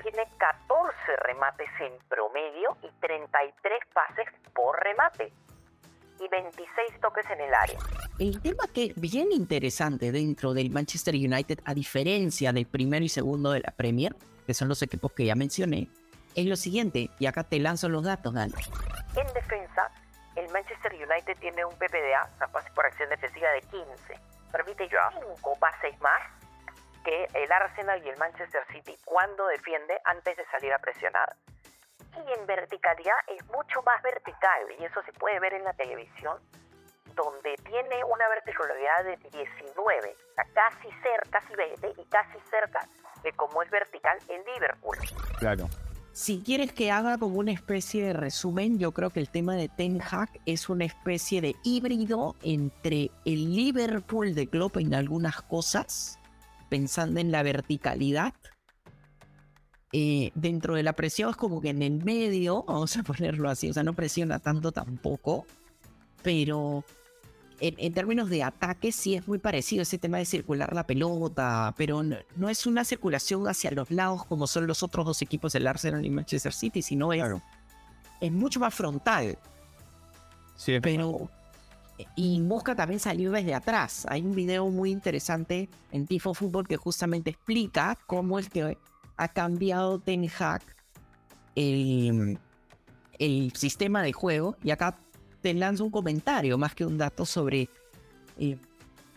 Tiene 0.03 0.27
14 0.37 0.93
remates 1.23 1.69
en 1.79 1.93
promedio 2.07 2.77
y 2.83 2.91
33 3.01 3.79
pases 3.95 4.27
por 4.53 4.79
remate 4.83 5.33
y 6.19 6.27
26 6.29 7.01
toques 7.01 7.25
en 7.31 7.41
el 7.41 7.51
área. 7.51 7.79
El 8.19 8.39
tema 8.43 8.65
que 8.71 8.85
es 8.85 9.01
bien 9.01 9.31
interesante 9.31 10.11
dentro 10.11 10.53
del 10.53 10.69
Manchester 10.69 11.15
United, 11.15 11.61
a 11.65 11.73
diferencia 11.73 12.53
del 12.53 12.67
primero 12.67 13.03
y 13.03 13.09
segundo 13.09 13.51
de 13.51 13.61
la 13.61 13.71
Premier, 13.71 14.15
que 14.45 14.53
son 14.53 14.67
los 14.67 14.81
equipos 14.81 15.11
que 15.13 15.25
ya 15.25 15.35
mencioné, 15.35 15.89
es 16.35 16.45
lo 16.45 16.55
siguiente, 16.55 17.09
y 17.17 17.27
acá 17.27 17.43
te 17.43 17.59
lanzo 17.59 17.89
los 17.89 18.03
datos, 18.03 18.33
Dani. 18.33 18.53
En 19.15 19.33
defensa, 19.33 19.89
el 20.35 20.49
Manchester 20.51 20.93
United 20.93 21.37
tiene 21.39 21.63
un 21.63 21.73
PPDA, 21.75 22.29
o 22.33 22.37
sea, 22.37 22.47
pase 22.47 22.69
por 22.71 22.85
acción 22.85 23.09
defensiva 23.09 23.49
de 23.51 23.61
15. 23.61 24.19
Permite 24.51 24.89
5 24.89 25.59
pases 25.59 25.99
más 26.01 26.21
que 27.03 27.27
el 27.33 27.51
Arsenal 27.51 28.03
y 28.03 28.09
el 28.09 28.17
Manchester 28.17 28.63
City 28.71 28.97
cuando 29.05 29.47
defiende 29.47 29.99
antes 30.05 30.35
de 30.35 30.45
salir 30.47 30.73
a 30.73 30.79
presionar. 30.79 31.35
Y 32.15 32.39
en 32.39 32.45
verticalidad 32.45 33.15
es 33.27 33.45
mucho 33.47 33.81
más 33.83 34.01
vertical, 34.01 34.61
y 34.77 34.83
eso 34.83 35.01
se 35.03 35.13
puede 35.13 35.39
ver 35.39 35.53
en 35.53 35.63
la 35.63 35.73
televisión, 35.73 36.37
donde 37.13 37.55
tiene 37.63 38.03
una 38.03 38.27
verticalidad 38.27 39.05
de 39.05 39.17
19, 39.29 40.15
o 40.31 40.33
sea, 40.35 40.45
casi 40.53 40.89
cerca, 41.01 41.39
casi 41.39 41.55
20 41.55 41.93
y 41.97 42.05
casi 42.05 42.37
cerca 42.49 42.81
de 43.25 43.33
cómo 43.33 43.61
es 43.61 43.69
vertical 43.69 44.17
en 44.29 44.41
Liverpool. 44.53 44.97
claro. 45.39 45.69
Si 46.13 46.39
quieres 46.39 46.71
que 46.71 46.91
haga 46.91 47.17
como 47.17 47.39
una 47.39 47.51
especie 47.51 48.05
de 48.05 48.13
resumen, 48.13 48.79
yo 48.79 48.93
creo 48.93 49.09
que 49.09 49.19
el 49.19 49.27
tema 49.27 49.55
de 49.55 49.67
Ten 49.67 50.01
Hag 50.01 50.29
es 50.45 50.69
una 50.69 50.85
especie 50.85 51.41
de 51.41 51.57
híbrido 51.65 52.37
entre 52.41 53.11
el 53.25 53.53
Liverpool 53.53 54.33
de 54.33 54.47
Klopp 54.47 54.77
en 54.77 54.93
algunas 54.93 55.41
cosas, 55.41 56.17
pensando 56.69 57.19
en 57.19 57.33
la 57.33 57.43
verticalidad. 57.43 58.33
Eh, 59.91 60.31
dentro 60.35 60.75
de 60.75 60.83
la 60.83 60.93
presión 60.93 61.31
es 61.31 61.35
como 61.35 61.59
que 61.59 61.71
en 61.71 61.81
el 61.81 62.01
medio, 62.05 62.63
vamos 62.67 62.95
a 62.95 63.03
ponerlo 63.03 63.49
así, 63.49 63.69
o 63.69 63.73
sea, 63.73 63.83
no 63.83 63.91
presiona 63.91 64.39
tanto 64.39 64.71
tampoco, 64.71 65.45
pero 66.23 66.85
en, 67.59 67.75
en 67.77 67.93
términos 67.93 68.29
de 68.29 68.43
ataque 68.43 68.91
sí 68.91 69.15
es 69.15 69.27
muy 69.27 69.39
parecido 69.39 69.81
ese 69.83 69.97
tema 69.97 70.17
de 70.17 70.25
circular 70.25 70.73
la 70.73 70.85
pelota, 70.85 71.73
pero 71.77 72.03
no, 72.03 72.17
no 72.35 72.49
es 72.49 72.65
una 72.65 72.83
circulación 72.83 73.47
hacia 73.47 73.71
los 73.71 73.91
lados 73.91 74.25
como 74.25 74.47
son 74.47 74.67
los 74.67 74.83
otros 74.83 75.05
dos 75.05 75.21
equipos 75.21 75.53
del 75.53 75.67
Arsenal 75.67 76.05
y 76.05 76.09
Manchester 76.09 76.53
City, 76.53 76.81
sino 76.81 77.13
es, 77.13 77.19
Claro. 77.19 77.41
es 78.21 78.31
mucho 78.31 78.59
más 78.59 78.73
frontal, 78.73 79.37
Sí, 80.57 80.79
pero 80.81 81.29
y 82.15 82.41
busca 82.41 82.75
también 82.75 82.99
salir 82.99 83.31
desde 83.31 83.53
atrás. 83.53 84.05
Hay 84.09 84.21
un 84.21 84.35
video 84.35 84.69
muy 84.69 84.91
interesante 84.91 85.69
en 85.91 86.07
Tifo 86.07 86.33
Fútbol 86.33 86.67
que 86.67 86.77
justamente 86.77 87.29
explica 87.29 87.97
cómo 88.05 88.37
es 88.37 88.49
que 88.49 88.77
ha 89.17 89.27
cambiado 89.29 89.99
Ten 89.99 90.29
Hag 90.39 90.61
el, 91.55 92.37
el 93.17 93.53
sistema 93.55 94.01
de 94.01 94.11
juego. 94.11 94.57
Y 94.63 94.71
acá 94.71 94.97
te 95.45 95.53
lanzo 95.53 95.83
un 95.85 95.91
comentario 95.91 96.57
más 96.57 96.73
que 96.73 96.83
un 96.87 96.97
dato 96.97 97.23
sobre. 97.23 97.69
eh, 98.39 98.57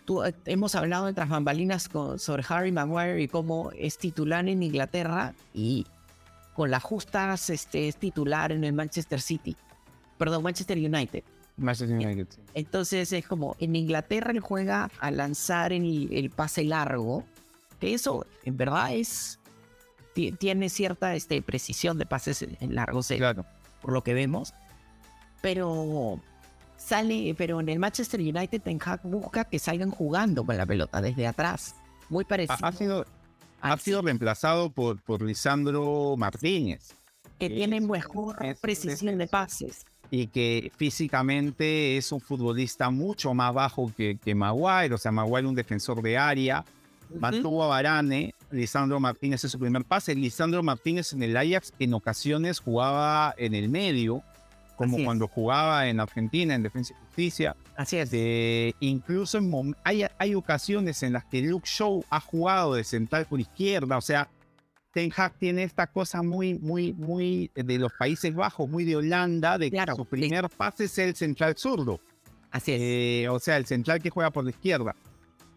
tú- 0.05 0.23
eh, 0.23 0.35
hemos 0.45 0.75
hablado 0.75 1.07
de 1.07 1.15
tras 1.15 1.31
bambalinas 1.31 1.89
con- 1.89 2.19
sobre 2.19 2.45
Harry 2.51 2.71
Maguire 2.71 3.23
y 3.23 3.29
cómo 3.29 3.71
es 3.75 3.97
titular 3.97 4.47
en 4.47 4.63
Inglaterra 4.63 5.33
y 5.55 5.87
con 6.55 6.71
las 6.71 6.83
justas 6.83 7.49
este, 7.49 7.89
es 7.89 7.97
titular 7.97 8.53
en 8.53 8.63
el 8.65 8.75
Manchester 8.75 9.23
City. 9.23 9.57
Perdón, 10.19 10.43
Manchester 10.43 10.77
United. 10.77 11.25
Manchester 11.57 11.97
United. 11.97 12.27
Entonces 12.53 13.11
es 13.15 13.27
como 13.27 13.57
en 13.59 13.75
Inglaterra 13.75 14.31
él 14.31 14.41
juega 14.41 14.91
a 15.01 15.11
lanzar 15.11 15.73
el, 15.73 16.09
el 16.13 16.29
pase 16.29 16.63
largo, 16.65 17.25
que 17.81 17.95
eso 17.95 18.27
en 18.45 18.57
verdad 18.59 18.93
es 18.93 19.39
ti- 20.15 20.33
tiene 20.33 20.69
cierta 20.69 21.15
este, 21.17 21.41
precisión 21.41 21.97
de 21.97 22.05
pases 22.05 22.43
en- 22.43 22.75
largos, 22.75 23.11
eh, 23.13 23.17
Claro. 23.17 23.47
por 23.81 23.93
lo 23.93 24.05
que 24.05 24.13
vemos, 24.13 24.53
pero 25.41 26.21
sale, 26.77 27.35
pero 27.37 27.61
en 27.61 27.69
el 27.69 27.79
Manchester 27.79 28.21
United 28.21 28.63
Ten 28.63 28.79
Hag 28.85 29.01
busca 29.03 29.45
que 29.45 29.59
salgan 29.59 29.91
jugando 29.91 30.45
con 30.45 30.57
la 30.57 30.67
pelota 30.67 31.01
desde 31.01 31.27
atrás, 31.27 31.75
muy 32.09 32.25
parecido. 32.25 32.59
Ha, 32.63 32.73
sido, 32.73 33.07
ha 33.61 33.77
sido 33.77 34.03
reemplazado 34.03 34.71
por, 34.71 35.01
por 35.03 35.23
Lisandro 35.23 36.15
Martínez. 36.17 36.93
que 37.39 37.49
tiene 37.51 37.77
es- 37.79 37.83
mejor 37.85 38.37
es- 38.45 38.59
precisión 38.59 39.13
es- 39.15 39.19
de 39.19 39.27
pases. 39.29 39.87
y 40.11 40.27
que 40.29 40.73
físicamente 40.77 41.97
es 41.99 42.11
un 42.13 42.21
futbolista 42.21 42.91
mucho 42.91 43.35
más 43.35 43.53
bajo 43.55 43.93
que, 43.97 44.17
que 44.17 44.35
Maguire, 44.35 44.95
o 44.95 44.99
sea, 44.99 45.13
Maguire 45.13 45.47
un 45.47 45.55
defensor 45.55 46.01
de 46.03 46.17
área, 46.19 46.65
mantuvo 47.21 47.63
a 47.65 47.69
Varane, 47.69 48.35
Lisandro 48.51 48.99
Martínez 49.01 49.45
en 49.45 49.51
su 49.51 49.59
primer 49.59 49.85
pase. 49.85 50.15
Lisandro 50.15 50.63
Martínez 50.63 51.13
en 51.13 51.23
el 51.23 51.37
Ajax 51.37 51.73
en 51.79 51.93
ocasiones 51.95 52.59
jugaba 52.59 53.35
en 53.37 53.55
el 53.55 53.69
medio, 53.69 54.23
como 54.79 54.95
Así 54.95 55.03
es. 55.03 55.07
cuando 55.07 55.29
jugaba 55.29 55.89
en 55.89 56.01
Argentina, 56.01 56.55
en 56.55 56.63
Defensa 56.63 56.95
y 56.95 57.05
Justicia. 57.05 57.55
Así 57.77 57.99
es. 57.99 58.75
Incluso 58.81 59.37
en 59.39 59.77
hay, 59.85 60.05
hay 60.19 60.35
ocasiones 60.35 61.03
en 61.03 61.13
las 61.13 61.25
que 61.27 61.43
Luke 61.43 61.69
Shaw 61.71 62.05
ha 62.09 62.21
jugado 62.21 62.75
de 62.75 62.85
central 62.85 63.27
por 63.27 63.39
izquierda, 63.41 63.99
o 63.99 64.01
sea, 64.01 64.31
Ten 64.93 65.13
Hag 65.15 65.35
tiene 65.35 65.65
esta 65.65 65.87
cosa 65.87 66.23
muy, 66.23 66.55
muy, 66.55 66.95
muy 66.95 67.51
de 67.55 67.79
los 67.79 67.93
Países 67.93 68.35
Bajos, 68.35 68.69
muy 68.71 68.85
de 68.85 68.97
Holanda, 68.97 69.59
de 69.59 69.67
que 69.71 69.77
Claro, 69.77 69.95
su 69.97 70.05
sí. 70.05 70.09
primer 70.11 70.49
pase 70.49 70.85
es 70.85 70.97
el 70.99 71.15
central 71.15 71.55
zurdo, 71.59 72.01
Así 72.51 72.73
es. 72.73 72.81
eh, 72.81 73.29
o 73.29 73.39
sea, 73.39 73.59
el 73.59 73.67
central 73.67 74.01
que 74.01 74.09
juega 74.11 74.31
por 74.31 74.45
la 74.45 74.51
izquierda. 74.51 74.97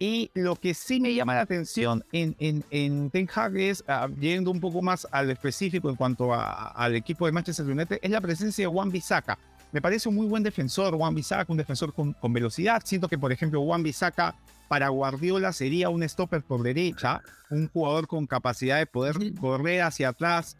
Y 0.04 0.32
lo 0.34 0.56
que 0.56 0.74
sí 0.74 1.00
me 1.00 1.14
llama 1.14 1.36
la 1.36 1.42
atención 1.42 2.04
en, 2.12 2.36
en, 2.40 2.64
en 2.72 3.12
Ten 3.12 3.30
Hag 3.36 3.56
es, 3.58 3.84
ah, 3.88 4.10
yendo 4.20 4.50
un 4.50 4.60
poco 4.60 4.82
más 4.82 5.08
al 5.12 5.30
específico 5.30 5.92
en 5.92 5.96
cuanto 5.96 6.34
a- 6.34 6.70
al 6.70 6.96
equipo 6.96 7.28
de 7.28 7.32
Manchester 7.32 7.68
United, 7.68 8.00
es 8.02 8.10
la 8.10 8.20
presencia 8.20 8.66
de 8.66 8.72
Juan 8.74 8.90
Bisaca. 8.90 9.38
Me 9.72 9.80
parece 9.80 10.10
un 10.10 10.16
muy 10.16 10.26
buen 10.26 10.42
defensor, 10.42 10.96
Juan 10.98 11.14
Bisaca, 11.14 11.46
un 11.52 11.58
defensor 11.60 11.94
con, 11.94 12.14
con 12.14 12.34
velocidad. 12.34 12.82
Siento 12.84 13.08
que, 13.08 13.20
por 13.20 13.32
ejemplo, 13.32 13.62
Juan 13.64 13.84
Bisaca 13.84 14.34
para 14.68 14.90
Guardiola 14.90 15.54
sería 15.54 15.90
un 15.90 16.02
stopper 16.10 16.42
por 16.42 16.64
derecha, 16.64 17.22
un 17.52 17.70
jugador 17.70 18.08
con 18.08 18.26
capacidad 18.26 18.80
de 18.80 18.88
poder 18.88 19.18
correr 19.40 19.84
hacia 19.84 20.10
atrás. 20.10 20.58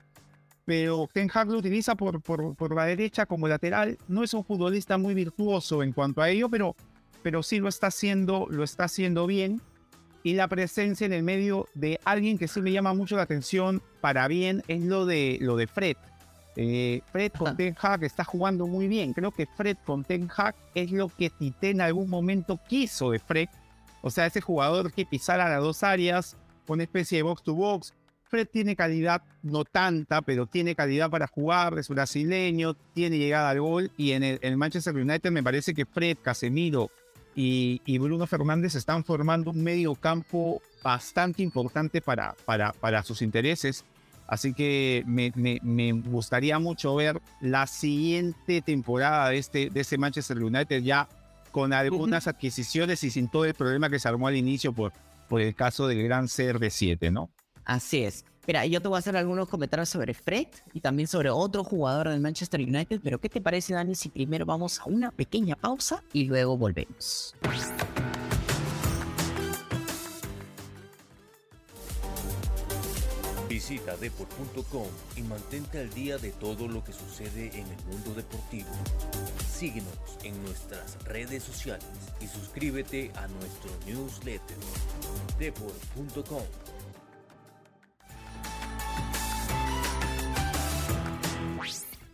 Pero 0.66 1.10
Ten 1.12 1.32
Hag 1.34 1.48
lo 1.48 1.58
utiliza 1.58 1.96
por, 1.96 2.22
por, 2.22 2.56
por 2.56 2.76
la 2.76 2.86
derecha 2.86 3.26
como 3.26 3.48
lateral. 3.48 3.98
No 4.08 4.24
es 4.24 4.36
un 4.36 4.46
futbolista 4.46 5.00
muy 5.00 5.16
virtuoso 5.16 5.82
en 5.82 5.94
cuanto 5.94 6.22
a 6.22 6.30
ello, 6.30 6.48
pero, 6.48 6.76
pero 7.24 7.44
sí 7.44 7.60
lo 7.60 7.70
está 7.70 7.88
haciendo, 7.88 8.48
lo 8.50 8.64
está 8.64 8.86
haciendo 8.86 9.28
bien. 9.28 9.62
Y 10.24 10.34
la 10.34 10.48
presencia 10.48 11.06
en 11.06 11.14
el 11.14 11.24
medio 11.24 11.68
de 11.74 12.00
alguien 12.06 12.38
que 12.38 12.48
sí 12.48 12.62
me 12.62 12.72
llama 12.72 12.94
mucho 12.94 13.16
la 13.16 13.24
atención 13.24 13.82
para 14.02 14.28
bien 14.28 14.64
es 14.68 14.82
lo 14.84 15.06
de, 15.06 15.40
lo 15.42 15.56
de 15.56 15.68
Fred. 15.68 15.98
Eh, 16.56 17.02
Fred 17.12 17.32
con. 17.32 17.56
Ten 17.56 17.76
Hag 17.82 18.04
está 18.04 18.24
jugando 18.24 18.68
muy 18.68 18.88
bien. 18.88 19.14
Creo 19.14 19.32
que 19.32 19.48
Fred 19.48 19.78
con 19.86 20.04
Ten 20.04 20.30
Hag 20.36 20.56
es 20.76 20.92
lo 20.92 21.10
que 21.10 21.30
Tite 21.30 21.72
en 21.72 21.82
algún 21.82 22.10
momento 22.10 22.60
quiso 22.68 23.12
de 23.12 23.20
Fred. 23.20 23.48
O 24.02 24.10
sea, 24.10 24.26
ese 24.26 24.42
jugador 24.42 24.92
que 24.92 25.06
pisara 25.06 25.50
las 25.50 25.62
dos 25.62 25.84
áreas, 25.84 26.38
una 26.68 26.84
especie 26.84 27.18
de 27.18 27.24
box 27.24 27.44
to 27.44 27.54
box. 27.54 27.94
Fred 28.24 28.48
tiene 28.48 28.78
calidad, 28.78 29.24
no 29.44 29.66
tanta, 29.66 30.22
pero 30.22 30.46
tiene 30.46 30.74
calidad 30.74 31.10
para 31.10 31.28
jugar, 31.28 31.78
es 31.78 31.90
brasileño, 31.90 32.76
tiene 32.94 33.18
llegada 33.18 33.50
al 33.50 33.60
gol. 33.60 33.92
Y 33.98 34.12
en 34.12 34.24
el, 34.24 34.40
en 34.42 34.54
el 34.54 34.58
Manchester 34.58 34.96
United 34.96 35.32
me 35.32 35.44
parece 35.44 35.74
que 35.74 35.86
Fred, 35.86 36.18
Casemiro 36.22 36.90
y, 37.36 37.82
y 37.86 37.98
Bruno 37.98 38.28
Fernández 38.28 38.76
están 38.76 39.04
formando 39.04 39.52
un 39.52 39.64
medio 39.64 39.96
campo 39.96 40.62
bastante 40.84 41.42
importante 41.44 42.02
para, 42.02 42.36
para, 42.46 42.74
para 42.74 43.04
sus 43.04 43.22
intereses. 43.22 43.86
Así 44.28 44.54
que 44.54 45.04
me, 45.08 45.32
me- 45.36 45.60
me 45.62 45.92
gustaría 45.92 46.58
mucho 46.60 46.96
ver 46.96 47.22
la 47.42 47.68
siguiente 47.68 48.62
temporada 48.62 49.30
de 49.30 49.38
este, 49.38 49.70
de 49.70 49.80
este 49.82 49.98
Manchester 49.98 50.38
United 50.42 50.82
ya 50.84 51.08
con 51.52 51.74
algunas 51.74 52.28
adquisiciones 52.28 53.04
y 53.04 53.10
sin 53.12 53.28
todo 53.30 53.44
el 53.46 53.54
problema 53.54 53.90
que 53.90 54.00
se 54.00 54.08
armó 54.08 54.28
al 54.28 54.38
inicio 54.38 54.72
por, 54.72 54.94
por 55.28 55.42
el 55.42 55.54
caso 55.54 55.86
del 55.88 56.02
gran 56.04 56.28
CR7, 56.28 57.12
¿no? 57.12 57.30
Así 57.66 58.04
es. 58.04 58.24
Mira, 58.52 58.66
yo 58.66 58.82
te 58.82 58.90
voy 58.90 58.98
a 58.98 59.00
hacer 59.00 59.16
algunos 59.16 59.48
comentarios 59.48 59.88
sobre 59.88 60.14
Fred 60.14 60.48
y 60.74 60.82
también 60.82 61.08
sobre 61.08 61.30
otro 61.30 61.64
jugador 61.64 62.10
del 62.10 62.20
Manchester 62.20 62.60
United, 62.60 63.00
pero 63.02 63.18
¿qué 63.18 63.30
te 63.30 63.40
parece, 63.40 63.74
Dani, 63.74 63.96
si 63.96 64.10
primero 64.10 64.46
vamos 64.46 64.82
a 64.82 64.88
una 64.88 65.10
pequeña 65.12 65.56
pausa 65.56 66.04
y 66.12 66.26
luego 66.26 66.58
volvemos? 66.58 67.34
Visita 73.48 73.96
deport.com 73.96 74.88
y 75.16 75.22
mantente 75.22 75.80
al 75.80 75.90
día 75.92 76.18
de 76.18 76.32
todo 76.32 76.68
lo 76.68 76.84
que 76.84 76.92
sucede 76.92 77.58
en 77.58 77.68
el 77.68 77.86
mundo 77.86 78.14
deportivo. 78.14 78.68
Síguenos 79.50 80.18
en 80.26 80.44
nuestras 80.44 81.02
redes 81.06 81.42
sociales 81.42 81.88
y 82.20 82.28
suscríbete 82.28 83.14
a 83.16 83.30
nuestro 83.30 83.72
newsletter. 83.86 84.58
deport.com 85.40 86.44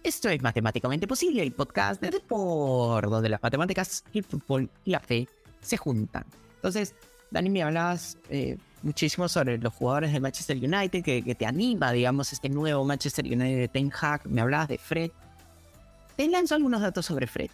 Esto 0.07 0.29
es 0.29 0.41
Matemáticamente 0.41 1.05
Posible, 1.05 1.43
el 1.43 1.51
podcast 1.51 1.99
de 2.01 2.09
Deport, 2.11 3.09
donde 3.09 3.27
las 3.27 3.43
matemáticas, 3.43 4.05
el 4.13 4.23
fútbol 4.23 4.69
y 4.85 4.91
la 4.91 5.01
fe 5.01 5.27
se 5.59 5.75
juntan. 5.75 6.23
Entonces, 6.55 6.95
Dani, 7.29 7.49
me 7.49 7.61
hablabas 7.61 8.17
eh, 8.29 8.57
muchísimo 8.83 9.27
sobre 9.27 9.57
los 9.57 9.73
jugadores 9.73 10.13
del 10.13 10.21
Manchester 10.21 10.55
United, 10.55 11.03
que, 11.03 11.35
te 11.35 11.45
anima, 11.45 11.91
digamos, 11.91 12.31
este 12.31 12.47
nuevo 12.47 12.85
Manchester 12.85 13.25
United 13.25 13.57
de 13.57 13.67
Ten 13.67 13.91
Hag. 14.01 14.25
Me 14.27 14.39
hablabas 14.39 14.69
de 14.69 14.77
Fred. 14.77 15.11
Te 16.15 16.25
lanzo 16.29 16.55
algunos 16.55 16.79
datos 16.79 17.05
sobre 17.05 17.27
Fred. 17.27 17.51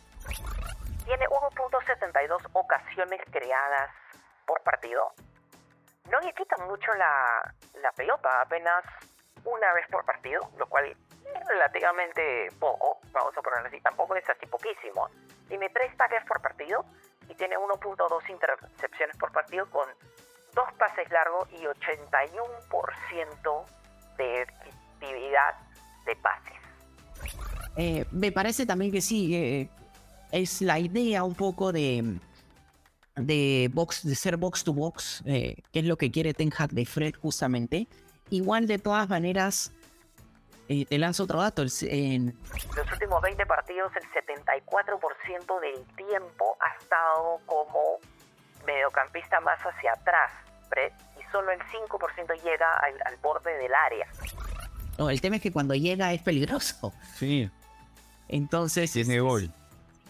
Tiene 1.06 1.26
1.72 1.26 2.50
ocasiones 2.54 3.20
creadas 3.32 3.90
por 4.46 4.62
partido. 4.62 5.12
No 6.12 6.20
le 6.20 6.32
quitan 6.36 6.68
mucho 6.68 6.92
la, 7.00 7.92
pelota, 7.96 8.42
apenas 8.44 8.84
una 9.44 9.74
vez 9.74 9.88
por 9.90 10.06
partido, 10.06 10.48
lo 10.60 10.68
cual 10.68 10.96
relativamente 11.48 12.50
poco, 12.60 13.00
vamos 13.12 13.36
a 13.38 13.42
ponerlo 13.42 13.68
así, 13.68 13.80
tampoco 13.82 14.16
es 14.16 14.30
así 14.30 14.46
poquísimo. 14.46 15.10
Tiene 15.48 15.70
tres 15.70 15.96
tackles 15.98 16.24
por 16.26 16.42
partido 16.42 16.86
y 17.30 17.36
tiene 17.36 17.56
1.2 17.58 18.30
intercepciones 18.30 19.18
por 19.18 19.32
partido 19.32 19.70
con 19.70 19.88
dos 20.56 20.72
pases 20.78 21.10
largos 21.10 21.50
y 21.52 21.64
81% 21.64 23.66
de 24.18 24.44
efectividad 24.44 25.56
de 26.06 26.16
pases. 26.18 26.54
Eh, 27.76 28.06
me 28.12 28.32
parece 28.32 28.66
también 28.66 28.92
que 28.92 29.02
sí, 29.02 29.36
eh, 29.36 29.70
es 30.32 30.62
la 30.62 30.80
idea 30.80 31.24
un 31.24 31.36
poco 31.36 31.72
de, 31.72 32.20
de, 33.16 33.70
box, 33.74 34.06
de 34.06 34.16
ser 34.16 34.38
box 34.38 34.64
to 34.64 34.74
box, 34.74 35.24
eh, 35.26 35.56
que 35.72 35.80
es 35.80 35.86
lo 35.86 35.98
que 35.98 36.12
quiere 36.12 36.34
Ten 36.34 36.52
Hag 36.56 36.72
de 36.72 36.86
Fred 36.86 37.16
justamente. 37.16 37.88
Igual 38.30 38.68
de 38.68 38.80
todas 38.80 39.10
maneras, 39.10 39.72
eh, 40.82 40.86
te 40.86 40.98
lanzo 40.98 41.24
otro 41.24 41.40
dato. 41.42 41.62
el 41.62 41.72
en- 41.84 42.38
Los 42.76 42.92
últimos 42.92 43.22
20 43.22 43.46
partidos, 43.46 43.92
el 43.96 44.04
74% 44.12 45.60
del 45.60 45.84
tiempo 45.96 46.58
ha 46.60 46.82
estado 46.82 47.40
como 47.46 47.80
mediocampista 48.66 49.40
más 49.42 49.60
hacia 49.62 49.92
atrás, 49.94 50.32
y 51.20 51.32
solo 51.32 51.52
el 51.52 51.60
5% 51.60 52.34
llega 52.44 52.74
al, 52.78 52.94
al 53.06 53.18
borde 53.22 53.54
del 53.58 53.74
área. 53.74 54.08
no, 54.98 55.10
el 55.10 55.22
tema 55.22 55.36
es 55.36 55.42
que 55.42 55.52
cuando 55.52 55.76
llega 55.76 56.14
es 56.14 56.22
peligroso. 56.22 56.94
Sí, 57.16 57.50
Entonces, 58.28 58.92
tiene 58.92 59.20
gol. 59.20 59.52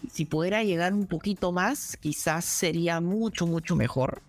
si, 0.00 0.08
si 0.10 0.24
pudiera 0.24 0.62
llegar 0.62 0.92
un 0.94 1.06
poquito 1.06 1.52
más, 1.52 1.96
quizás 1.98 2.44
sería 2.44 3.00
mucho, 3.00 3.46
mucho 3.46 3.76
mejor. 3.76 4.22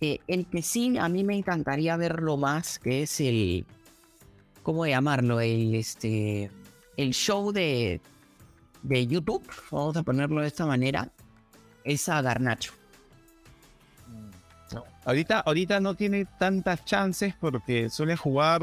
Eh, 0.00 0.18
el 0.26 0.46
que 0.50 0.62
sí, 0.62 0.98
a 0.98 1.08
mí 1.08 1.22
me 1.24 1.36
encantaría 1.36 1.96
verlo 1.96 2.36
más, 2.36 2.78
que 2.78 3.02
es 3.04 3.20
el, 3.20 3.66
¿cómo 4.66 4.84
llamarlo? 4.84 5.40
El, 5.40 5.76
este, 5.76 6.50
el 6.96 7.14
show 7.14 7.52
de, 7.52 8.00
de 8.82 9.06
YouTube, 9.06 9.48
vamos 9.70 9.96
a 9.96 10.02
ponerlo 10.02 10.40
de 10.40 10.48
esta 10.48 10.66
manera, 10.66 11.08
es 11.84 12.08
a 12.08 12.20
Garnacho. 12.20 12.72
Ahorita, 15.04 15.38
ahorita 15.38 15.78
no 15.78 15.94
tiene 15.94 16.24
tantas 16.36 16.84
chances 16.84 17.32
porque 17.38 17.88
suele 17.90 18.16
jugar 18.16 18.62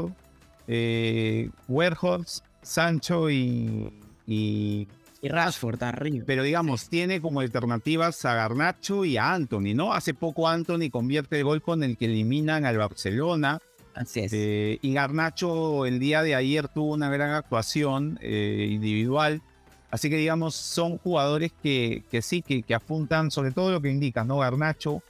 eh, 0.68 1.48
Werhorst, 1.68 2.44
Sancho 2.60 3.30
y, 3.30 3.90
y- 4.26 4.86
Y 5.22 5.28
Rashford 5.30 5.82
arriba. 5.84 6.24
Pero 6.26 6.42
digamos, 6.42 6.90
tiene 6.90 7.22
como 7.22 7.40
alternativas 7.40 8.22
a 8.26 8.34
Garnacho 8.34 9.06
y 9.06 9.16
a 9.16 9.32
Anthony, 9.32 9.72
¿no? 9.74 9.94
Hace 9.94 10.12
poco 10.12 10.46
Anthony 10.46 10.90
convierte 10.90 11.38
el 11.38 11.44
gol 11.44 11.62
con 11.62 11.82
el 11.82 11.96
que 11.96 12.04
eliminan 12.04 12.66
al 12.66 12.76
Barcelona. 12.76 13.58
Así 13.94 14.20
es. 14.20 14.32
Eh, 14.34 14.78
y 14.82 14.92
Garnacho 14.92 15.86
el 15.86 15.98
día 15.98 16.22
de 16.22 16.34
ayer 16.34 16.68
tuvo 16.68 16.92
una 16.94 17.08
gran 17.10 17.30
actuación 17.30 18.18
eh, 18.22 18.68
individual. 18.70 19.40
Así 19.90 20.10
que 20.10 20.16
digamos, 20.16 20.56
son 20.56 20.98
jugadores 20.98 21.52
que, 21.62 22.02
que 22.10 22.20
sí, 22.20 22.42
que, 22.42 22.62
que 22.62 22.74
apuntan 22.74 23.30
sobre 23.30 23.52
todo 23.52 23.70
lo 23.70 23.80
que 23.80 23.90
indica, 23.90 24.24
¿no? 24.24 24.38
Garnacho. 24.38 25.02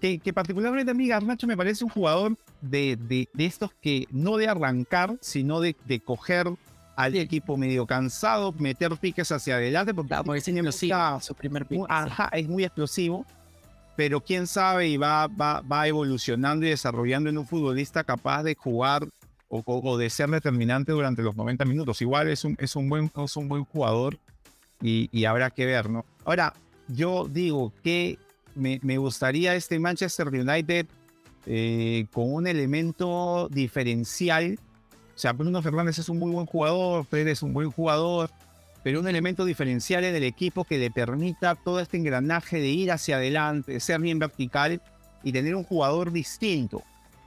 Que, 0.00 0.20
que 0.20 0.32
particularmente 0.32 0.92
a 0.92 0.94
mí 0.94 1.08
Garnacho 1.08 1.48
me 1.48 1.56
parece 1.56 1.82
un 1.82 1.90
jugador 1.90 2.36
de, 2.60 2.96
de, 2.96 3.28
de 3.32 3.44
estos 3.46 3.72
que 3.80 4.06
no 4.12 4.36
de 4.36 4.46
arrancar, 4.46 5.16
sino 5.20 5.58
de, 5.60 5.74
de 5.86 5.98
coger 5.98 6.46
al 6.94 7.16
equipo 7.16 7.56
medio 7.56 7.84
cansado, 7.86 8.52
meter 8.58 8.96
piques 8.96 9.30
hacia 9.32 9.56
adelante, 9.56 9.94
porque 9.94 10.08
Claro, 10.08 10.24
porque 10.24 10.40
sí, 10.40 10.52
mucha- 10.52 11.20
su 11.20 11.34
primer 11.34 11.66
ajá, 11.88 12.28
es 12.32 12.48
muy 12.48 12.64
explosivo, 12.64 13.24
pero 13.98 14.20
quién 14.20 14.46
sabe 14.46 14.86
y 14.86 14.96
va, 14.96 15.26
va, 15.26 15.60
va 15.60 15.88
evolucionando 15.88 16.64
y 16.64 16.68
desarrollando 16.70 17.28
en 17.30 17.36
un 17.36 17.44
futbolista 17.44 18.04
capaz 18.04 18.44
de 18.44 18.54
jugar 18.54 19.08
o, 19.48 19.60
o- 19.66 19.98
de 19.98 20.08
ser 20.08 20.30
determinante 20.30 20.92
durante 20.92 21.20
los 21.20 21.34
90 21.34 21.64
minutos. 21.64 22.00
Igual 22.00 22.28
es 22.28 22.44
un, 22.44 22.54
es 22.60 22.76
un, 22.76 22.88
buen, 22.88 23.10
es 23.24 23.36
un 23.36 23.48
buen 23.48 23.64
jugador 23.64 24.16
y, 24.80 25.08
y 25.10 25.24
habrá 25.24 25.50
que 25.50 25.66
ver, 25.66 25.90
¿no? 25.90 26.04
Ahora, 26.24 26.54
yo 26.86 27.26
digo 27.28 27.72
que 27.82 28.20
me, 28.54 28.78
me 28.84 28.98
gustaría 28.98 29.56
este 29.56 29.80
Manchester 29.80 30.28
United 30.28 30.86
eh, 31.46 32.06
con 32.12 32.32
un 32.32 32.46
elemento 32.46 33.48
diferencial. 33.50 34.60
O 35.16 35.18
sea, 35.18 35.32
Bruno 35.32 35.60
Fernández 35.60 35.98
es 35.98 36.08
un 36.08 36.20
muy 36.20 36.30
buen 36.30 36.46
jugador, 36.46 37.04
Fred 37.04 37.26
es 37.26 37.42
un 37.42 37.52
buen 37.52 37.72
jugador, 37.72 38.30
pero 38.82 39.00
un 39.00 39.08
elemento 39.08 39.44
diferencial 39.44 40.04
en 40.04 40.14
el 40.14 40.24
equipo 40.24 40.64
que 40.64 40.78
le 40.78 40.90
permita 40.90 41.54
todo 41.54 41.80
este 41.80 41.96
engranaje 41.96 42.58
de 42.60 42.68
ir 42.68 42.92
hacia 42.92 43.16
adelante, 43.16 43.80
ser 43.80 44.00
bien 44.00 44.18
vertical 44.18 44.80
y 45.22 45.32
tener 45.32 45.54
un 45.54 45.64
jugador 45.64 46.12
distinto. 46.12 46.82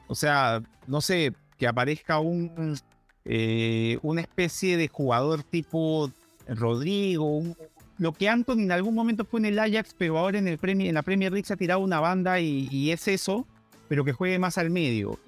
O 0.07 0.15
sea, 0.15 0.61
no 0.87 1.01
sé, 1.01 1.33
que 1.57 1.67
aparezca 1.67 2.19
un, 2.19 2.77
eh, 3.25 3.97
una 4.01 4.21
especie 4.21 4.77
de 4.77 4.87
jugador 4.87 5.43
tipo 5.43 6.11
Rodrigo, 6.47 7.43
lo 8.01 8.13
que 8.13 8.27
Anton 8.27 8.59
en 8.59 8.71
algún 8.71 8.95
momento 8.95 9.25
fue 9.25 9.41
en 9.41 9.45
el 9.45 9.59
Ajax, 9.59 9.93
pero 9.95 10.17
ahora 10.17 10.39
en, 10.39 10.47
el 10.47 10.57
Premier, 10.57 10.89
en 10.89 10.95
la 10.95 11.03
Premier 11.03 11.31
League 11.31 11.45
se 11.45 11.53
ha 11.53 11.55
tirado 11.55 11.81
una 11.81 11.99
banda 11.99 12.39
y, 12.39 12.91
es 12.91 13.07
eso, 13.07 13.45
pero 13.87 14.03
que 14.03 14.11
juegue 14.11 14.39
más 14.39 14.57
al 14.57 14.71
medio. 14.71 15.19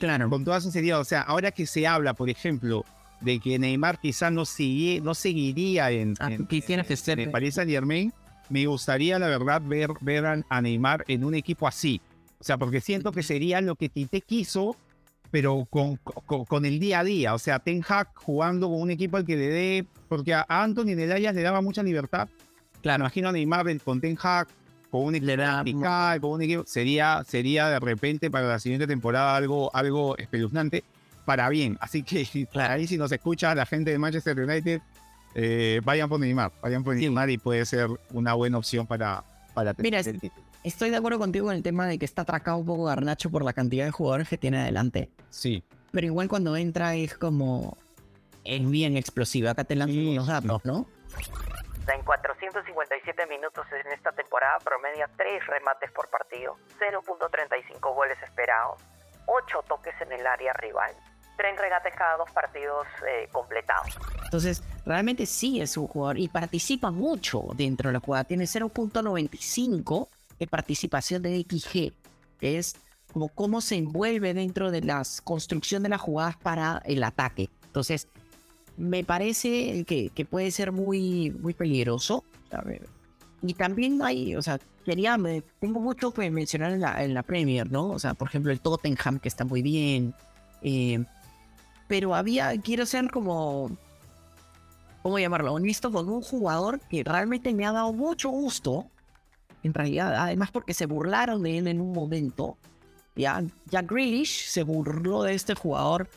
Claro. 0.00 0.28
Con 0.28 0.44
toda 0.44 0.60
sinceridad, 0.60 0.98
o 0.98 1.04
sea, 1.04 1.22
ahora 1.22 1.52
que 1.52 1.66
se 1.66 1.86
habla, 1.86 2.14
por 2.14 2.28
ejemplo, 2.28 2.84
de 3.20 3.40
que 3.40 3.58
Neymar 3.58 4.00
quizás 4.00 4.32
no, 4.32 4.44
sigue, 4.44 5.00
no 5.00 5.14
seguiría 5.14 5.90
en, 5.90 6.14
ah, 6.20 6.32
en, 6.32 6.46
en, 6.48 7.30
Paris 7.30 7.54
Saint 7.54 7.70
Germain, 7.70 8.12
me 8.48 8.66
gustaría, 8.66 9.18
la 9.18 9.28
verdad, 9.28 9.62
ver, 9.64 9.90
ver 10.00 10.44
a 10.48 10.60
Neymar 10.60 11.04
en 11.08 11.24
un 11.24 11.34
equipo 11.34 11.66
así. 11.66 12.00
O 12.38 12.44
sea, 12.44 12.58
porque 12.58 12.80
siento 12.80 13.12
que 13.12 13.22
sería 13.22 13.60
lo 13.60 13.76
que 13.76 13.88
Tite 13.88 14.20
quiso 14.20 14.76
pero 15.30 15.66
con, 15.68 15.96
con, 15.96 16.64
el 16.64 16.78
día 16.78 17.00
a 17.00 17.04
día. 17.04 17.34
O 17.34 17.38
sea, 17.38 17.58
Ten 17.58 17.84
Hag 17.86 18.08
jugando 18.14 18.68
con 18.68 18.80
un 18.80 18.90
equipo 18.90 19.16
al 19.16 19.24
que 19.24 19.36
le 19.36 19.48
dé. 19.48 19.86
Porque 20.08 20.34
a 20.34 20.46
Anthony 20.48 20.94
de 20.94 21.12
Ayas 21.12 21.34
le 21.34 21.42
daba 21.42 21.60
mucha 21.60 21.82
libertad. 21.82 22.28
Claro, 22.80 23.02
imagino 23.02 23.28
a 23.28 23.32
Neymar 23.32 23.66
con 23.80 24.00
Ten 24.00 24.16
Hag, 24.22 24.46
con 24.90 25.04
un 25.04 25.14
equipo 25.16 25.36
vertical, 25.36 26.20
con 26.20 26.30
un 26.30 26.42
equipo. 26.42 26.64
Sería, 26.66 27.24
sería 27.26 27.68
de 27.68 27.80
repente 27.80 28.30
para 28.30 28.46
la 28.46 28.58
siguiente 28.58 28.86
temporada 28.86 29.36
algo, 29.36 29.74
algo 29.74 30.16
espeluznante 30.16 30.84
para 31.26 31.50
bien. 31.50 31.76
Así 31.80 32.02
que 32.02 32.26
ahí 32.54 32.86
si 32.86 32.96
nos 32.96 33.12
escucha 33.12 33.54
la 33.54 33.66
gente 33.66 33.90
de 33.90 33.98
Manchester 33.98 34.40
United, 34.40 34.80
eh, 35.34 35.82
vayan 35.84 36.08
por 36.08 36.18
Neymar, 36.18 36.50
vayan 36.62 36.82
por 36.82 36.96
Neymar 36.96 37.28
y 37.28 37.36
puede 37.36 37.66
ser 37.66 37.88
una 38.14 38.32
buena 38.32 38.56
opción 38.56 38.86
para, 38.86 39.22
para 39.52 39.74
tener 39.74 40.08
el 40.08 40.18
título. 40.18 40.46
Estoy 40.64 40.90
de 40.90 40.96
acuerdo 40.96 41.18
contigo 41.18 41.50
en 41.52 41.58
el 41.58 41.62
tema 41.62 41.86
de 41.86 41.98
que 41.98 42.04
está 42.04 42.22
atracado 42.22 42.56
un 42.56 42.66
poco 42.66 42.84
Garnacho 42.84 43.30
por 43.30 43.44
la 43.44 43.52
cantidad 43.52 43.84
de 43.84 43.90
jugadores 43.90 44.28
que 44.28 44.38
tiene 44.38 44.58
adelante. 44.58 45.10
Sí. 45.30 45.62
Pero 45.92 46.06
igual 46.06 46.28
cuando 46.28 46.56
entra 46.56 46.94
es 46.94 47.16
como. 47.16 47.76
Es 48.42 48.68
bien 48.68 48.96
explosiva. 48.96 49.50
Acá 49.52 49.64
te 49.64 49.76
lanzo 49.76 49.94
los 49.94 50.26
datos, 50.26 50.64
¿no? 50.64 50.86
En 51.92 52.02
457 52.02 53.26
minutos 53.26 53.64
en 53.70 53.92
esta 53.92 54.10
temporada 54.10 54.58
promedia 54.58 55.08
3 55.16 55.46
remates 55.46 55.90
por 55.92 56.08
partido, 56.10 56.56
0.35 56.80 57.94
goles 57.94 58.18
esperados, 58.24 58.82
8 59.26 59.64
toques 59.68 59.94
en 60.00 60.12
el 60.12 60.26
área 60.26 60.52
rival, 60.54 60.92
3 61.36 61.58
regates 61.58 61.94
cada 61.94 62.16
dos 62.16 62.30
partidos 62.30 62.86
eh, 63.06 63.28
completados. 63.32 63.96
Entonces, 64.24 64.62
realmente 64.84 65.26
sí 65.26 65.60
es 65.60 65.76
un 65.76 65.86
jugador 65.86 66.18
y 66.18 66.28
participa 66.28 66.90
mucho 66.90 67.42
dentro 67.54 67.88
de 67.88 67.94
la 67.94 68.00
jugada. 68.00 68.24
Tiene 68.24 68.44
0.95 68.44 70.08
de 70.38 70.46
participación 70.46 71.22
de 71.22 71.44
XG, 71.48 71.92
es 72.40 72.76
como 73.12 73.28
cómo 73.28 73.60
se 73.60 73.76
envuelve 73.76 74.34
dentro 74.34 74.70
de 74.70 74.82
la 74.82 75.02
construcción 75.24 75.82
de 75.82 75.88
las 75.88 76.00
jugadas 76.00 76.36
para 76.36 76.82
el 76.84 77.02
ataque. 77.02 77.48
Entonces, 77.64 78.08
me 78.76 79.04
parece 79.04 79.84
que, 79.84 80.10
que 80.10 80.24
puede 80.24 80.50
ser 80.50 80.72
muy, 80.72 81.30
muy 81.30 81.54
peligroso. 81.54 82.24
Y 83.42 83.54
también 83.54 84.02
hay, 84.02 84.34
o 84.36 84.42
sea, 84.42 84.58
quería, 84.84 85.16
me, 85.18 85.42
tengo 85.60 85.80
mucho 85.80 86.12
que 86.12 86.30
mencionar 86.30 86.72
en 86.72 86.80
la, 86.80 87.02
en 87.02 87.14
la 87.14 87.22
Premier, 87.22 87.70
¿no? 87.70 87.88
O 87.88 87.98
sea, 87.98 88.14
por 88.14 88.28
ejemplo, 88.28 88.52
el 88.52 88.60
Tottenham, 88.60 89.18
que 89.18 89.28
está 89.28 89.44
muy 89.44 89.62
bien. 89.62 90.14
Eh, 90.62 91.04
pero 91.88 92.14
había, 92.14 92.58
quiero 92.60 92.86
ser 92.86 93.10
como, 93.10 93.70
¿cómo 95.02 95.18
llamarlo? 95.18 95.54
Honesto 95.54 95.90
con 95.92 96.08
un 96.08 96.22
jugador 96.22 96.80
que 96.80 97.04
realmente 97.04 97.54
me 97.54 97.66
ha 97.66 97.72
dado 97.72 97.92
mucho 97.92 98.30
gusto 98.30 98.86
en 99.62 99.74
realidad, 99.74 100.14
además 100.16 100.50
porque 100.50 100.74
se 100.74 100.86
burlaron 100.86 101.42
de 101.42 101.58
él 101.58 101.66
en 101.66 101.80
un 101.80 101.92
momento. 101.92 102.56
Ya, 103.14 103.42
ya 103.70 103.82
Grealish 103.82 104.46
se 104.48 104.62
burló 104.62 105.22
de 105.22 105.34
este 105.34 105.54
jugador 105.54 106.08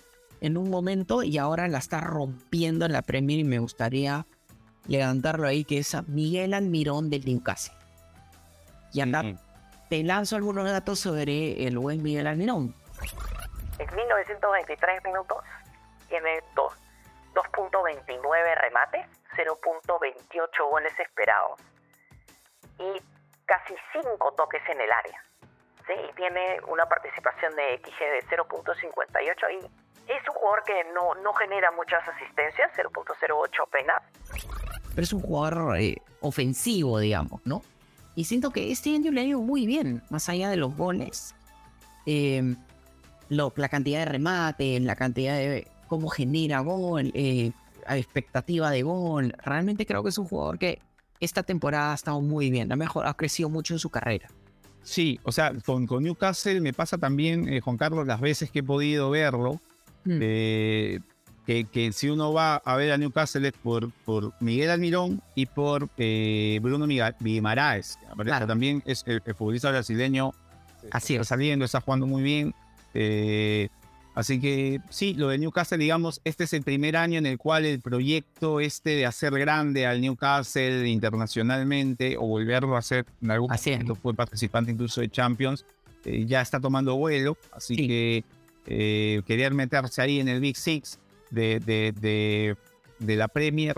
en 0.41 0.58
un 0.58 0.69
momento 0.69 1.23
y 1.23 1.38
ahora 1.38 1.67
la 1.67 1.79
está 1.79 2.01
rompiendo 2.01 2.86
en 2.86 2.91
la 2.91 3.01
Premier 3.01 3.39
y 3.39 3.43
me 3.43 3.60
gustaría 3.60 4.25
levantarlo 4.88 5.47
ahí, 5.47 5.63
que 5.63 5.79
es 5.79 5.95
a 5.95 6.01
Miguel 6.03 6.53
Almirón 6.53 7.10
del 7.10 7.25
Newcastle. 7.25 7.73
Y 8.93 9.01
anda, 9.01 9.23
te 9.89 10.03
lanzo 10.03 10.36
algunos 10.36 10.65
datos 10.65 10.99
sobre 10.99 11.65
el 11.67 11.77
buen 11.77 12.01
Miguel 12.01 12.27
Almirón. 12.27 12.73
En 13.79 13.95
1923 13.95 15.03
minutos 15.05 15.43
tiene 16.09 16.43
2.29 16.53 18.61
remates, 18.61 19.07
0.28 19.35 20.69
goles 20.69 20.93
esperados. 20.99 21.59
Y 22.77 23.01
casi 23.45 23.73
5 23.93 24.33
toques 24.33 24.61
en 24.69 24.81
el 24.81 24.91
área. 24.91 25.23
¿sí? 25.87 25.93
Y 26.09 26.13
tiene 26.15 26.59
una 26.67 26.85
participación 26.87 27.55
de 27.55 27.79
XG 27.79 27.99
de 27.99 28.23
0.58 28.37 29.51
y 29.51 29.55
es 30.11 30.27
un 30.27 30.35
jugador 30.35 30.63
que 30.63 30.83
no, 30.93 31.15
no 31.23 31.33
genera 31.33 31.71
muchas 31.71 32.07
asistencias, 32.07 32.71
0.08 32.75 33.63
apenas. 33.63 34.03
Pero 34.89 35.01
es 35.01 35.13
un 35.13 35.21
jugador 35.21 35.79
eh, 35.79 35.95
ofensivo, 36.21 36.99
digamos, 36.99 37.41
¿no? 37.45 37.63
Y 38.15 38.25
siento 38.25 38.51
que 38.51 38.71
este 38.71 38.93
año 38.93 39.11
le 39.11 39.21
ha 39.21 39.23
ido 39.23 39.39
muy 39.39 39.65
bien, 39.65 40.03
más 40.09 40.27
allá 40.27 40.49
de 40.49 40.57
los 40.57 40.75
goles. 40.75 41.33
Em, 42.05 42.57
lo, 43.29 43.53
la 43.55 43.69
cantidad 43.69 43.99
de 43.99 44.05
remate, 44.05 44.79
la 44.79 44.95
cantidad 44.95 45.35
de 45.35 45.67
cómo 45.87 46.09
genera 46.09 46.59
gol, 46.59 47.11
eh, 47.13 47.51
expectativa 47.87 48.69
de 48.71 48.83
gol. 48.83 49.33
Realmente 49.43 49.85
creo 49.85 50.03
que 50.03 50.09
es 50.09 50.17
un 50.17 50.25
jugador 50.25 50.59
que 50.59 50.79
esta 51.19 51.43
temporada 51.43 51.91
ha 51.91 51.95
estado 51.95 52.21
muy 52.21 52.49
bien, 52.49 52.71
ha, 52.71 52.75
mejor, 52.75 53.07
ha 53.07 53.13
crecido 53.13 53.49
mucho 53.49 53.73
en 53.73 53.79
su 53.79 53.89
carrera. 53.89 54.29
Sí, 54.83 55.19
o 55.23 55.31
sea, 55.31 55.53
con, 55.65 55.85
Newcastle 55.85 56.61
me 56.61 56.73
pasa 56.73 56.97
también, 56.97 57.47
eh, 57.47 57.61
Juan 57.61 57.77
Carlos, 57.77 58.07
las 58.07 58.21
veces 58.21 58.49
que 58.49 58.59
he 58.59 58.63
podido 58.63 59.09
verlo, 59.09 59.59
hmm. 60.05 60.19
eh, 60.21 60.99
que, 61.45 61.91
si 61.93 62.09
uno 62.09 62.31
va 62.31 62.57
a 62.57 62.75
ver 62.75 62.91
a 62.91 62.97
Newcastle 62.97 63.47
es 63.47 63.53
por, 63.53 63.91
por 64.05 64.33
Miguel 64.39 64.69
Almirón 64.69 65.21
y 65.33 65.47
por 65.47 65.89
eh, 65.97 66.59
Bruno 66.61 66.85
Guimaraes. 67.19 67.97
Claro. 68.23 68.45
También 68.45 68.83
es 68.85 69.03
el, 69.07 69.21
futbolista 69.35 69.71
brasileño. 69.71 70.31
Así 70.91 71.15
está 71.15 71.23
saliendo, 71.23 71.65
está 71.65 71.81
jugando 71.81 72.05
muy 72.05 72.21
bien. 72.21 72.53
Así 74.19 74.41
que 74.41 74.82
sí, 74.89 75.13
lo 75.13 75.30
de 75.30 75.38
Newcastle, 75.38 75.78
digamos, 75.78 76.19
este 76.25 76.43
es 76.43 76.52
el 76.52 76.63
primer 76.63 76.97
año 76.97 77.17
en 77.19 77.25
el 77.25 77.38
cual 77.38 77.65
el 77.65 77.80
proyecto 77.80 78.60
este 78.60 78.89
de 78.91 79.06
hacer 79.06 79.32
grande 79.39 79.86
al 79.86 80.02
Newcastle 80.02 80.89
internacionalmente 80.89 82.17
o 82.17 82.28
volverlo 82.28 82.75
a 82.75 82.80
hacer 82.80 83.06
en 83.21 83.32
algún 83.32 83.49
momento 83.49 83.95
fue 83.95 84.13
participante 84.13 84.71
incluso 84.71 84.99
de 84.99 85.10
Champions, 85.10 85.65
eh, 86.04 86.25
ya 86.28 86.41
está 86.41 86.60
tomando 86.60 86.97
vuelo. 86.97 87.38
Así 87.54 87.75
que 87.75 88.25
eh, 88.67 89.21
querer 89.25 89.54
meterse 89.54 90.02
ahí 90.02 90.19
en 90.19 90.28
el 90.28 90.41
Big 90.41 90.58
Six 90.58 90.99
de, 91.30 91.62
de, 91.62 92.58
de, 92.99 93.15
la 93.15 93.30
Premier. 93.30 93.75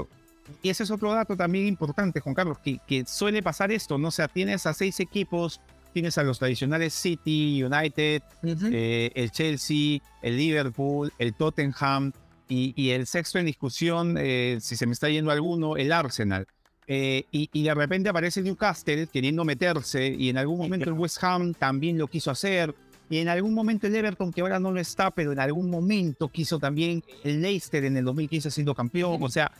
Y 0.63 0.69
ese 0.69 0.81
es 0.81 0.89
otro 0.89 1.13
dato 1.13 1.37
también 1.37 1.67
importante, 1.67 2.19
Juan 2.19 2.33
Carlos, 2.33 2.57
que, 2.57 2.79
que 2.87 3.05
suele 3.05 3.43
pasar 3.43 3.71
esto, 3.71 3.99
¿no? 3.99 4.07
O 4.07 4.11
sea, 4.11 4.27
tienes 4.27 4.65
a 4.65 4.73
seis 4.73 4.99
equipos 4.99 5.61
tienes 5.91 6.17
a 6.17 6.23
los 6.23 6.39
tradicionales 6.39 6.93
City, 6.93 7.63
United, 7.63 8.21
eh, 8.43 9.11
el 9.13 9.31
Chelsea, 9.31 9.99
el 10.21 10.37
Liverpool, 10.37 11.11
el 11.19 11.33
Tottenham 11.33 12.11
y, 12.47 12.89
el 12.89 13.07
sexto 13.07 13.39
en 13.39 13.45
discusión, 13.45 14.17
eh, 14.19 14.57
si 14.59 14.75
se 14.75 14.85
me 14.85 14.91
está 14.91 15.07
yendo 15.09 15.31
alguno, 15.31 15.77
el 15.77 15.91
Arsenal. 15.91 16.45
Eh, 16.87 17.23
y, 17.31 17.63
de 17.63 17.73
repente 17.73 18.09
aparece 18.09 18.41
Newcastle 18.41 19.07
queriendo 19.07 19.45
meterse 19.45 20.09
y 20.09 20.27
en 20.29 20.37
algún 20.37 20.57
momento 20.57 20.89
el 20.89 20.93
West 20.93 21.23
Ham 21.23 21.53
también 21.53 21.97
lo 21.97 22.07
quiso 22.07 22.31
hacer. 22.31 22.75
Y 23.09 23.19
en 23.19 23.27
algún 23.27 23.53
momento 23.53 23.87
el 23.87 23.95
Everton, 23.95 24.31
que 24.31 24.41
ahora 24.41 24.59
no 24.59 24.71
lo 24.71 24.79
está, 24.79 25.11
pero 25.11 25.31
en 25.31 25.39
algún 25.39 25.69
momento 25.69 26.29
quiso 26.29 26.59
también 26.59 27.03
el 27.23 27.41
Leicester 27.41 27.83
en 27.85 27.97
el 27.97 28.05
2015 28.05 28.51
siendo 28.51 28.73
campeón. 28.73 29.21
O 29.21 29.29
sea, 29.29 29.51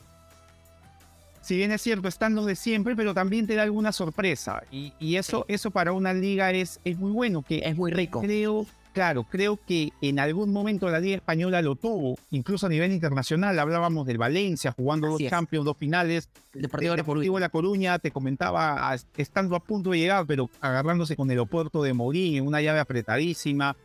si 1.42 1.58
bien 1.58 1.72
es 1.72 1.82
cierto, 1.82 2.08
están 2.08 2.36
los 2.36 2.46
de 2.46 2.56
siempre, 2.56 2.96
pero 2.96 3.14
también 3.14 3.48
te 3.48 3.56
da 3.56 3.64
alguna 3.64 3.92
sorpresa. 3.92 4.64
Y, 4.72 5.16
eso, 5.16 5.46
eso 5.48 5.72
para 5.72 5.92
una 5.92 6.14
liga 6.14 6.52
es, 6.52 6.80
es 6.86 6.98
muy 6.98 7.12
bueno. 7.12 7.42
Que 7.42 7.60
es 7.66 7.76
muy 7.76 7.92
rico. 7.92 8.22
Creo, 8.22 8.68
claro, 8.94 9.24
creo 9.24 9.58
que 9.58 9.92
en 10.02 10.20
algún 10.20 10.54
momento 10.54 10.88
la 10.90 11.00
Liga 11.00 11.16
Española 11.16 11.62
lo 11.64 11.76
tuvo, 11.76 12.18
incluso 12.30 12.68
a 12.68 12.70
nivel 12.70 12.92
internacional. 12.92 13.58
Hablábamos 13.58 14.06
del 14.06 14.20
Valencia 14.20 14.72
jugando 14.72 15.08
dos 15.08 15.22
Champions, 15.30 15.66
dos 15.66 15.78
finales. 15.78 16.30
El 16.54 16.62
Deportivo, 16.62 17.36
de 17.36 17.42
La 17.42 17.50
Coruña, 17.50 17.98
te 17.98 18.12
comentaba, 18.12 18.96
estando 19.18 19.56
a 19.56 19.60
punto 19.60 19.92
de 19.92 19.98
llegar, 19.98 20.26
pero 20.28 20.48
agarrándose 20.62 21.16
con 21.16 21.28
el 21.28 21.32
aeropuerto 21.32 21.82
de 21.82 21.94
Morín 21.94 22.36
en 22.36 22.48
una 22.48 22.62
llave 22.62 22.80
apretadísima. 22.80 23.76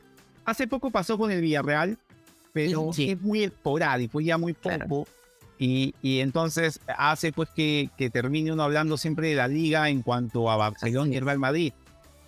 Hace 0.44 0.68
poco 0.68 0.90
pasó 0.90 1.16
con 1.16 1.30
el 1.30 1.40
Villarreal, 1.40 1.96
pero 2.52 2.90
es 2.96 3.20
muy 3.22 3.44
esporádico, 3.44 4.20
ya 4.20 4.36
muy 4.36 4.52
poco. 4.52 5.06
Y, 5.58 5.94
entonces 6.20 6.80
hace 6.98 7.32
pues 7.32 7.48
que, 7.48 7.88
que, 7.96 8.10
termine 8.10 8.52
uno 8.52 8.62
hablando 8.62 8.96
siempre 8.96 9.30
de 9.30 9.36
la 9.36 9.48
liga 9.48 9.88
en 9.88 10.02
cuanto 10.02 10.50
a 10.50 10.56
Barcelona 10.56 11.14
y 11.14 11.20
Real 11.20 11.38
Madrid. 11.38 11.72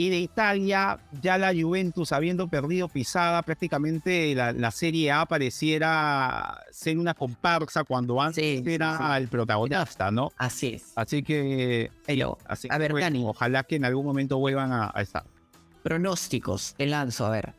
Y 0.00 0.10
de 0.10 0.18
Italia, 0.20 1.00
ya 1.20 1.38
la 1.38 1.52
Juventus 1.52 2.12
habiendo 2.12 2.46
perdido 2.46 2.86
pisada, 2.88 3.42
prácticamente 3.42 4.32
la, 4.34 4.52
la 4.52 4.70
Serie 4.70 5.10
A 5.10 5.26
pareciera 5.26 6.62
ser 6.70 6.98
una 6.98 7.14
comparsa 7.14 7.82
cuando 7.82 8.22
antes 8.22 8.44
Sí, 8.44 8.62
era 8.64 8.96
sí. 8.96 9.22
el 9.22 9.28
protagonista, 9.28 10.12
¿no? 10.12 10.30
Así 10.38 10.74
es. 10.74 10.92
Así 10.94 11.24
que, 11.24 11.90
Pero, 12.06 12.38
así 12.46 12.68
a 12.70 12.74
que, 12.74 12.78
ver, 12.78 12.92
bueno, 12.92 13.06
Dani, 13.06 13.24
ojalá 13.26 13.64
que 13.64 13.74
en 13.74 13.84
algún 13.84 14.06
momento 14.06 14.38
vuelvan 14.38 14.72
a, 14.72 14.92
a 14.94 15.02
estar. 15.02 15.24
pronósticos, 15.82 16.74
te 16.76 16.86
lanzo, 16.86 17.26
a 17.26 17.30
ver. 17.30 17.54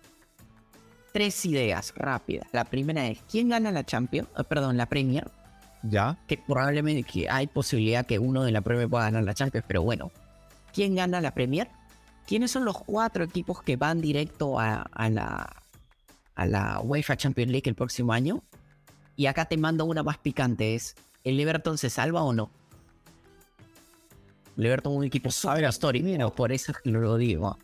Tres 1.12 1.46
ideas 1.46 1.94
rápidas. 1.98 2.48
La 2.54 2.64
primera 2.64 3.06
es, 3.08 3.20
¿quién 3.30 3.50
gana 3.50 3.72
la 3.72 3.84
Champions? 3.84 4.30
Eh, 4.38 4.44
perdón, 4.46 4.78
la 4.78 4.86
Premier. 4.86 5.30
¿Ya? 5.84 6.18
Que 6.28 6.38
probablemente 6.38 7.04
que 7.04 7.30
hay 7.30 7.48
posibilidad 7.48 8.06
que 8.06 8.20
uno 8.20 8.44
de 8.44 8.52
la 8.52 8.62
Premier 8.62 8.90
pueda 8.90 9.06
ganar 9.06 9.24
la 9.24 9.34
Champions, 9.34 9.66
pero 9.68 9.82
bueno. 9.82 10.12
¿Quién 10.74 10.96
gana 10.96 11.22
la 11.22 11.34
Premier? 11.34 11.70
¿Quiénes 12.28 12.52
son 12.52 12.66
los 12.66 12.78
cuatro 12.78 13.24
equipos 13.24 13.64
que 13.64 13.76
van 13.76 14.02
directo 14.02 14.60
a, 14.60 14.82
a 14.82 15.10
la, 15.10 15.64
a 16.36 16.46
la 16.46 16.80
UEFA 16.82 17.18
Champions 17.18 17.52
League 17.52 17.70
el 17.70 17.76
próximo 17.76 18.14
año? 18.14 18.44
Y 19.16 19.26
acá 19.26 19.46
te 19.46 19.58
mando 19.58 19.86
una 19.86 20.04
más 20.04 20.18
picante, 20.18 20.76
es, 20.76 20.96
¿el 21.24 21.40
Everton 21.40 21.78
se 21.78 21.90
salva 21.90 22.24
o 22.24 22.34
no? 22.34 22.52
El 24.58 24.66
Everton 24.66 24.94
es 24.94 24.98
un 25.00 25.04
equipo 25.06 25.32
súper 25.32 25.64
histórico, 25.64 26.36
por 26.36 26.52
eso 26.52 26.72
es 26.72 26.78
que 26.80 26.92
lo 26.92 27.18
digo. 27.18 27.58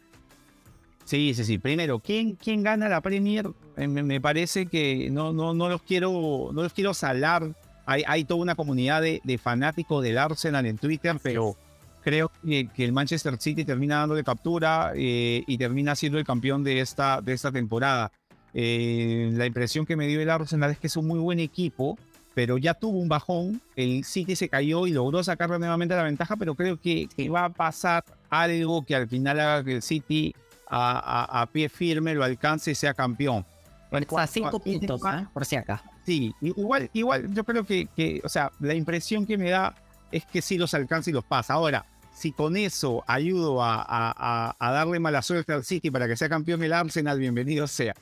Sí, 1.03 1.33
sí, 1.35 1.45
sí. 1.45 1.57
Primero, 1.59 1.99
¿quién, 1.99 2.35
quién 2.35 2.63
gana 2.63 2.89
la 2.89 3.01
Premier? 3.01 3.51
Eh, 3.77 3.87
Me, 3.87 4.01
me 4.01 4.19
parece 4.19 4.65
que 4.65 5.09
no, 5.11 5.31
no, 5.31 5.53
no 5.53 5.69
los 5.69 5.83
quiero, 5.83 6.49
no 6.51 6.63
los 6.63 6.73
quiero 6.73 6.93
salar. 6.93 7.55
Hay, 7.85 8.03
hay 8.07 8.23
toda 8.25 8.41
una 8.41 8.55
comunidad 8.55 9.01
de, 9.01 9.21
de 9.23 9.37
fanáticos 9.37 10.03
del 10.03 10.17
Arsenal 10.17 10.65
en 10.65 10.77
Twitter, 10.77 11.17
pero 11.21 11.55
creo 12.03 12.31
que, 12.43 12.67
el 12.77 12.91
Manchester 12.91 13.37
City 13.39 13.63
termina 13.65 13.97
dándole 13.97 14.23
captura 14.23 14.91
eh, 14.95 15.43
y 15.45 15.57
termina 15.57 15.95
siendo 15.95 16.17
el 16.17 16.25
campeón 16.25 16.63
de 16.63 16.79
esta, 16.79 17.21
de 17.21 17.33
esta 17.33 17.51
temporada. 17.51 18.11
Eh, 18.53 19.31
la 19.33 19.45
impresión 19.45 19.85
que 19.85 19.95
me 19.95 20.07
dio 20.07 20.21
el 20.21 20.29
Arsenal 20.29 20.71
es 20.71 20.79
que 20.79 20.87
es 20.87 20.95
un 20.97 21.07
muy 21.07 21.19
buen 21.19 21.39
equipo, 21.39 21.97
pero 22.33 22.57
ya 22.57 22.73
tuvo 22.73 22.99
un 22.99 23.09
bajón. 23.09 23.61
El 23.75 24.03
City 24.05 24.35
se 24.35 24.49
cayó 24.49 24.87
y 24.87 24.91
logró 24.91 25.23
sacarle 25.23 25.59
nuevamente 25.59 25.95
la 25.95 26.03
ventaja, 26.03 26.35
pero 26.37 26.55
creo 26.55 26.79
que, 26.79 27.07
que 27.15 27.29
va 27.29 27.45
a 27.45 27.49
pasar 27.49 28.03
algo 28.29 28.85
que 28.85 28.95
al 28.95 29.07
final 29.07 29.39
haga 29.39 29.63
que 29.63 29.75
el 29.75 29.81
City 29.81 30.33
a, 30.67 30.97
a- 31.29 31.41
a 31.41 31.45
pie 31.45 31.69
firme 31.69 32.15
lo 32.15 32.23
alcance 32.23 32.71
y 32.71 32.75
sea 32.75 32.93
campeón. 32.93 33.45
Bueno, 33.91 34.07
a 34.17 34.27
cinco 34.27 34.59
puntos, 34.59 35.01
¿ah? 35.05 35.29
por 35.33 35.45
si 35.45 35.55
acá. 35.55 35.83
Sí, 36.05 36.33
igual, 36.41 36.89
igual 36.93 37.33
yo 37.33 37.43
creo 37.43 37.65
que, 37.65 37.87
que, 37.95 38.21
o 38.23 38.29
sea, 38.29 38.51
la 38.59 38.73
impresión 38.75 39.25
que 39.25 39.37
me 39.37 39.49
da 39.49 39.75
es 40.11 40.23
que 40.25 40.41
sí 40.41 40.57
los 40.57 40.73
alcanza 40.73 41.09
y 41.09 41.13
los 41.13 41.25
pasa. 41.25 41.53
Ahora, 41.55 41.85
si 42.13 42.31
con 42.31 42.55
eso 42.55 43.03
ayudo 43.07 43.61
a, 43.63 43.75
a- 43.81 44.13
a- 44.15 44.55
a 44.59 44.71
darle 44.71 44.99
mala 44.99 45.21
suerte 45.21 45.51
al 45.51 45.63
City 45.65 45.89
para 45.91 46.07
que 46.07 46.15
sea 46.15 46.29
campeón 46.29 46.63
el 46.63 46.73
Arsenal, 46.73 47.19
bienvenido 47.19 47.67
sea. 47.67 47.93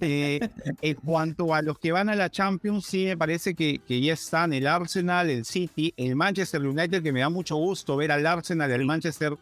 Eh, 0.00 0.40
en 0.82 0.94
cuanto 0.96 1.54
a 1.54 1.62
los 1.62 1.78
que 1.78 1.90
van 1.92 2.08
a 2.10 2.14
la 2.14 2.30
Champions, 2.30 2.84
sí 2.86 3.06
me 3.06 3.16
parece 3.16 3.54
que, 3.54 3.78
que 3.80 4.00
ya 4.00 4.12
están 4.12 4.52
el 4.52 4.66
Arsenal, 4.66 5.30
el 5.30 5.44
City, 5.44 5.92
el 5.96 6.16
Manchester 6.16 6.60
United, 6.66 7.02
que 7.02 7.12
me 7.12 7.20
da 7.20 7.30
mucho 7.30 7.56
gusto 7.56 7.96
ver 7.96 8.12
al 8.12 8.26
Arsenal, 8.26 8.70
el 8.70 8.84
Manchester 8.84 9.36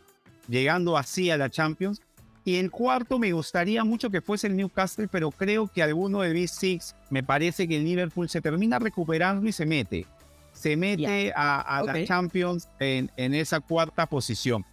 llegando 0.49 0.97
así 0.97 1.31
a 1.31 1.37
la 1.37 1.51
Champions. 1.51 2.01
Y 2.47 2.57
el 2.59 2.71
cuarto 2.71 3.19
me 3.19 3.33
gustaría 3.33 3.83
mucho 3.83 4.09
que 4.09 4.21
fuese 4.21 4.47
el 4.47 4.57
Newcastle, 4.57 5.09
pero 5.09 5.33
creo 5.33 5.67
que 5.67 5.83
alguno 5.83 6.21
del 6.21 6.33
Big 6.33 6.49
Six 6.49 6.95
me 7.11 7.25
parece 7.25 7.67
que 7.67 7.77
el 7.77 7.83
Liverpool 7.85 8.29
se 8.29 8.41
termina 8.41 8.79
recuperando 8.79 9.45
y 9.49 9.51
se 9.51 9.67
mete. 9.67 10.07
Se 10.53 10.77
mete 10.77 11.33
a, 11.35 11.83
la 11.85 12.05
Champions 12.05 12.69
en, 12.79 13.11
en 13.17 13.35
esa 13.35 13.59
cuarta 13.59 14.07
posición. 14.07 14.65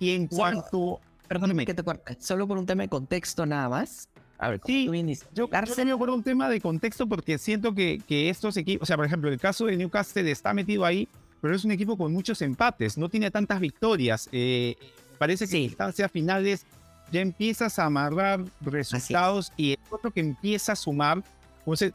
Y 0.00 0.10
en 0.16 0.28
Solo- 0.28 0.36
cuanto... 0.36 1.00
Perdóname 1.28 1.64
que 1.64 1.74
te 1.74 1.84
corte. 1.84 2.16
Solo 2.20 2.48
por 2.48 2.58
un 2.58 2.66
tema 2.66 2.82
de 2.82 2.88
contexto 2.88 3.46
nada 3.46 3.68
más. 3.68 4.08
A 4.36 4.48
ver, 4.50 4.60
Sí, 4.66 4.90
Yo, 5.32 5.48
yo 5.48 5.98
por 5.98 6.10
un 6.10 6.24
tema 6.24 6.48
de 6.48 6.60
contexto 6.60 7.06
porque 7.06 7.38
siento 7.38 7.72
que, 7.72 8.02
que 8.04 8.30
estos 8.30 8.56
equipos, 8.56 8.82
o 8.82 8.86
sea, 8.86 8.96
por 8.96 9.06
ejemplo, 9.06 9.30
el 9.30 9.38
caso 9.38 9.66
del 9.66 9.78
Newcastle 9.78 10.28
está 10.28 10.52
metido 10.52 10.84
ahí, 10.84 11.06
pero 11.40 11.54
es 11.54 11.64
un 11.64 11.70
equipo 11.70 11.96
con 11.96 12.12
muchos 12.12 12.42
empates, 12.42 12.98
no 12.98 13.08
tiene 13.08 13.30
tantas 13.30 13.60
victorias. 13.60 14.28
Eh, 14.32 14.74
parece 15.18 15.44
que 15.44 15.52
Sí. 15.52 15.56
en 15.58 15.62
instancias 15.62 16.10
finales 16.10 16.66
ya 17.12 17.20
empiezas 17.20 17.78
a 17.78 17.84
amarrar 17.84 18.44
resultados 18.62 19.52
y 19.56 19.72
el 19.72 19.78
otro 19.90 20.10
que 20.10 20.20
empieza 20.20 20.72
a 20.72 20.76
sumar, 20.76 21.22
pues, 21.64 21.78
se, 21.78 21.92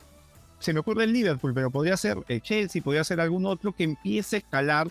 se 0.59 0.73
me 0.73 0.79
ocurre 0.79 1.03
el 1.05 1.13
Liverpool, 1.13 1.53
pero 1.53 1.71
podría 1.71 1.97
ser 1.97 2.17
el 2.27 2.41
Chelsea, 2.41 2.81
podría 2.81 3.03
ser 3.03 3.19
algún 3.19 3.45
otro 3.45 3.73
que 3.73 3.83
empiece 3.83 4.37
a 4.37 4.39
escalar 4.39 4.89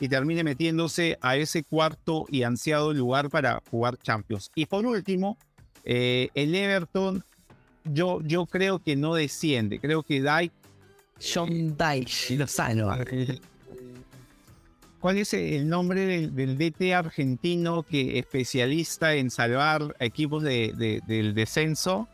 y 0.00 0.08
termine 0.08 0.44
metiéndose 0.44 1.18
a 1.20 1.36
ese 1.36 1.62
cuarto 1.62 2.26
y 2.28 2.42
ansiado 2.42 2.92
lugar 2.92 3.30
para 3.30 3.62
jugar 3.70 3.96
Champions. 3.98 4.50
Y 4.54 4.66
por 4.66 4.84
último, 4.84 5.38
eh, 5.84 6.28
el 6.34 6.54
Everton, 6.54 7.24
yo, 7.84 8.20
yo 8.22 8.46
creo 8.46 8.78
que 8.78 8.96
no 8.96 9.14
desciende. 9.14 9.78
Creo 9.78 10.02
que 10.02 10.20
Dyke. 10.20 10.52
John 11.18 11.76
Dyche 11.76 12.36
Lozano. 12.36 12.90
¿Cuál 15.06 15.18
es 15.18 15.34
el 15.34 15.68
nombre 15.68 16.04
del, 16.04 16.34
del 16.34 16.58
DT 16.58 16.92
argentino 16.92 17.84
que 17.84 18.18
especialista 18.18 19.14
en 19.14 19.30
salvar 19.30 19.94
equipos 20.00 20.42
de, 20.42 20.72
de- 20.76 21.00
del 21.06 21.32
descenso? 21.32 22.08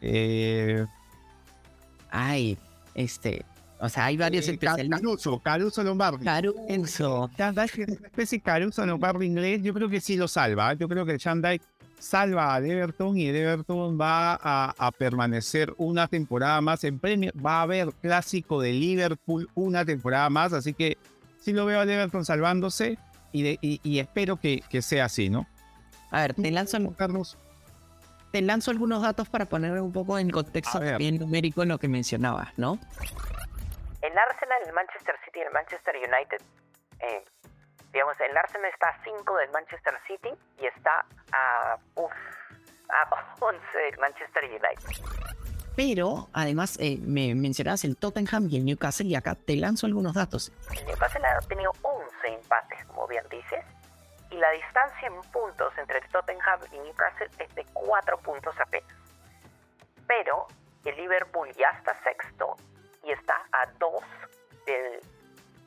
Eh, 0.00 0.84
Ay, 2.10 2.58
este. 2.96 3.44
O 3.78 3.88
sea, 3.88 4.06
hay 4.06 4.16
varios 4.16 4.48
eh, 4.48 4.54
especialistas. 4.54 5.00
Caruso, 5.02 5.38
Caruso 5.38 5.84
Lombardi. 5.84 6.24
Caruso. 6.24 7.30
Especie 7.38 8.38
de 8.38 8.40
Caruso 8.42 8.84
Lombardi 8.84 9.26
inglés. 9.26 9.62
Yo 9.62 9.72
creo 9.72 9.88
que 9.88 10.00
sí 10.00 10.16
lo 10.16 10.26
salva. 10.26 10.72
¿eh? 10.72 10.76
Yo 10.80 10.88
creo 10.88 11.06
que 11.06 11.16
Dyke 11.16 11.62
salva 12.00 12.56
al 12.56 12.66
Everton 12.68 13.16
y 13.16 13.28
Everton 13.28 13.96
va 14.00 14.34
a, 14.42 14.74
a 14.76 14.90
permanecer 14.90 15.72
una 15.78 16.08
temporada 16.08 16.60
más 16.60 16.82
en 16.82 16.98
Premier. 16.98 17.32
Va 17.40 17.60
a 17.60 17.62
haber 17.62 17.92
clásico 18.02 18.60
de 18.60 18.72
Liverpool 18.72 19.48
una 19.54 19.84
temporada 19.84 20.28
más, 20.28 20.52
así 20.52 20.74
que 20.74 20.98
sí 21.44 21.52
lo 21.52 21.66
veo 21.66 21.80
al 21.80 21.90
Everton 21.90 22.24
salvándose 22.24 22.98
y, 23.32 23.42
de- 23.42 23.58
y- 23.60 23.80
y 23.82 23.98
espero 24.00 24.36
que, 24.38 24.62
que 24.70 24.80
sea 24.82 25.04
así, 25.06 25.28
¿no? 25.28 25.46
A 26.10 26.20
ver, 26.22 26.34
te 26.34 26.50
lanzo, 26.50 26.78
Carlos. 26.96 27.36
te 28.32 28.40
lanzo 28.40 28.70
algunos 28.70 29.02
datos 29.02 29.28
para 29.28 29.44
poner 29.46 29.72
un 29.80 29.92
poco 29.92 30.18
en 30.18 30.30
contexto 30.30 30.78
también 30.80 31.18
numérico 31.18 31.62
en 31.62 31.68
lo 31.68 31.78
que 31.78 31.88
mencionabas, 31.88 32.56
¿no? 32.58 32.78
El 34.02 34.16
Arsenal, 34.18 34.58
el 34.66 34.72
Manchester 34.72 35.14
City 35.24 35.38
y 35.40 35.42
el 35.42 35.52
Manchester 35.52 35.94
United, 35.96 36.40
eh, 37.00 37.24
digamos, 37.92 38.16
el 38.20 38.36
Arsenal 38.36 38.70
está 38.72 38.88
a 38.88 39.04
5 39.04 39.36
del 39.36 39.50
Manchester 39.50 39.94
City 40.06 40.28
y 40.62 40.66
está 40.66 41.04
a, 41.32 41.76
uf, 41.96 42.12
a 42.90 43.34
11 43.44 43.60
del 43.90 43.98
Manchester 43.98 44.44
United. 44.44 45.43
Pero 45.76 46.28
además 46.32 46.76
eh, 46.80 46.98
me 47.02 47.34
mencionabas 47.34 47.84
el 47.84 47.96
Tottenham 47.96 48.48
y 48.50 48.56
el 48.58 48.64
Newcastle 48.64 49.06
y 49.06 49.14
acá 49.16 49.34
te 49.34 49.56
lanzo 49.56 49.86
algunos 49.86 50.14
datos. 50.14 50.52
El 50.78 50.86
Newcastle 50.86 51.26
ha 51.26 51.40
tenido 51.40 51.72
11 51.82 52.06
empates, 52.28 52.84
como 52.86 53.08
bien 53.08 53.24
dices, 53.30 53.64
y 54.30 54.36
la 54.36 54.50
distancia 54.52 55.08
en 55.08 55.20
puntos 55.32 55.72
entre 55.78 55.98
el 55.98 56.08
Tottenham 56.10 56.60
y 56.72 56.78
Newcastle 56.78 57.28
es 57.38 57.54
de 57.56 57.64
4 57.72 58.18
puntos 58.18 58.54
apenas. 58.60 58.92
Pero 60.06 60.46
el 60.84 60.96
Liverpool 60.96 61.48
ya 61.58 61.70
está 61.78 61.96
sexto 62.04 62.56
y 63.04 63.10
está 63.10 63.34
a 63.52 63.66
2 63.78 63.90
del, 64.66 65.00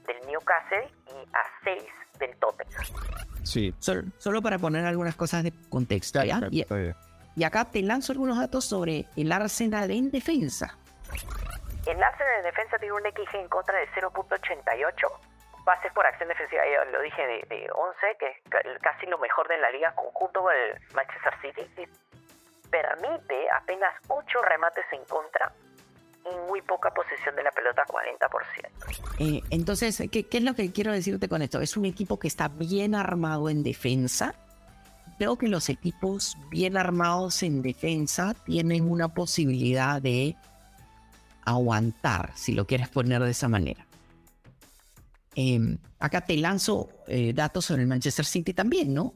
del 0.06 0.28
Newcastle 0.28 0.88
y 1.08 1.30
a 1.36 1.44
6 1.64 1.84
del 2.20 2.36
Tottenham. 2.38 2.84
Sí. 3.44 3.74
Sol- 3.80 4.12
solo 4.18 4.42
para 4.42 4.58
poner 4.60 4.86
algunas 4.86 5.16
cosas 5.16 5.44
de 5.44 5.54
contexto. 5.70 6.24
¿ya? 6.24 6.40
Y, 6.52 6.66
y 7.38 7.44
acá 7.46 7.66
te 7.66 7.82
lanzo 7.84 8.12
algunos 8.12 8.38
datos 8.40 8.66
sobre 8.66 9.06
el 9.16 9.32
Arsenal 9.32 9.92
en 9.92 10.10
defensa. 10.12 10.78
El 11.86 12.02
Arsenal 12.04 12.38
en 12.40 12.44
defensa 12.44 12.78
tiene 12.80 12.94
un 12.96 13.02
XG 13.04 13.36
en 13.36 13.48
contra 13.48 13.78
de 13.80 13.88
0.88. 13.90 14.92
Pases 15.64 15.92
por 15.94 16.06
acción 16.06 16.30
defensiva, 16.30 16.62
ya 16.66 16.84
lo 16.92 17.02
dije, 17.02 17.22
de, 17.22 17.56
de 17.56 17.70
11, 17.72 17.98
que 18.20 18.28
es 18.28 18.38
ca- 18.50 18.62
casi 18.82 19.06
lo 19.06 19.18
mejor 19.20 19.48
de 19.48 19.58
la 19.58 19.70
liga, 19.72 19.94
conjunto 19.96 20.42
con 20.42 20.54
el 20.54 20.82
Manchester 20.96 21.34
City. 21.42 21.88
Permite 22.70 23.48
apenas 23.56 23.94
8 24.08 24.42
remates 24.50 24.86
en 24.92 25.04
contra 25.06 25.54
y 26.26 26.50
muy 26.50 26.62
poca 26.62 26.90
posesión 26.92 27.36
de 27.36 27.44
la 27.44 27.52
pelota, 27.52 27.86
40%. 27.86 28.28
Eh, 29.20 29.42
entonces, 29.50 30.02
¿qué, 30.12 30.28
qué 30.28 30.38
es 30.40 30.44
lo 30.44 30.54
que 30.56 30.72
quiero 30.74 30.92
decirte 30.92 31.30
con 31.30 31.42
esto? 31.42 31.62
Es 31.62 31.78
un 31.78 31.86
equipo 31.86 32.20
que 32.20 32.28
está 32.28 32.50
bien 32.50 32.96
armado 32.96 33.50
en 33.50 33.64
defensa. 33.64 34.34
Creo 35.18 35.38
que 35.38 35.48
los 35.48 35.70
equipos 35.70 36.38
bien 36.50 36.78
armados 36.78 37.42
en 37.42 37.62
defensa 37.62 38.36
tienen 38.46 38.90
una 38.90 39.08
posibilidad 39.10 40.02
de 40.02 40.36
aguantar, 41.44 42.32
si 42.36 42.54
lo 42.54 42.68
quieres 42.68 42.90
poner 42.90 43.22
de 43.24 43.32
esa 43.32 43.48
manera. 43.48 43.86
Em, 45.34 45.78
acá 46.00 46.22
te 46.22 46.36
lanzo 46.38 46.90
eh, 47.08 47.32
datos 47.34 47.66
sobre 47.66 47.84
el 47.84 47.88
Manchester 47.88 48.26
City 48.26 48.54
también, 48.54 48.94
¿no? 48.94 49.14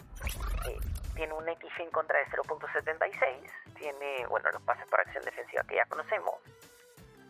Eh, 0.68 0.78
tiene 1.16 1.34
un 1.34 1.43
XG 1.43 1.82
en 1.82 1.89
contra 1.91 2.18
de 2.20 2.26
0.76. 2.26 3.76
Tiene, 3.78 4.26
bueno, 4.30 4.49
los 4.54 4.62
pases 4.64 4.86
por 4.88 4.99
acción 4.99 5.24
defensiva 5.26 5.64
que 5.68 5.76
ya 5.76 5.86
conocemos. 5.86 6.36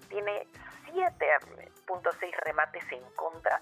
Tiene 0.10 0.48
7.6 0.94 2.32
remates 2.46 2.84
en 2.92 3.04
contra 3.16 3.62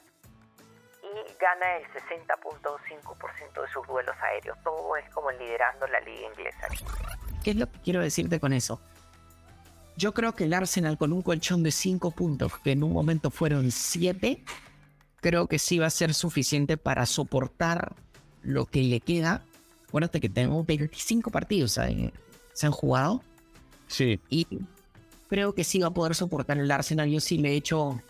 y 1.04 1.34
gana 1.40 1.78
el 1.78 1.84
60.5% 1.88 3.62
de 3.62 3.68
sus 3.72 3.88
duelos 3.88 4.16
aéreos. 4.22 4.58
Todo 4.64 4.96
es 4.98 5.10
como 5.14 5.32
liderando 5.32 5.88
la 5.88 6.00
liga 6.02 6.28
inglesa. 6.28 6.68
¿Qué 7.44 7.52
es 7.52 7.56
lo 7.56 7.72
que 7.72 7.80
quiero 7.80 8.02
decirte 8.02 8.40
con 8.40 8.54
eso? 8.54 8.82
Yo 9.96 10.14
creo 10.14 10.34
que 10.34 10.46
el 10.46 10.54
Arsenal 10.54 10.98
con 10.98 11.12
un 11.12 11.22
colchón 11.22 11.64
de 11.64 11.72
5 11.72 12.12
puntos, 12.12 12.58
que 12.60 12.72
en 12.72 12.84
un 12.84 12.94
momento 12.94 13.32
fueron 13.32 13.72
7, 13.72 14.44
creo 15.22 15.48
que 15.48 15.60
sí 15.60 15.80
va 15.80 15.88
a 15.88 15.90
ser 15.90 16.14
suficiente 16.14 16.78
para 16.78 17.06
soportar 17.06 17.94
lo 18.42 18.66
que 18.66 18.82
le 18.82 19.02
queda. 19.02 19.44
Acuérdate 19.88 20.22
que 20.22 20.30
tenemos 20.30 20.66
25 20.66 21.32
partidos, 21.32 21.74
¿sabes? 21.74 22.12
se 22.54 22.66
han 22.66 22.72
jugado. 22.72 23.24
Sí. 23.88 24.20
Y 24.30 24.48
creo 25.28 25.54
que 25.54 25.64
sí 25.64 25.80
va 25.80 25.88
a 25.88 25.94
poder 25.94 26.16
soportar 26.16 26.58
el 26.58 26.70
Arsenal. 26.70 27.10
Yo 27.10 27.20
sí 27.20 27.38
le 27.38 27.52
he 27.52 27.56
hecho 27.56 28.02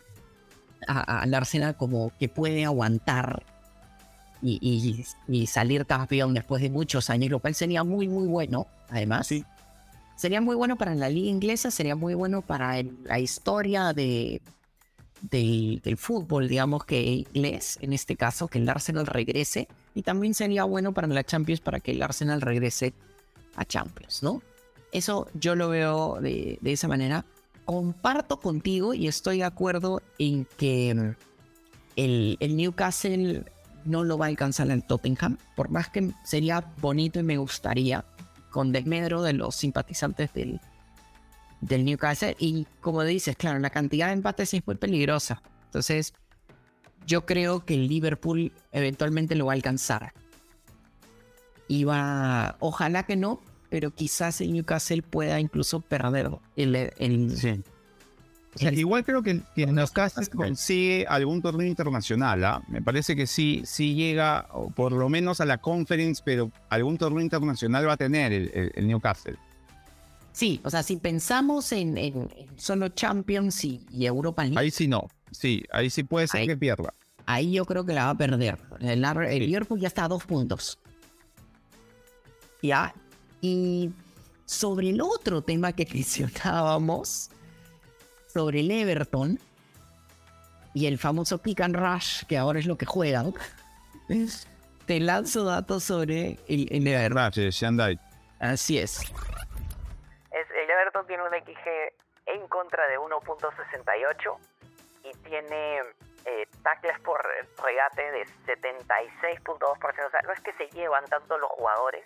al 0.87 1.33
Arsenal 1.33 1.75
como 1.75 2.11
que 2.19 2.29
puede 2.29 2.65
aguantar 2.65 3.43
y, 4.41 5.05
y, 5.27 5.47
salir 5.47 5.85
campeón 5.85 6.33
después 6.33 6.61
de 6.61 6.69
muchos 6.69 7.09
años, 7.09 7.29
lo 7.29 7.39
cual 7.39 7.55
sería 7.55 7.83
muy, 7.83 8.07
muy 8.07 8.27
bueno, 8.27 8.67
además. 8.89 9.27
Sí. 9.27 9.43
Sería 10.15 10.41
muy 10.41 10.55
bueno 10.55 10.77
para 10.77 10.95
la 10.95 11.09
liga 11.09 11.29
inglesa, 11.29 11.71
sería 11.71 11.95
muy 11.95 12.13
bueno 12.13 12.41
para 12.41 12.81
la 13.03 13.19
historia 13.19 13.93
de, 13.93 14.41
del 15.21 15.97
fútbol, 15.97 16.47
digamos 16.47 16.85
que 16.85 17.01
inglés, 17.01 17.77
en 17.81 17.93
este 17.93 18.15
caso, 18.15 18.47
que 18.47 18.59
el 18.59 18.69
Arsenal 18.69 19.05
regrese. 19.05 19.67
Y 19.95 20.03
también 20.03 20.33
sería 20.33 20.63
bueno 20.63 20.93
para 20.93 21.07
la 21.07 21.23
Champions 21.23 21.61
para 21.61 21.79
que 21.79 21.91
el 21.91 22.01
Arsenal 22.01 22.41
regrese 22.41 22.93
a 23.55 23.65
Champions, 23.65 24.23
¿no? 24.23 24.41
Eso 24.91 25.27
yo 25.33 25.55
lo 25.55 25.69
veo 25.69 26.19
de, 26.21 26.59
esa 26.63 26.87
manera. 26.87 27.25
Comparto 27.69 28.39
contigo 28.39 28.95
y 28.95 29.07
estoy 29.07 29.37
de 29.37 29.43
acuerdo 29.43 30.01
en 30.17 30.45
que 30.57 30.95
mm, 30.95 31.15
el, 31.97 32.57
Newcastle 32.57 33.43
no 33.85 34.03
lo 34.03 34.17
va 34.17 34.25
a 34.25 34.29
alcanzar 34.29 34.71
el 34.71 34.83
Tottenham, 34.83 35.37
por 35.55 35.69
más 35.69 35.87
que 35.87 36.11
sería 36.23 36.65
bonito 36.81 37.19
y 37.19 37.23
me 37.23 37.37
gustaría, 37.37 38.05
con 38.49 38.71
desmedro 38.71 39.21
de 39.21 39.33
los 39.33 39.55
simpatizantes 39.55 40.33
del, 40.33 40.59
del 41.61 41.85
Newcastle. 41.85 42.35
Y 42.39 42.65
como 42.81 43.03
dices, 43.03 43.35
claro, 43.35 43.59
la 43.59 43.69
cantidad 43.69 44.07
de 44.07 44.13
empates 44.13 44.51
es 44.55 44.65
muy 44.65 44.75
peligrosa. 44.75 45.43
Entonces, 45.65 46.15
yo 47.05 47.27
creo 47.27 47.65
que 47.65 47.75
el 47.75 47.87
Liverpool 47.87 48.51
eventualmente 48.71 49.35
lo 49.35 49.45
va 49.45 49.51
a 49.51 49.55
alcanzar. 49.55 50.13
Y 51.67 51.83
va, 51.83 52.55
ojalá 52.61 53.03
que 53.03 53.15
no, 53.15 53.39
pero 53.69 53.91
quizás 53.91 54.41
el 54.41 54.51
Newcastle 54.53 55.01
pueda 55.01 55.39
incluso 55.39 55.79
perderlo. 55.79 56.41
El, 56.55 57.37
sí. 57.37 57.61
igual 58.71 59.05
creo 59.05 59.21
que, 59.21 59.41
en 59.55 59.75
los 59.75 59.91
casos 59.91 60.27
consigue 60.29 61.05
algún 61.07 61.41
torneo 61.41 61.67
internacional. 61.67 62.43
¿ah? 62.43 62.63
Me 62.67 62.81
parece 62.81 63.15
que 63.15 63.27
sí, 63.27 63.61
sí 63.65 63.93
llega, 63.93 64.47
por 64.75 64.91
lo 64.91 65.07
menos 65.07 65.39
a 65.39 65.45
la 65.45 65.59
conference, 65.59 66.21
pero 66.25 66.51
algún 66.69 66.97
torneo 66.97 67.21
internacional 67.21 67.87
va 67.87 67.93
a 67.93 67.97
tener 67.97 68.33
el, 68.33 68.87
Newcastle. 68.87 69.37
Sí, 70.31 70.61
o 70.63 70.69
sea, 70.69 70.83
si 70.83 70.97
pensamos 70.97 71.71
en, 71.71 72.29
solo 72.55 72.89
Champions 72.89 73.63
y, 73.65 73.81
Europa 73.91 74.43
League. 74.43 74.59
Ahí 74.59 74.71
sí 74.71 74.87
no. 74.87 75.07
Sí, 75.31 75.63
ahí 75.71 75.89
sí 75.89 76.03
puede 76.03 76.27
ser 76.27 76.47
que 76.47 76.57
pierda. 76.57 76.93
Ahí 77.27 77.51
yo 77.51 77.65
creo 77.65 77.85
que 77.85 77.93
la 77.93 78.05
va 78.05 78.11
a 78.11 78.17
perder. 78.17 78.57
El, 78.79 79.03
el 79.05 79.45
Liverpool 79.45 79.79
ya 79.79 79.87
está 79.87 80.05
a 80.05 80.07
dos 80.07 80.25
puntos. 80.25 80.79
Ya, 82.63 82.93
y 83.41 83.91
sobre 84.45 84.89
el 84.89 85.01
otro 85.01 85.41
tema 85.41 85.73
que 85.73 85.85
mencionábamos, 85.93 87.31
sobre 88.27 88.61
el 88.61 88.71
Everton 88.71 89.39
y 90.73 90.87
el 90.87 90.97
famoso 90.97 91.37
pick 91.39 91.61
and 91.61 91.75
rush, 91.75 92.23
que 92.25 92.37
ahora 92.37 92.59
es 92.59 92.65
lo 92.65 92.77
que 92.77 92.85
juegan, 92.85 93.33
te 94.85 94.99
lanzo 94.99 95.43
datos 95.43 95.83
sobre 95.83 96.39
el, 96.47 96.67
el 96.71 96.87
Everton. 96.87 97.15
Así 98.39 98.77
es. 98.77 99.01
es. 99.01 99.11
El 100.31 100.69
Everton 100.69 101.05
tiene 101.07 101.23
un 101.23 101.29
XG 101.29 101.93
en 102.27 102.47
contra 102.47 102.87
de 102.87 102.97
1.68 102.97 104.37
y 105.03 105.17
tiene 105.29 105.79
eh, 106.25 106.47
tackles 106.63 106.99
por 107.01 107.21
regate 107.63 108.11
de 108.11 108.25
76.2%. 108.45 109.59
O 109.59 110.11
sea, 110.11 110.21
no 110.23 110.33
es 110.33 110.39
que 110.41 110.53
se 110.53 110.67
llevan 110.67 111.05
tanto 111.05 111.37
los 111.37 111.49
jugadores, 111.51 112.05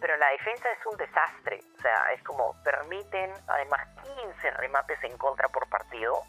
pero 0.00 0.16
la 0.16 0.28
defensa 0.30 0.70
es 0.70 0.86
un 0.86 0.96
desastre. 0.96 1.60
O 1.78 1.80
sea, 1.82 2.12
es 2.12 2.22
como 2.22 2.54
permiten 2.62 3.32
además 3.46 3.86
15 4.32 4.50
remates 4.52 5.02
en 5.04 5.16
contra 5.18 5.48
por 5.48 5.68
partido, 5.68 6.22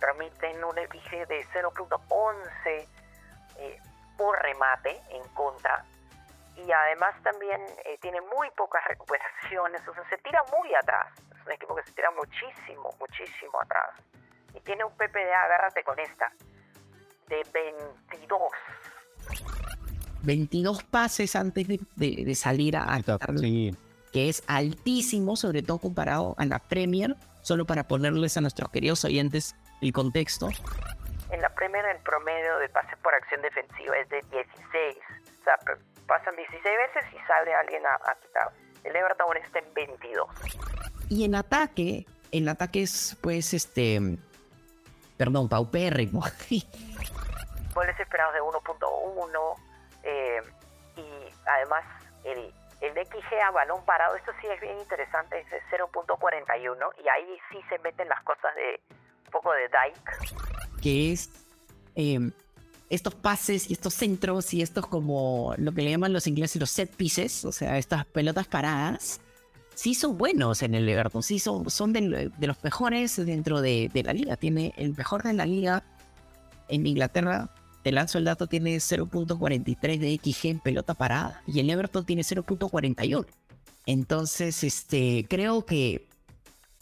permiten 0.00 0.62
un 0.62 0.74
XG 0.74 1.26
de 1.26 1.46
0.11 1.52 2.88
eh, 3.58 3.80
por 4.16 4.40
remate 4.42 5.00
en 5.10 5.26
contra 5.34 5.84
y 6.56 6.72
además 6.72 7.14
también 7.22 7.60
eh, 7.84 7.98
tiene 8.00 8.20
muy 8.20 8.50
pocas 8.52 8.82
recuperaciones, 8.84 9.86
o 9.86 9.94
sea, 9.94 10.08
se 10.08 10.16
tira 10.18 10.42
muy 10.58 10.74
atrás. 10.74 11.08
Es 11.38 11.46
un 11.46 11.52
equipo 11.52 11.76
que 11.76 11.82
se 11.82 11.92
tira 11.92 12.10
muchísimo, 12.12 12.94
muchísimo 12.98 13.60
atrás. 13.60 13.90
Y 14.54 14.60
tiene 14.60 14.84
un 14.84 14.92
PPDA, 14.96 15.42
agárrate 15.42 15.84
con 15.84 15.98
esta, 15.98 16.32
de 17.28 17.42
22. 17.52 18.52
22 20.26 20.82
pases 20.82 21.36
antes 21.36 21.66
de, 21.68 22.34
salir 22.34 22.76
a 22.76 22.94
atacar, 22.94 23.34
que 23.36 24.28
es 24.28 24.42
altísimo, 24.48 25.36
sobre 25.36 25.62
todo 25.62 25.78
comparado 25.78 26.34
a 26.36 26.44
la 26.44 26.58
Premier, 26.58 27.14
solo 27.42 27.64
para 27.64 27.86
ponerles 27.86 28.36
a 28.36 28.40
nuestros 28.40 28.70
queridos 28.70 29.04
oyentes 29.04 29.54
el 29.80 29.92
contexto. 29.92 30.48
En 31.30 31.40
la 31.40 31.48
Premier 31.54 31.84
el 31.86 32.02
promedio 32.02 32.58
de 32.58 32.68
pases 32.68 32.98
por 33.02 33.14
acción 33.14 33.40
defensiva 33.40 33.96
es 33.98 34.08
de 34.08 34.20
16, 34.32 34.96
o 35.40 35.44
sea, 35.44 35.54
pasan 36.06 36.34
16 36.36 36.62
veces 36.62 37.12
y 37.14 37.26
sale 37.26 37.54
alguien 37.54 37.82
a, 37.86 38.14
quitar. 38.20 38.50
El 38.82 38.96
Everton 38.96 39.36
está 39.36 39.60
en 39.60 39.74
22. 39.74 40.28
Y 41.08 41.24
en 41.24 41.34
ataque, 41.36 42.04
el 42.32 42.48
ataque 42.48 42.82
es 42.82 43.16
pues 43.20 43.54
este, 43.54 44.18
perdón, 45.16 45.48
paupérrimo. 45.48 46.20
Goles 47.74 48.00
esperados 48.00 48.34
de 48.34 48.40
1.1 48.40 49.66
eh, 50.06 50.40
y 50.96 51.04
además 51.46 51.84
el, 52.24 52.52
el 52.80 53.06
XG 53.06 53.34
a 53.44 53.50
balón 53.50 53.84
parado, 53.84 54.14
esto 54.16 54.32
sí 54.40 54.46
es 54.46 54.60
bien 54.60 54.78
interesante, 54.78 55.40
es 55.40 55.46
0.41 55.70 56.76
y 57.04 57.08
ahí 57.08 57.38
sí 57.50 57.58
se 57.68 57.78
meten 57.80 58.08
las 58.08 58.22
cosas 58.22 58.54
de 58.54 58.80
un 59.26 59.30
poco 59.32 59.52
de 59.52 59.68
Dyke. 59.68 60.80
Que 60.80 61.12
es 61.12 61.30
em, 61.96 62.30
estos 62.88 63.14
pases 63.14 63.68
y 63.68 63.72
estos 63.72 63.94
centros 63.94 64.54
y 64.54 64.62
estos 64.62 64.86
como 64.86 65.54
lo 65.58 65.72
que 65.72 65.82
le 65.82 65.90
llaman 65.90 66.12
los 66.12 66.26
ingleses 66.26 66.60
los 66.60 66.70
set 66.70 66.94
pieces, 66.94 67.44
o 67.44 67.52
sea, 67.52 67.78
estas 67.78 68.06
pelotas 68.06 68.46
paradas, 68.46 69.20
sí 69.74 69.94
son 69.94 70.16
buenos 70.16 70.62
en 70.62 70.74
el 70.74 70.88
Everton, 70.88 71.22
sí 71.22 71.38
son, 71.38 71.68
son 71.68 71.92
de, 71.92 72.30
los 72.38 72.62
mejores 72.62 73.16
dentro 73.16 73.60
de, 73.60 73.90
de 73.92 74.02
la 74.04 74.12
liga, 74.12 74.36
tiene 74.36 74.72
el 74.76 74.96
mejor 74.96 75.22
de 75.24 75.32
la 75.32 75.46
liga 75.46 75.82
en 76.68 76.86
Inglaterra 76.86 77.48
te 77.86 77.92
lanzo 77.92 78.18
el 78.18 78.24
dato, 78.24 78.48
tiene 78.48 78.78
0.43 78.78 79.98
de 80.00 80.20
XG 80.20 80.46
en 80.48 80.58
pelota 80.58 80.94
parada 80.94 81.40
y 81.46 81.60
el 81.60 81.70
Everton 81.70 82.04
tiene 82.04 82.22
0.41. 82.22 83.24
Entonces, 83.86 84.64
este, 84.64 85.24
creo 85.30 85.64
que 85.64 86.08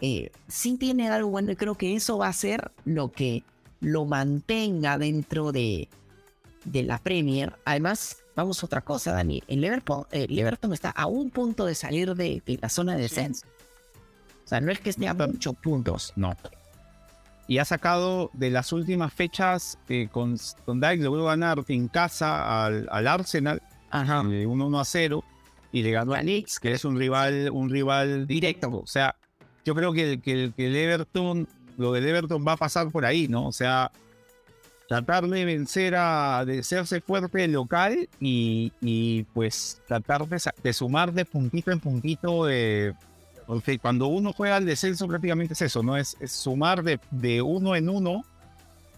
eh, 0.00 0.32
sí 0.48 0.78
tiene 0.78 1.10
algo 1.10 1.28
bueno 1.28 1.52
y 1.52 1.56
creo 1.56 1.74
que 1.74 1.94
eso 1.94 2.16
va 2.16 2.28
a 2.28 2.32
ser 2.32 2.72
lo 2.86 3.12
que 3.12 3.44
lo 3.80 4.06
mantenga 4.06 4.96
dentro 4.96 5.52
de, 5.52 5.90
de 6.64 6.82
la 6.84 6.96
Premier. 6.96 7.52
Además, 7.66 8.22
vamos 8.34 8.62
a 8.62 8.64
otra 8.66 8.80
cosa, 8.80 9.12
Dani. 9.12 9.42
El 9.46 9.62
Everton, 9.62 10.06
el 10.10 10.38
Everton 10.38 10.72
está 10.72 10.88
a 10.88 11.04
un 11.04 11.28
punto 11.28 11.66
de 11.66 11.74
salir 11.74 12.14
de, 12.14 12.42
la 12.62 12.70
zona 12.70 12.96
de 12.96 13.02
descenso. 13.02 13.46
O 14.42 14.48
sea, 14.48 14.62
no 14.62 14.72
es 14.72 14.80
que 14.80 14.88
esté 14.88 15.06
a 15.06 15.12
muchos 15.12 15.54
puntos. 15.56 16.14
No 16.16 16.34
y 17.46 17.58
ha 17.58 17.64
sacado 17.64 18.30
de 18.32 18.50
las 18.50 18.72
últimas 18.72 19.12
fechas 19.12 19.78
eh, 19.88 20.08
con, 20.10 20.36
con 20.64 20.80
Dyke 20.80 21.02
logró 21.02 21.24
ganar 21.24 21.62
en 21.68 21.88
casa 21.88 22.64
al, 22.64 22.88
al 22.90 23.06
Arsenal. 23.06 23.62
1-1 23.92 24.76
eh, 24.76 24.80
a 24.80 24.84
0 24.84 25.24
y 25.70 25.82
le 25.82 25.90
ganó 25.92 26.14
a 26.14 26.20
Knicks, 26.20 26.58
que 26.58 26.72
es 26.72 26.84
un 26.84 26.98
rival, 26.98 27.48
un 27.52 27.70
rival 27.70 28.26
directo. 28.26 28.70
O 28.70 28.86
sea, 28.86 29.14
yo 29.64 29.74
creo 29.74 29.92
que, 29.92 30.20
que, 30.20 30.52
que 30.56 30.66
el 30.66 30.76
Everton, 30.76 31.48
lo 31.76 31.92
del 31.92 32.06
Everton 32.06 32.44
va 32.46 32.52
a 32.52 32.56
pasar 32.56 32.90
por 32.90 33.04
ahí, 33.04 33.28
¿no? 33.28 33.46
O 33.46 33.52
sea, 33.52 33.90
tratar 34.88 35.26
de 35.26 35.44
vencer 35.44 35.94
a, 35.96 36.44
de 36.44 36.60
hacerse 36.60 37.00
fuerte 37.00 37.48
local 37.48 38.08
y, 38.20 38.72
y 38.80 39.24
pues 39.34 39.82
tratar 39.86 40.26
de, 40.28 40.40
de, 40.62 40.72
sumar 40.72 41.12
de 41.12 41.24
puntito 41.24 41.70
en 41.70 41.80
puntito 41.80 42.46
de 42.46 42.94
cuando 43.80 44.06
uno 44.06 44.32
juega 44.32 44.56
al 44.56 44.64
descenso 44.66 45.06
prácticamente 45.06 45.54
es 45.54 45.62
eso, 45.62 45.82
¿no? 45.82 45.96
Es, 45.96 46.16
sumar 46.26 46.82
de, 46.82 47.00
de, 47.10 47.42
uno 47.42 47.76
en 47.76 47.88
uno. 47.88 48.24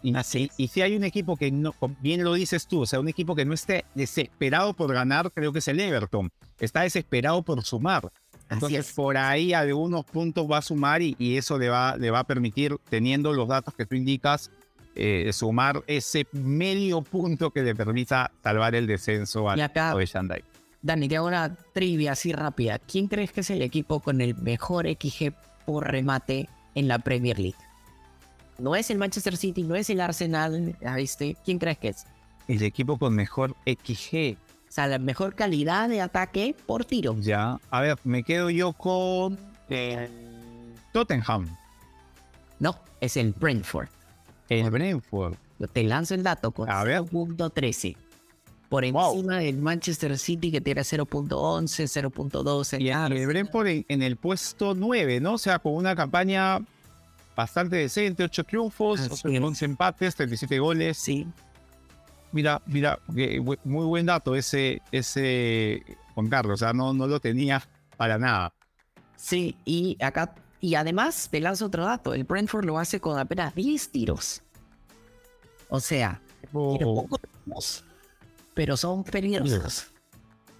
Y, 0.02 0.14
Así. 0.14 0.50
y 0.56 0.68
si 0.68 0.82
hay 0.82 0.94
un 0.94 1.04
equipo 1.04 1.36
que 1.36 1.50
no, 1.50 1.74
bien 2.00 2.22
lo 2.22 2.34
dices 2.34 2.66
tú, 2.68 2.82
o 2.82 2.86
sea, 2.86 3.00
un 3.00 3.08
equipo 3.08 3.34
que 3.34 3.44
no 3.44 3.54
esté 3.54 3.84
desesperado 3.94 4.72
por 4.74 4.92
ganar, 4.92 5.30
creo 5.32 5.52
que 5.52 5.58
es 5.58 5.68
el 5.68 5.80
Everton. 5.80 6.30
Está 6.60 6.82
desesperado 6.82 7.42
por 7.42 7.62
sumar. 7.64 8.12
Entonces, 8.48 8.92
por 8.92 9.16
ahí 9.16 9.52
algunos 9.52 10.04
puntos 10.04 10.46
va 10.48 10.58
a 10.58 10.62
sumar 10.62 11.02
y, 11.02 11.16
y, 11.18 11.36
eso 11.36 11.58
le 11.58 11.68
va, 11.68 11.96
le 11.96 12.10
va 12.12 12.20
a 12.20 12.24
permitir, 12.24 12.76
teniendo 12.88 13.32
los 13.32 13.48
datos 13.48 13.74
que 13.74 13.86
tú 13.86 13.96
indicas, 13.96 14.50
eh, 14.94 15.30
sumar 15.32 15.82
ese 15.86 16.26
medio 16.32 17.02
punto 17.02 17.50
que 17.50 17.62
le 17.62 17.74
permita 17.74 18.30
salvar 18.42 18.74
el 18.74 18.86
descenso 18.86 19.50
al 19.50 19.58
Y 19.58 19.62
acá- 19.62 19.94
Shandai. 20.04 20.42
Dani, 20.82 21.08
te 21.08 21.16
hago 21.16 21.26
una 21.26 21.54
trivia 21.72 22.12
así 22.12 22.32
rápida. 22.32 22.78
¿Quién 22.78 23.08
crees 23.08 23.32
que 23.32 23.40
es 23.40 23.50
el 23.50 23.62
equipo 23.62 24.00
con 24.00 24.20
el 24.20 24.34
mejor 24.36 24.86
XG 24.86 25.32
por 25.64 25.90
remate 25.90 26.48
en 26.74 26.88
la 26.88 26.98
Premier 26.98 27.38
League? 27.38 27.56
No 28.58 28.74
es 28.76 28.90
el 28.90 28.98
Manchester 28.98 29.36
City, 29.36 29.62
no 29.62 29.74
es 29.74 29.90
el 29.90 30.00
Arsenal, 30.00 30.76
¿viste? 30.96 31.36
¿Quién 31.44 31.58
crees 31.58 31.78
que 31.78 31.88
es? 31.88 32.06
El 32.48 32.62
equipo 32.62 32.98
con 32.98 33.14
mejor 33.14 33.54
XG. 33.66 34.36
O 34.68 34.72
sea, 34.72 34.86
la 34.86 34.98
mejor 34.98 35.34
calidad 35.34 35.88
de 35.88 36.00
ataque 36.00 36.54
por 36.66 36.84
tiro. 36.84 37.16
Ya, 37.20 37.58
a 37.70 37.80
ver, 37.80 37.98
me 38.04 38.22
quedo 38.22 38.50
yo 38.50 38.72
con 38.72 39.38
eh, 39.68 40.08
Tottenham. 40.92 41.48
No, 42.58 42.78
es 43.00 43.16
el 43.16 43.32
Brentford. 43.32 43.88
El 44.48 44.70
Brentford. 44.70 45.34
Te 45.72 45.82
lanzo 45.84 46.14
el 46.14 46.22
dato 46.22 46.50
con 46.50 46.68
1.13 46.68 47.96
por 48.68 48.84
encima 48.84 49.38
del 49.38 49.58
Manchester 49.58 50.18
City 50.18 50.50
que 50.50 50.60
tiene 50.60 50.82
0.11, 50.82 51.28
0.12. 51.28 52.80
Y, 52.80 52.88
el 52.90 53.26
Brentford 53.26 53.66
en, 53.68 53.86
en, 53.88 54.02
el 54.02 54.16
puesto 54.16 54.74
9, 54.74 55.20
¿no? 55.20 55.34
O 55.34 55.38
sea, 55.38 55.58
con 55.58 55.74
una 55.74 55.94
campaña 55.94 56.60
bastante 57.36 57.76
decente, 57.76 58.24
8 58.24 58.44
triunfos, 58.44 59.24
11 59.24 59.64
empates, 59.64 60.16
37 60.16 60.58
goles. 60.58 60.96
Sí. 60.96 61.26
Mira, 62.32 62.60
mira, 62.66 62.98
muy 63.64 63.84
buen 63.86 64.06
dato 64.06 64.34
ese, 64.34 64.82
ese 64.90 65.84
Juan 66.14 66.28
Carlos, 66.28 66.54
o 66.54 66.64
sea, 66.64 66.72
no, 66.72 66.92
no 66.92 67.06
lo 67.06 67.20
tenía 67.20 67.62
para 67.96 68.18
nada. 68.18 68.52
Sí, 69.16 69.56
y 69.64 69.96
acá, 70.02 70.34
y 70.60 70.74
además 70.74 71.28
te 71.30 71.40
lanzo 71.40 71.66
otro 71.66 71.84
dato, 71.84 72.14
el 72.14 72.24
Brentford 72.24 72.64
lo 72.64 72.78
hace 72.78 73.00
con 73.00 73.18
apenas 73.18 73.54
10 73.54 73.90
tiros. 73.90 74.42
O 75.68 75.80
sea, 75.80 76.20
oh. 76.52 76.78
poco, 76.78 77.20
pero 78.56 78.76
son 78.78 79.04
peligrosos. 79.04 79.92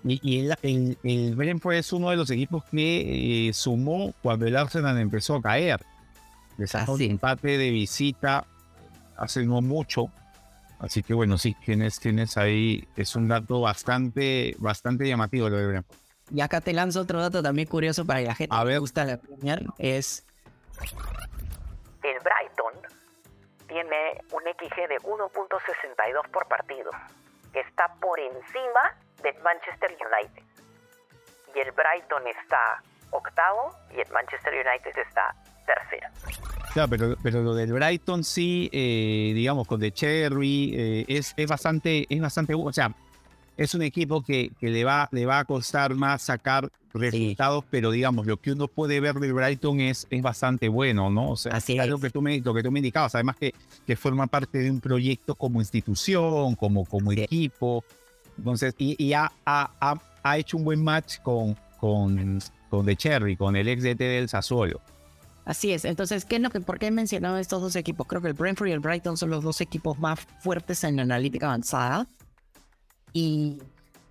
Y, 0.05 0.21
y 0.23 0.41
el, 0.47 0.55
el, 0.63 0.99
el 1.03 1.35
Brentford 1.35 1.77
es 1.77 1.93
uno 1.95 2.11
de 2.11 2.17
los 2.17 2.31
equipos 2.31 2.63
que 2.67 3.49
eh, 3.49 3.53
sumó 3.55 4.13
cuando 4.23 4.47
el 4.47 4.55
Arsenal 4.55 4.99
empezó 4.99 5.37
a 5.37 5.43
caer. 5.43 5.81
Le 6.59 6.67
sacó 6.67 6.93
un 6.93 7.01
empate 7.01 7.57
de 7.57 7.71
visita 7.71 8.47
hace 9.17 9.45
no 9.47 9.63
mucho. 9.63 10.11
Así 10.79 11.03
que 11.03 11.15
bueno, 11.15 11.39
sí, 11.39 11.57
tienes, 11.65 11.99
tienes 11.99 12.37
ahí, 12.37 12.87
es 12.97 13.17
un 13.17 13.29
dato 13.29 13.63
bastante, 13.63 14.55
bastante 14.59 15.09
llamativo 15.09 15.49
lo 15.49 15.57
de 15.57 15.67
Brentford. 15.67 15.97
Y 16.35 16.43
acá 16.43 16.61
te 16.61 16.75
lanzo 16.75 17.01
otro 17.01 17.21
dato 17.21 17.43
también 17.43 17.67
curioso 17.67 18.05
para 18.05 18.21
la 18.21 18.35
gente 18.35 18.55
A 18.55 18.61
que 18.61 18.67
ver. 18.67 18.81
gusta 18.81 19.07
la 19.07 19.17
Premier. 19.17 19.65
Es 19.79 20.23
El 22.03 22.19
Brighton 22.21 22.75
tiene 23.69 24.21
un 24.33 24.43
XG 24.43 24.89
de 24.89 24.99
1.62 24.99 26.31
por 26.31 26.47
partido, 26.47 26.91
que 26.91 27.26
está 27.57 27.95
por 28.01 28.19
encima 28.21 28.97
del 29.23 29.37
Manchester 29.43 29.91
United. 29.91 30.43
Y 31.55 31.59
el 31.61 31.73
Brighton 31.73 32.27
está 32.27 32.83
octavo 33.11 33.75
y 33.95 34.01
el 34.01 34.11
Manchester 34.13 34.53
United 34.55 34.99
está 34.99 35.35
tercero. 35.65 36.09
Claro, 36.73 36.91
pero, 36.91 37.17
pero 37.23 37.43
lo 37.43 37.55
del 37.55 37.73
Brighton 37.73 38.23
sí, 38.23 38.69
eh, 38.73 39.33
digamos, 39.35 39.67
con 39.67 39.81
The 39.81 39.93
Cherry, 39.93 40.75
eh, 40.77 41.05
es, 41.09 41.33
es 41.37 41.49
bastante, 41.49 42.07
es 42.09 42.21
bastante, 42.21 42.55
o 42.55 42.73
sea, 42.73 42.91
es 43.57 43.75
un 43.75 43.83
equipo 43.83 44.23
que, 44.23 44.51
que 44.61 44.69
le, 44.71 44.85
va, 44.85 45.09
le 45.13 45.27
va 45.27 45.39
a 45.41 45.45
costar 45.45 45.95
más 45.95 46.23
sacar 46.23 46.71
resultados, 46.93 47.65
pero 47.71 47.91
digamos, 47.91 48.27
lo 48.27 48.39
que 48.39 48.53
uno 48.53 48.69
puede 48.69 49.01
ver 49.01 49.15
del 49.17 49.33
Brighton 49.35 49.81
es, 49.81 50.07
es 50.11 50.23
bastante 50.23 50.69
bueno, 50.69 51.11
¿no? 51.11 51.31
O 51.33 51.37
sea, 51.37 51.53
Así 51.55 51.79
es 51.79 51.87
lo 51.89 51.99
que 51.99 52.11
tú 52.11 52.23
me, 52.23 52.41
lo 52.41 52.55
que 52.55 52.63
tú 52.63 52.71
me 52.71 52.79
indicabas, 52.79 53.15
además 53.15 53.37
que, 53.37 53.55
que 53.87 53.97
forma 53.97 54.27
parte 54.27 54.59
de 54.59 54.71
un 54.71 54.81
proyecto 54.81 55.35
como 55.35 55.61
institución, 55.61 56.55
como, 56.55 56.85
como 56.87 57.13
Sí. 57.13 57.21
equipo, 57.23 57.85
entonces, 58.39 58.75
y, 58.79 59.03
y 59.03 59.13
ha, 59.15 59.31
ha, 59.45 59.71
ha- 59.81 60.01
ha 60.23 60.39
hecho 60.39 60.57
un 60.57 60.65
buen 60.65 60.83
match 60.83 61.19
con, 61.23 61.57
con, 61.79 62.39
con 62.69 62.85
The 62.87 62.97
Cherry, 62.97 63.37
con 63.37 63.57
el 63.57 63.69
ex 63.69 63.83
DT 63.83 63.99
del 64.01 64.29
Sassuolo. 64.29 64.81
Así 65.45 65.71
es. 65.73 65.85
Entonces, 65.85 66.25
¿qué 66.25 66.37
es 66.37 66.43
lo 66.43 66.51
que, 66.51 66.61
¿por 66.61 66.79
qué 66.81 66.87
he 66.89 66.91
mencionado 66.91 67.39
estos 67.39 67.63
dos 67.63 67.77
equipos? 67.77 68.07
Creo 68.09 68.21
que 68.21 68.29
el 68.29 68.35
Brentford 68.35 68.67
y 68.69 68.73
el 68.73 68.81
Brighton 68.81 69.17
son 69.17 69.31
los 69.31 69.45
dos 69.45 69.61
equipos 69.61 69.99
más 70.01 70.19
fuertes 70.41 70.83
en 70.83 70.97
la 70.97 71.03
analítica 71.03 71.47
avanzada. 71.47 72.07
Y 73.17 73.57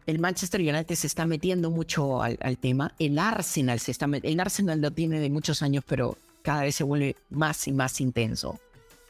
el 0.08 0.18
Manchester 0.18 0.60
United 0.60 0.96
se 0.96 1.06
está 1.06 1.28
metiendo 1.28 1.70
mucho 1.70 2.24
al, 2.24 2.40
al 2.42 2.58
tema. 2.58 2.92
El 2.98 3.20
Arsenal 3.20 3.80
se 3.80 3.92
está 3.92 4.08
El 4.24 4.40
Arsenal 4.40 4.82
lo 4.82 4.90
tiene 4.90 5.20
de 5.20 5.30
muchos 5.30 5.62
años, 5.62 5.84
pero 5.88 6.18
cada 6.42 6.64
vez 6.64 6.74
se 6.74 6.84
vuelve 6.84 7.16
más 7.30 7.68
y 7.68 7.72
más 7.72 8.02
intenso. 8.02 8.60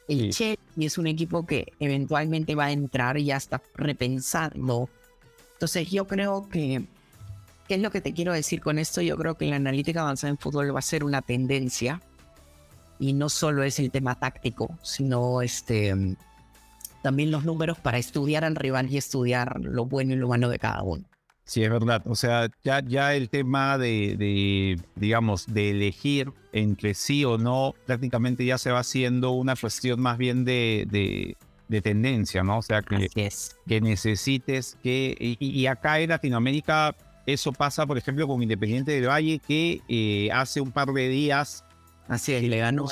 El 0.10 0.32
Chelsea 0.32 0.58
es 0.78 0.98
un 0.98 1.08
equipo 1.08 1.46
que 1.46 1.72
eventualmente 1.80 2.56
va 2.56 2.66
a 2.66 2.72
entrar 2.74 3.18
y 3.18 3.24
ya 3.24 3.38
está 3.38 3.62
repensando. 3.76 4.90
Entonces, 5.54 5.90
yo 5.90 6.06
creo 6.08 6.50
que 6.50 6.84
¿Qué 7.66 7.76
es 7.76 7.82
lo 7.82 7.90
que 7.90 8.02
te 8.02 8.14
quiero 8.14 8.34
decir 8.34 8.60
con 8.60 8.78
esto? 8.78 9.02
Yo 9.02 9.16
creo 9.16 9.36
que 9.36 9.46
la 9.46 9.56
analítica 9.56 10.02
avanzada 10.02 10.30
en 10.30 10.38
fútbol 10.38 10.76
va 10.76 10.80
a 10.80 10.84
ser 10.84 11.06
una 11.06 11.22
tendencia 11.22 12.02
y 13.00 13.14
no 13.14 13.30
solo 13.30 13.64
es 13.64 13.80
el 13.80 13.92
tema 13.92 14.20
táctico, 14.20 14.78
sino 14.84 15.42
este 15.42 16.18
también 17.06 17.30
los 17.30 17.46
números 17.46 17.78
para 17.78 18.00
estudiar 18.00 18.44
al 18.44 18.56
rival 18.56 18.92
y 18.92 18.98
estudiar 18.98 19.60
lo 19.62 19.86
bueno 19.86 20.14
y 20.14 20.16
lo 20.16 20.28
malo 20.28 20.50
de 20.50 20.58
cada 20.58 20.82
uno. 20.82 21.04
Sí, 21.44 21.64
es 21.64 21.70
verdad. 21.70 22.02
O 22.08 22.16
sea, 22.16 22.48
ya, 22.64 22.82
ya 22.84 23.14
el 23.14 23.30
tema 23.30 23.78
de, 23.78 24.16
de, 24.18 24.82
digamos, 24.96 25.46
de 25.46 25.70
elegir 25.70 26.34
entre 26.52 26.96
sí 26.96 27.24
o 27.24 27.38
no, 27.38 27.76
prácticamente 27.86 28.44
ya 28.44 28.58
se 28.58 28.72
va 28.72 28.80
haciendo 28.80 29.30
una 29.34 29.56
cuestión 29.56 30.02
más 30.02 30.18
bien 30.18 30.46
de, 30.46 30.88
de, 30.90 31.38
de 31.68 31.82
tendencia, 31.84 32.42
¿no? 32.42 32.58
O 32.58 32.62
sea, 32.64 32.82
que, 32.82 33.08
es. 33.14 33.56
que 33.68 33.82
necesites 33.82 34.76
que... 34.82 35.16
Y, 35.20 35.38
y 35.40 35.68
acá 35.68 36.00
en 36.00 36.10
Latinoamérica 36.10 36.96
eso 37.28 37.52
pasa, 37.54 37.86
por 37.86 38.00
ejemplo, 38.00 38.28
con 38.28 38.42
Independiente 38.42 38.94
del 38.94 39.10
Valle, 39.10 39.40
que 39.48 39.82
eh, 39.88 40.30
hace 40.32 40.60
un 40.60 40.72
par 40.72 40.92
de 40.92 41.08
días 41.08 41.65
Así 42.08 42.34
es, 42.34 42.44
le 42.44 42.58
ganó 42.60 42.86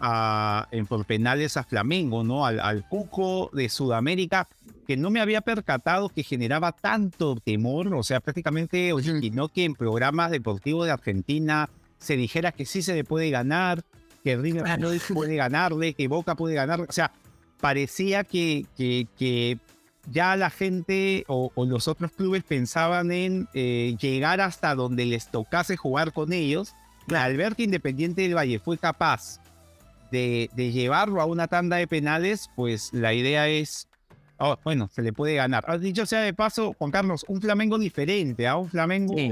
a- 0.00 0.66
en 0.72 0.86
por 0.86 1.04
penales 1.04 1.56
a 1.56 1.62
Flamengo, 1.62 2.24
¿no? 2.24 2.44
Al, 2.44 2.58
al 2.58 2.88
Cuco 2.88 3.50
de 3.52 3.68
Sudamérica, 3.68 4.48
que 4.86 4.96
no 4.96 5.10
me 5.10 5.20
había 5.20 5.40
percatado 5.42 6.08
que 6.08 6.24
generaba 6.24 6.72
tanto 6.72 7.36
temor, 7.36 7.94
o 7.94 8.02
sea, 8.02 8.18
prácticamente 8.20 8.92
originó 8.92 9.48
que 9.48 9.64
en 9.64 9.74
programas 9.74 10.30
deportivos 10.32 10.86
de 10.86 10.92
Argentina 10.92 11.68
se 11.98 12.16
dijera 12.16 12.50
que 12.52 12.66
sí 12.66 12.82
se 12.82 12.94
le 12.94 13.04
puede 13.04 13.30
ganar, 13.30 13.84
que 14.24 14.36
River 14.36 14.64
Claro. 14.64 14.90
puede 15.14 15.36
ganarle, 15.36 15.94
que 15.94 16.08
Boca 16.08 16.34
puede 16.34 16.54
ganar, 16.56 16.80
o 16.80 16.90
sea, 16.90 17.12
parecía 17.60 18.24
que, 18.24 18.66
que, 18.76 19.06
que 19.16 19.58
ya 20.10 20.34
la 20.36 20.50
gente 20.50 21.24
o, 21.28 21.52
o 21.54 21.64
los 21.64 21.86
otros 21.86 22.10
clubes 22.10 22.42
pensaban 22.42 23.12
en 23.12 23.46
eh, 23.54 23.94
llegar 24.00 24.40
hasta 24.40 24.74
donde 24.74 25.04
les 25.04 25.28
tocase 25.30 25.76
jugar 25.76 26.12
con 26.12 26.32
ellos. 26.32 26.74
Al 27.14 27.36
ver 27.36 27.54
que 27.56 27.62
Independiente 27.64 28.22
del 28.22 28.36
Valle 28.36 28.58
fue 28.58 28.76
capaz 28.78 29.40
de, 30.10 30.50
de 30.54 30.72
llevarlo 30.72 31.20
a 31.20 31.26
una 31.26 31.48
tanda 31.48 31.76
de 31.76 31.86
penales, 31.86 32.50
pues 32.56 32.90
la 32.92 33.12
idea 33.14 33.48
es, 33.48 33.88
oh, 34.38 34.56
bueno, 34.64 34.88
se 34.94 35.02
le 35.02 35.12
puede 35.12 35.34
ganar. 35.34 35.64
Ah, 35.68 35.78
Dicho 35.78 36.06
sea 36.06 36.20
de 36.20 36.32
paso, 36.34 36.74
Juan 36.78 36.90
Carlos, 36.90 37.24
un 37.28 37.40
Flamengo 37.40 37.78
diferente, 37.78 38.46
a 38.46 38.56
un 38.56 38.68
Flamengo 38.68 39.14
Sí. 39.16 39.30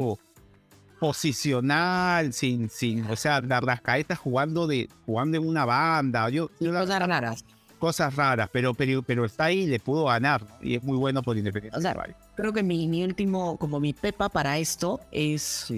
posicional, 0.99 2.33
sin, 2.33 2.69
sin, 2.71 3.05
o 3.11 3.17
sea, 3.17 3.41
la 3.41 3.61
rascaeta 3.61 4.17
jugando 4.17 4.67
de, 4.67 4.89
jugando 5.05 5.37
en 5.39 5.47
una 5.47 5.65
banda. 5.65 6.29
Yo, 6.31 6.51
yo 6.61 6.73
la- 6.73 6.81
cosas 6.81 7.07
raras. 7.07 7.45
cosas 7.79 8.15
raras, 8.17 8.49
pero, 8.53 8.73
pero, 8.75 9.03
pero 9.03 9.25
está 9.27 9.45
ahí 9.45 9.61
y 9.65 9.67
le 9.67 9.79
pudo 9.79 10.05
ganar. 10.07 10.43
Y 10.63 10.77
es 10.77 10.83
muy 10.83 10.97
bueno 10.97 11.23
por 11.23 11.37
Independiente. 11.37 11.77
O 11.77 11.81
sea, 11.83 11.91
del 11.93 12.01
Valle. 12.01 12.15
Creo 12.35 12.53
que 12.53 12.63
mi, 12.63 12.89
mi 12.89 13.05
último, 13.05 13.57
como 13.59 13.81
mi 13.81 13.93
pepa 13.93 14.29
para 14.31 14.59
esto 14.59 15.01
es 15.13 15.73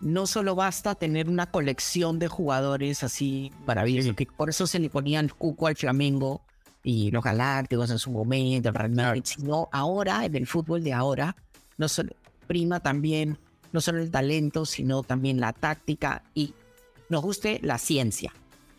no 0.00 0.26
solo 0.26 0.54
basta 0.54 0.94
tener 0.94 1.28
una 1.28 1.50
colección 1.50 2.18
de 2.18 2.28
jugadores 2.28 3.02
así 3.02 3.50
maravillosos, 3.66 4.10
Sí. 4.10 4.14
que 4.14 4.26
por 4.26 4.48
eso 4.48 4.66
se 4.66 4.78
le 4.78 4.90
ponían 4.90 5.28
cuco 5.28 5.66
al 5.66 5.76
Flamengo 5.76 6.42
y 6.84 7.10
los 7.10 7.24
Galácticos 7.24 7.90
en 7.90 7.98
su 7.98 8.10
momento, 8.10 8.68
el 8.68 8.74
Real 8.74 8.92
Madrid, 8.92 9.22
sino 9.24 9.68
ahora, 9.72 10.24
en 10.24 10.36
el 10.36 10.46
fútbol 10.46 10.82
de 10.84 10.92
ahora, 10.92 11.34
no 11.76 11.88
solo 11.88 12.12
prima 12.46 12.80
también, 12.80 13.38
no 13.72 13.80
solo 13.80 13.98
el 14.00 14.10
talento, 14.10 14.64
sino 14.64 15.02
también 15.02 15.40
la 15.40 15.52
táctica 15.52 16.22
y 16.34 16.54
nos 17.08 17.22
guste 17.22 17.58
la 17.62 17.78
ciencia. 17.78 18.32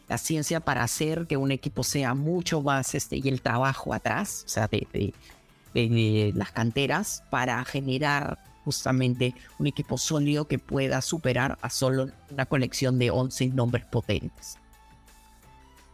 La 0.07 0.17
ciencia 0.17 0.59
para 0.61 0.83
hacer 0.83 1.27
que 1.27 1.37
un 1.37 1.51
equipo 1.51 1.83
sea 1.83 2.15
mucho 2.15 2.61
más, 2.63 2.95
este, 2.95 3.17
y 3.17 3.27
el 3.27 3.41
trabajo 3.41 3.93
atrás, 3.93 4.43
o 4.45 4.49
sea, 4.49 4.67
de, 4.67 4.87
de- 4.91 5.13
de- 5.75 5.87
de 5.89 6.31
las 6.35 6.51
canteras, 6.51 7.23
para 7.29 7.63
generar 7.65 8.39
justamente 8.65 9.33
un 9.57 9.67
equipo 9.67 9.97
sólido 9.97 10.47
que 10.47 10.59
pueda 10.59 11.01
superar 11.01 11.57
a 11.61 11.69
solo 11.69 12.09
una 12.31 12.45
colección 12.45 12.99
de 12.99 13.11
11 13.11 13.47
nombres 13.49 13.85
potentes. 13.85 14.57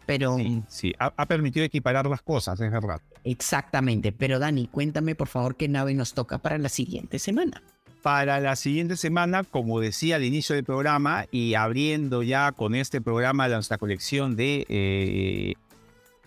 Pero 0.06 0.38
Sí, 0.38 0.62
sí, 0.68 0.94
ha, 1.00 1.14
ha 1.18 1.26
permitido 1.26 1.66
equiparar 1.66 2.06
las 2.06 2.22
cosas, 2.22 2.60
es 2.62 2.72
verdad. 2.72 3.02
exactamente, 3.24 4.12
pero 4.12 4.38
Dani, 4.38 4.68
cuéntame 4.68 5.16
por 5.16 5.28
favor 5.28 5.56
qué 5.56 5.68
nave 5.68 5.94
nos 5.96 6.14
toca 6.14 6.38
para 6.38 6.58
la 6.60 6.70
siguiente 6.70 7.18
semana. 7.18 7.64
Para 8.04 8.40
la 8.40 8.56
siguiente 8.56 8.98
semana, 8.98 9.44
como 9.44 9.80
decía 9.80 10.18
al 10.18 10.24
inicio 10.24 10.54
del 10.54 10.64
programa, 10.64 11.26
y 11.32 11.56
abriendo 11.56 12.22
ya 12.22 12.52
con 12.52 12.76
este 12.76 13.02
programa 13.02 13.48
nuestra 13.48 13.80
colección 13.80 14.36
de 14.36 14.68
eh, 14.70 15.54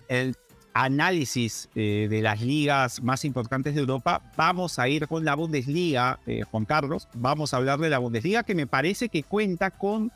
el 0.09 0.35
análisis 0.83 1.69
eh, 1.75 2.07
de 2.09 2.21
las 2.21 2.41
ligas 2.41 3.01
más 3.03 3.25
importantes 3.25 3.73
de 3.75 3.81
Europa, 3.81 4.21
vamos 4.37 4.79
a 4.79 4.87
ir 4.87 5.07
con 5.07 5.25
la 5.25 5.35
Bundesliga, 5.35 6.19
eh, 6.25 6.43
Juan 6.49 6.65
Carlos. 6.65 7.07
Vamos 7.13 7.53
a 7.53 7.57
hablar 7.57 7.79
de 7.79 7.89
la 7.89 7.97
Bundesliga 7.99 8.43
que 8.43 8.55
me 8.55 8.67
parece 8.67 9.09
que 9.09 9.23
cuenta 9.23 9.71
con 9.71 10.11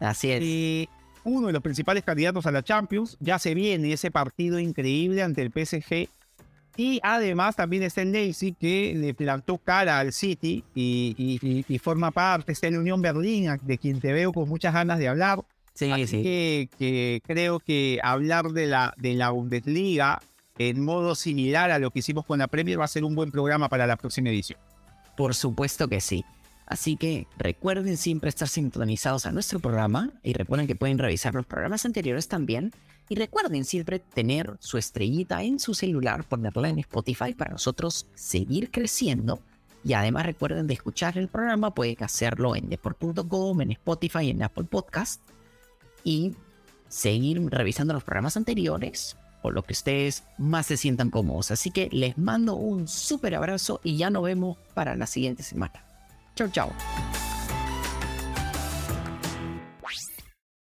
Así 0.00 0.30
es. 0.30 0.40
eh, 0.42 0.88
uno 1.24 1.46
de 1.46 1.52
los 1.54 1.62
principales 1.62 2.04
candidatos 2.04 2.44
a 2.46 2.50
la 2.52 2.62
Champions. 2.62 3.16
Ya 3.20 3.38
se 3.38 3.54
viene 3.54 3.92
ese 3.92 4.10
partido 4.10 4.58
increíble 4.58 5.22
ante 5.22 5.42
el 5.42 5.50
PSG. 5.50 6.08
Y 6.76 6.98
además 7.04 7.54
también 7.54 7.84
está 7.84 8.02
el 8.02 8.10
Leipzig 8.10 8.56
que 8.58 8.94
le 8.96 9.14
plantó 9.14 9.58
cara 9.58 10.00
al 10.00 10.12
City 10.12 10.64
y, 10.74 11.14
y- 11.16 11.38
y- 11.40 11.64
y 11.68 11.78
forma 11.78 12.10
parte. 12.10 12.50
Está 12.50 12.66
el 12.66 12.78
Unión 12.78 13.00
Berlín, 13.00 13.48
de 13.62 13.78
quien 13.78 14.00
te 14.00 14.12
veo 14.12 14.32
con 14.32 14.48
muchas 14.48 14.74
ganas 14.74 14.98
de 14.98 15.06
hablar. 15.08 15.38
Sí, 15.74 15.90
Así 15.90 16.06
sí. 16.06 16.22
que, 16.22 16.68
que 16.78 17.22
creo 17.26 17.58
que 17.58 17.98
hablar 18.02 18.50
de 18.50 18.66
la, 18.66 18.94
de 18.96 19.14
la 19.14 19.30
Bundesliga 19.30 20.20
en 20.58 20.84
modo 20.84 21.14
similar 21.14 21.70
a 21.70 21.78
lo 21.78 21.90
que 21.90 21.98
hicimos 21.98 22.24
con 22.24 22.38
la 22.38 22.46
Premier 22.46 22.78
va 22.78 22.84
a 22.84 22.88
ser 22.88 23.04
un 23.04 23.14
buen 23.14 23.30
programa 23.30 23.68
para 23.68 23.86
la 23.86 23.96
próxima 23.96 24.30
edición. 24.30 24.58
Por 25.16 25.34
supuesto 25.34 25.88
que 25.88 26.00
sí. 26.00 26.24
Así 26.66 26.96
que 26.96 27.26
recuerden 27.36 27.96
siempre 27.96 28.28
estar 28.30 28.48
sintonizados 28.48 29.26
a 29.26 29.32
nuestro 29.32 29.60
programa 29.60 30.10
y 30.22 30.32
recuerden 30.32 30.66
que 30.66 30.76
pueden 30.76 30.98
revisar 30.98 31.34
los 31.34 31.44
programas 31.44 31.84
anteriores 31.84 32.28
también. 32.28 32.72
Y 33.06 33.16
recuerden 33.16 33.66
siempre 33.66 33.98
tener 33.98 34.56
su 34.60 34.78
estrellita 34.78 35.42
en 35.42 35.58
su 35.58 35.74
celular, 35.74 36.24
ponerla 36.24 36.70
en 36.70 36.78
Spotify 36.78 37.34
para 37.34 37.52
nosotros 37.52 38.06
seguir 38.14 38.70
creciendo. 38.70 39.40
Y 39.84 39.92
además 39.92 40.24
recuerden 40.24 40.66
de 40.66 40.72
escuchar 40.72 41.18
el 41.18 41.28
programa, 41.28 41.74
pueden 41.74 42.02
hacerlo 42.02 42.56
en 42.56 42.70
deport.com, 42.70 43.60
en 43.60 43.72
Spotify, 43.72 44.30
en 44.30 44.42
Apple 44.42 44.64
Podcast. 44.64 45.20
Y 46.04 46.36
seguir 46.88 47.42
revisando 47.50 47.92
los 47.94 48.04
programas 48.04 48.36
anteriores 48.36 49.16
o 49.42 49.50
lo 49.50 49.62
que 49.62 49.72
ustedes 49.72 50.24
más 50.38 50.66
se 50.66 50.76
sientan 50.76 51.10
cómodos. 51.10 51.50
Así 51.50 51.70
que 51.70 51.88
les 51.92 52.16
mando 52.16 52.54
un 52.54 52.88
súper 52.88 53.34
abrazo 53.34 53.80
y 53.82 53.96
ya 53.96 54.10
nos 54.10 54.22
vemos 54.22 54.56
para 54.74 54.96
la 54.96 55.06
siguiente 55.06 55.42
semana. 55.42 55.84
Chao, 56.36 56.48
chao. 56.48 56.72